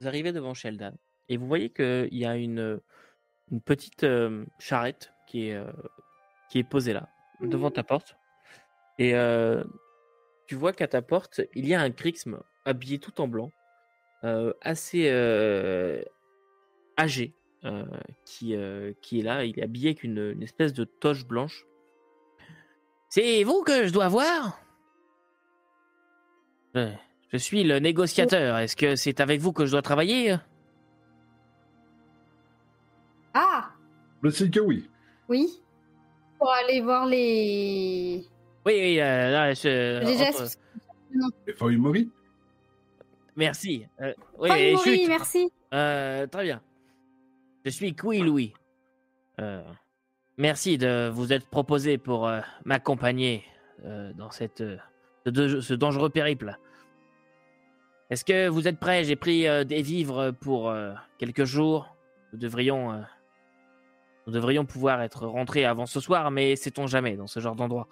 vous 0.00 0.08
arrivez 0.08 0.32
devant 0.32 0.54
Sheldon 0.54 0.92
et 1.28 1.36
vous 1.36 1.46
voyez 1.46 1.70
qu'il 1.70 2.14
y 2.14 2.24
a 2.24 2.36
une, 2.36 2.80
une 3.50 3.60
petite 3.60 4.04
euh, 4.04 4.44
charrette 4.58 5.12
qui 5.26 5.48
est, 5.48 5.54
euh, 5.54 5.72
qui 6.50 6.58
est 6.58 6.64
posée 6.64 6.92
là, 6.92 7.08
devant 7.40 7.70
ta 7.70 7.82
porte. 7.82 8.16
Et 8.98 9.14
euh, 9.14 9.62
tu 10.46 10.54
vois 10.54 10.72
qu'à 10.72 10.88
ta 10.88 11.02
porte, 11.02 11.40
il 11.54 11.66
y 11.66 11.74
a 11.74 11.80
un 11.80 11.90
Krixm 11.90 12.40
habillé 12.64 12.98
tout 12.98 13.20
en 13.20 13.28
blanc, 13.28 13.50
euh, 14.24 14.52
assez 14.62 15.08
euh, 15.10 16.02
âgé, 16.98 17.34
euh, 17.64 17.84
qui, 18.24 18.54
euh, 18.56 18.92
qui 19.02 19.20
est 19.20 19.22
là. 19.22 19.44
Il 19.44 19.58
est 19.58 19.62
habillé 19.62 19.90
avec 19.90 20.04
une, 20.04 20.32
une 20.32 20.42
espèce 20.42 20.72
de 20.72 20.84
toche 20.84 21.26
blanche. 21.26 21.64
C'est 23.10 23.42
vous 23.44 23.62
que 23.62 23.86
je 23.86 23.92
dois 23.92 24.08
voir? 24.08 24.60
Je, 26.74 26.92
je 27.32 27.36
suis 27.36 27.64
le 27.64 27.78
négociateur. 27.78 28.58
Est-ce 28.58 28.76
que 28.76 28.96
c'est 28.96 29.20
avec 29.20 29.40
vous 29.40 29.52
que 29.52 29.66
je 29.66 29.72
dois 29.72 29.82
travailler? 29.82 30.36
Ah, 33.34 33.70
Le 34.22 34.30
c'est 34.30 34.50
que 34.50 34.60
oui. 34.60 34.88
oui. 35.28 35.48
Pour 36.38 36.50
aller 36.52 36.80
voir 36.80 37.06
les. 37.06 38.24
Oui, 38.66 38.72
oui, 38.74 39.00
euh, 39.00 39.30
là, 39.30 39.54
je- 39.54 40.04
les 40.04 40.22
entre- 40.22 41.76
Mori. 41.76 42.10
Merci. 43.36 43.86
Euh, 44.00 44.12
oui, 44.38 44.50
et 44.56 44.72
Mori, 44.74 44.98
chut. 45.00 45.08
merci. 45.08 45.52
Euh, 45.72 46.26
très 46.26 46.44
bien. 46.44 46.60
Je 47.64 47.70
suis 47.70 47.94
Kui 47.94 48.18
Louis. 48.20 48.52
Euh, 49.40 49.62
merci 50.36 50.78
de 50.78 51.08
vous 51.12 51.32
être 51.32 51.46
proposé 51.48 51.98
pour 51.98 52.26
euh, 52.26 52.40
m'accompagner 52.64 53.44
euh, 53.84 54.12
dans 54.14 54.30
cette, 54.30 54.60
euh, 54.60 54.76
ce 55.26 55.74
dangereux 55.74 56.10
périple. 56.10 56.56
Est-ce 58.10 58.24
que 58.24 58.48
vous 58.48 58.66
êtes 58.68 58.78
prêts? 58.78 59.04
J'ai 59.04 59.16
pris 59.16 59.46
euh, 59.46 59.64
des 59.64 59.82
vivres 59.82 60.30
pour 60.40 60.70
euh, 60.70 60.92
quelques 61.18 61.44
jours. 61.44 61.94
Nous 62.32 62.38
devrions, 62.38 62.92
euh, 62.92 63.00
nous 64.26 64.32
devrions 64.32 64.64
pouvoir 64.64 65.02
être 65.02 65.26
rentrés 65.26 65.64
avant 65.64 65.86
ce 65.86 66.00
soir, 66.00 66.30
mais 66.30 66.56
sait-on 66.56 66.86
jamais 66.86 67.16
dans 67.16 67.26
ce 67.26 67.40
genre 67.40 67.54
d'endroit? 67.54 67.88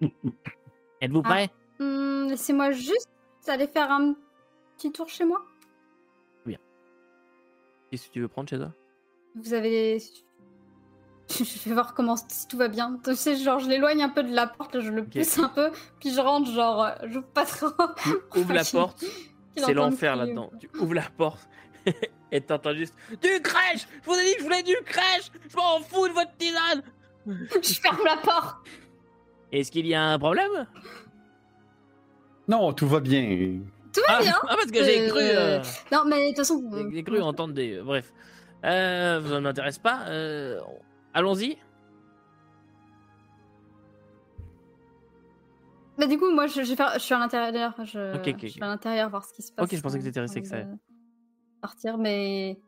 Êtes-vous 1.00 1.22
Ah. 1.24 1.28
prêts? 1.28 1.50
Hum, 1.80 2.26
Laissez-moi 2.28 2.72
juste 2.72 3.08
aller 3.46 3.66
faire 3.68 3.90
un 3.92 4.14
petit 4.76 4.90
tour 4.92 5.08
chez 5.08 5.24
moi. 5.24 5.42
Qu'est-ce 7.88 8.08
que 8.08 8.12
tu 8.14 8.20
veux 8.20 8.26
prendre 8.26 8.48
chez 8.48 8.56
toi? 8.58 8.72
Vous 9.36 9.54
avez. 9.54 9.98
Je 11.38 11.68
vais 11.68 11.74
voir 11.74 11.94
comment 11.94 12.16
si 12.16 12.46
tout 12.48 12.56
va 12.56 12.68
bien. 12.68 12.98
Tu 13.04 13.14
sais, 13.16 13.36
genre, 13.36 13.58
je 13.58 13.68
l'éloigne 13.68 14.02
un 14.02 14.08
peu 14.08 14.22
de 14.22 14.32
la 14.34 14.46
porte, 14.46 14.80
je 14.80 14.90
le 14.90 15.04
pousse 15.04 15.38
un 15.38 15.48
peu, 15.48 15.70
puis 16.00 16.12
je 16.14 16.20
rentre, 16.20 16.50
genre, 16.52 16.84
euh, 16.84 16.90
j'ouvre 17.04 17.26
pas 17.26 17.44
trop. 17.44 17.70
Tu 18.32 18.38
ouvres 18.38 18.52
la 18.52 18.64
porte, 18.64 19.04
c'est 19.56 19.74
l'enfer 19.74 20.16
là-dedans. 20.16 20.50
Tu 20.60 20.68
ouvres 20.78 20.94
la 20.94 21.02
porte 21.16 21.48
et 22.32 22.40
t'entends 22.40 22.74
juste 22.74 22.94
Du 23.22 23.40
crèche 23.42 23.86
Je 24.02 24.06
vous 24.10 24.14
ai 24.16 24.24
dit 24.24 24.32
que 24.34 24.38
je 24.40 24.44
voulais 24.44 24.62
du 24.62 24.74
crèche 24.84 25.30
Je 25.48 25.56
m'en 25.56 25.78
fous 25.80 26.08
de 26.08 26.12
votre 26.12 26.36
tisane 26.36 26.82
Je 27.62 27.80
ferme 27.80 27.98
la 28.04 28.16
porte. 28.18 28.56
Est-ce 29.52 29.70
qu'il 29.70 29.86
y 29.86 29.94
a 29.94 30.02
un 30.04 30.18
problème? 30.18 30.66
Non, 32.48 32.72
tout 32.72 32.86
va 32.88 33.00
bien. 33.00 33.60
Tout 33.92 34.00
va 34.08 34.16
ah, 34.18 34.22
bien. 34.22 34.34
ah, 34.42 34.54
parce 34.56 34.70
que 34.70 34.84
j'ai 34.84 35.06
Euh, 35.06 35.08
cru. 35.08 35.20
euh, 35.22 35.62
Non, 35.92 36.04
mais 36.06 36.22
de 36.22 36.28
toute 36.28 36.36
façon. 36.38 36.62
j'ai- 36.72 36.96
j'ai 36.96 37.02
cru 37.04 37.20
entendre 37.20 37.54
des. 37.54 37.80
Bref. 37.80 38.12
Euh, 38.64 39.22
ça 39.22 39.34
ne 39.34 39.40
m'intéresse 39.40 39.78
pas. 39.78 40.02
euh, 40.08 40.60
Allons-y. 41.16 41.56
Bah, 45.96 46.06
du 46.06 46.18
coup, 46.18 46.30
moi, 46.30 46.46
je, 46.46 46.62
je, 46.62 46.68
vais 46.68 46.76
faire- 46.76 46.92
je 46.92 46.98
suis 46.98 47.14
à 47.14 47.18
l'intérieur. 47.18 47.74
Je, 47.84 48.14
Ok, 48.16 48.28
ok, 48.34 48.46
je 48.46 48.54
vais 48.60 48.62
à 48.66 48.68
l'intérieur 48.68 49.08
voir 49.08 49.24
ce 49.24 49.32
qui 49.32 49.40
se 49.42 49.50
passe. 49.50 49.64
Ok, 49.64 49.74
je 49.74 49.80
pensais 49.80 49.98
que 49.98 50.04
t'étais 50.04 50.20
resté 50.20 50.40
avec 50.40 50.46
ça. 50.46 50.58
Partir, 51.62 51.96
mais. 51.96 52.60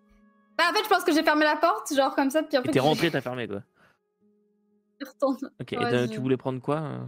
Bah, 0.56 0.64
en 0.70 0.72
fait, 0.72 0.82
je 0.82 0.88
pense 0.88 1.04
que 1.04 1.12
j'ai 1.12 1.22
fermé 1.22 1.44
la 1.44 1.56
porte, 1.56 1.92
genre 1.94 2.14
comme 2.14 2.30
ça, 2.30 2.42
puis 2.42 2.56
après. 2.56 2.72
t'es 2.72 2.78
que 2.78 2.84
rentré, 2.84 3.10
t'as 3.10 3.20
fermé 3.20 3.46
quoi. 3.46 3.62
Je 4.98 5.06
retourne. 5.12 5.36
Ok. 5.60 5.74
et 5.74 5.78
Ouais, 5.78 5.90
t'as- 5.90 6.06
je- 6.06 6.10
tu 6.12 6.20
voulais 6.20 6.38
prendre 6.38 6.58
quoi 6.62 6.78
euh 6.80 7.04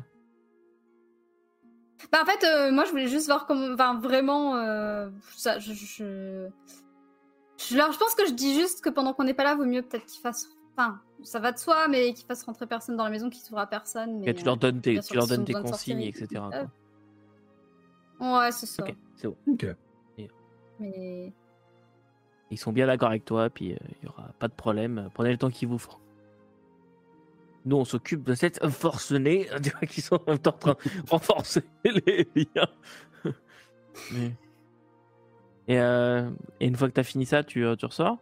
Bah, 2.12 2.18
en 2.22 2.26
fait, 2.26 2.44
euh, 2.44 2.70
moi, 2.70 2.84
je 2.84 2.90
voulais 2.90 3.08
juste 3.08 3.26
voir 3.28 3.46
comment. 3.46 3.72
Enfin, 3.72 3.98
vraiment. 3.98 4.56
euh, 4.56 5.08
Ça, 5.36 5.58
je. 5.58 5.72
je... 5.72 6.48
je- 7.56 7.74
Alors, 7.76 7.92
je 7.92 7.98
pense 7.98 8.14
que 8.14 8.26
je 8.26 8.32
dis 8.34 8.52
juste 8.54 8.84
que 8.84 8.90
pendant 8.90 9.14
qu'on 9.14 9.24
n'est 9.24 9.32
pas 9.32 9.44
là, 9.44 9.54
vaut 9.54 9.64
mieux 9.64 9.80
peut-être 9.80 10.04
qu'il 10.04 10.20
fasse. 10.20 10.46
Enfin, 10.76 11.00
ça 11.22 11.38
va 11.40 11.52
de 11.52 11.58
soi, 11.58 11.88
mais 11.88 12.12
qu'il 12.14 12.26
fasse 12.26 12.42
rentrer 12.44 12.66
personne 12.66 12.96
dans 12.96 13.04
la 13.04 13.10
maison, 13.10 13.28
qu'il 13.28 13.42
s'ouvre 13.42 13.58
à 13.58 13.66
personne. 13.66 14.20
Mais, 14.20 14.32
Tu 14.34 14.44
leur 14.44 14.56
donnes 14.56 14.80
tes, 14.80 14.92
bien 14.92 15.00
tu 15.02 15.14
leur 15.14 15.26
donnes 15.26 15.44
tes 15.44 15.52
consignes, 15.52 16.02
etc. 16.02 16.26
quoi. 16.32 16.50
peuvent. 16.50 16.68
Ouais, 18.20 18.52
c'est 18.52 18.66
ça. 18.66 18.82
Ok, 18.84 18.94
c'est 19.16 19.28
bon. 19.28 19.36
Ok. 19.48 19.66
Mais. 20.78 21.32
Ils 22.50 22.58
sont 22.58 22.72
bien 22.72 22.86
d'accord 22.86 23.10
avec 23.10 23.24
toi, 23.24 23.48
puis 23.50 23.74
euh, 23.74 23.76
il 24.00 24.06
y 24.06 24.08
aura 24.08 24.32
pas 24.38 24.48
de 24.48 24.54
problème. 24.54 25.08
Prenez 25.14 25.30
le 25.30 25.36
temps 25.38 25.50
qu'il 25.50 25.68
vous 25.68 25.78
faut. 25.78 25.98
Nous, 27.66 27.76
on 27.76 27.84
s'occupe 27.84 28.24
de 28.24 28.34
cette 28.34 28.66
forcenée 28.70 29.46
tu 29.62 29.70
vois, 29.70 29.80
qui 29.80 30.00
sont 30.00 30.16
en 30.26 30.30
même 30.30 30.38
temps 30.38 30.54
en 30.54 30.58
train 30.58 30.72
de 30.72 30.90
renforcer 31.10 31.62
les 31.84 32.26
liens. 32.34 32.68
Mais- 34.12 34.34
Et, 35.68 35.78
euh, 35.78 36.30
et 36.58 36.66
une 36.66 36.74
fois 36.76 36.88
que 36.88 36.94
tu 36.94 37.00
as 37.00 37.04
fini 37.04 37.26
ça, 37.26 37.44
tu, 37.44 37.64
euh, 37.64 37.76
tu 37.76 37.84
ressors? 37.86 38.18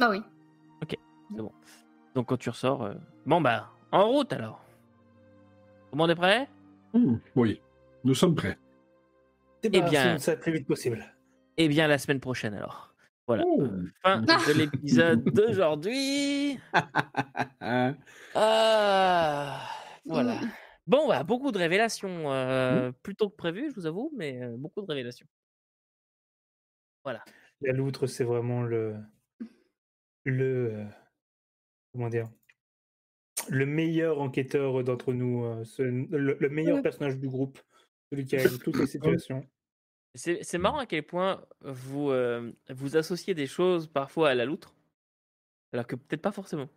Bah 0.00 0.08
oui. 0.10 0.22
Donc 1.30 2.26
quand 2.26 2.36
tu 2.36 2.48
ressors, 2.50 2.82
euh, 2.84 2.94
bon 3.26 3.40
bah, 3.40 3.70
en 3.92 4.08
route 4.08 4.32
alors. 4.32 4.64
Tout 5.90 5.96
le 5.96 5.98
monde 5.98 6.10
est 6.10 6.14
prêt? 6.16 6.48
Hmm, 6.92 7.16
oui, 7.36 7.60
nous 8.04 8.14
sommes 8.14 8.34
prêts. 8.34 8.58
Débarrassons 9.62 9.90
bien- 9.90 10.14
de 10.14 10.18
ça 10.20 10.34
le 10.34 10.40
plus 10.40 10.52
vite 10.52 10.66
possible. 10.66 11.04
Eh 11.56 11.68
bien, 11.68 11.86
la 11.88 11.98
semaine 11.98 12.20
prochaine 12.20 12.54
alors. 12.54 12.94
Voilà. 13.26 13.44
Oh. 13.46 13.66
Fin 14.02 14.20
de 14.20 14.52
l'épisode 14.58 15.24
d'aujourd'hui. 15.34 16.58
Ah, 18.36 19.60
voilà. 20.04 20.34
Mm. 20.34 20.50
Bon, 20.86 21.08
bah, 21.08 21.22
beaucoup 21.22 21.50
de 21.52 21.58
révélations. 21.58 22.30
euh, 22.32 22.92
Plus 23.02 23.14
tôt 23.14 23.30
que 23.30 23.36
prévu, 23.36 23.70
je 23.70 23.74
vous 23.76 23.86
avoue, 23.86 24.12
mais 24.16 24.42
euh, 24.42 24.56
beaucoup 24.58 24.82
de 24.82 24.86
révélations. 24.86 25.26
La 27.60 27.72
loutre, 27.72 28.06
c'est 28.06 28.24
vraiment 28.24 28.62
le. 28.62 28.96
Le. 30.24 30.84
Comment 31.94 32.08
dire 32.10 32.28
Le 33.48 33.64
meilleur 33.66 34.20
enquêteur 34.20 34.82
d'entre 34.84 35.12
nous. 35.12 35.44
euh, 35.44 35.64
ce- 35.64 35.82
le, 35.82 36.36
le 36.38 36.48
meilleur 36.50 36.76
Ouais. 36.76 36.82
personnage 36.82 37.16
du 37.18 37.28
groupe. 37.28 37.58
Celui 38.10 38.26
qui 38.26 38.36
a 38.36 38.42
toutes 38.62 38.76
les 38.78 38.86
situations. 38.86 39.46
C'est 40.16 40.42
c'est 40.44 40.58
marrant 40.58 40.78
à 40.78 40.86
quel 40.86 41.02
point 41.04 41.44
vous, 41.62 42.10
euh, 42.10 42.52
vous 42.68 42.96
associez 42.96 43.34
des 43.34 43.46
choses 43.46 43.86
parfois 43.88 44.30
à 44.30 44.34
la 44.34 44.44
loutre, 44.44 44.74
alors 45.72 45.86
que 45.86 45.96
peut-être 45.96 46.22
pas 46.22 46.30
forcément. 46.32 46.68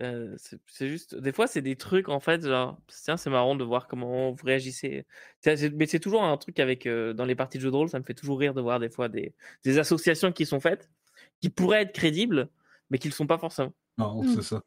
Euh, 0.00 0.34
c'est 0.66 0.88
juste, 0.88 1.14
des 1.14 1.32
fois, 1.32 1.46
c'est 1.46 1.62
des 1.62 1.76
trucs 1.76 2.08
en 2.08 2.18
fait, 2.18 2.44
genre, 2.44 2.80
tiens, 2.88 3.16
c'est 3.16 3.30
marrant 3.30 3.54
de 3.54 3.62
voir 3.64 3.86
comment 3.86 4.32
vous 4.32 4.44
réagissez. 4.46 5.04
Mais 5.46 5.86
c'est 5.86 6.00
toujours 6.00 6.24
un 6.24 6.36
truc 6.36 6.58
avec, 6.58 6.86
euh, 6.86 7.12
dans 7.12 7.24
les 7.24 7.36
parties 7.36 7.58
de 7.58 7.62
jeux 7.62 7.70
de 7.70 7.76
rôle, 7.76 7.88
ça 7.88 7.98
me 8.00 8.04
fait 8.04 8.14
toujours 8.14 8.38
rire 8.38 8.54
de 8.54 8.60
voir 8.60 8.80
des 8.80 8.88
fois 8.90 9.08
des, 9.08 9.32
des 9.64 9.78
associations 9.78 10.32
qui 10.32 10.44
sont 10.46 10.58
faites, 10.60 10.90
qui 11.40 11.50
pourraient 11.50 11.82
être 11.82 11.92
crédibles, 11.92 12.50
mais 12.90 12.98
qui 12.98 13.08
ne 13.08 13.12
le 13.12 13.16
sont 13.16 13.26
pas 13.28 13.38
forcément. 13.38 13.72
Non, 14.02 14.22
c'est 14.34 14.42
ça. 14.42 14.62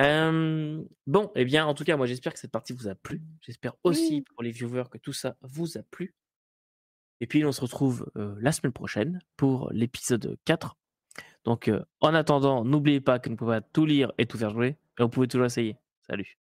Euh, 0.00 0.84
bon, 1.06 1.32
eh 1.34 1.44
bien, 1.44 1.66
en 1.66 1.74
tout 1.74 1.82
cas, 1.84 1.96
moi, 1.96 2.06
j'espère 2.06 2.32
que 2.32 2.38
cette 2.38 2.52
partie 2.52 2.72
vous 2.72 2.86
a 2.88 2.94
plu. 2.94 3.20
J'espère 3.42 3.74
aussi 3.82 4.14
Oui. 4.16 4.20
pour 4.22 4.42
les 4.42 4.52
viewers 4.52 4.84
que 4.90 4.98
tout 4.98 5.12
ça 5.12 5.36
vous 5.42 5.76
a 5.76 5.82
plu. 5.82 6.14
Et 7.20 7.26
puis, 7.26 7.44
on 7.44 7.50
se 7.50 7.60
retrouve 7.60 8.08
euh, 8.16 8.36
la 8.40 8.52
semaine 8.52 8.72
prochaine 8.72 9.20
pour 9.36 9.70
l'épisode 9.72 10.38
4. 10.44 10.76
Donc, 11.44 11.66
euh, 11.66 11.82
en 12.00 12.14
attendant, 12.14 12.64
n'oubliez 12.64 13.00
pas 13.00 13.18
que 13.18 13.28
vous 13.28 13.32
ne 13.32 13.36
pouvez 13.38 13.60
pas 13.60 13.66
tout 13.72 13.86
lire 13.86 14.12
et 14.18 14.26
tout 14.26 14.38
faire 14.38 14.50
jouer, 14.50 14.76
mais 14.98 15.04
vous 15.04 15.10
pouvez 15.10 15.26
toujours 15.26 15.46
essayer. 15.46 15.76
Salut. 16.08 16.38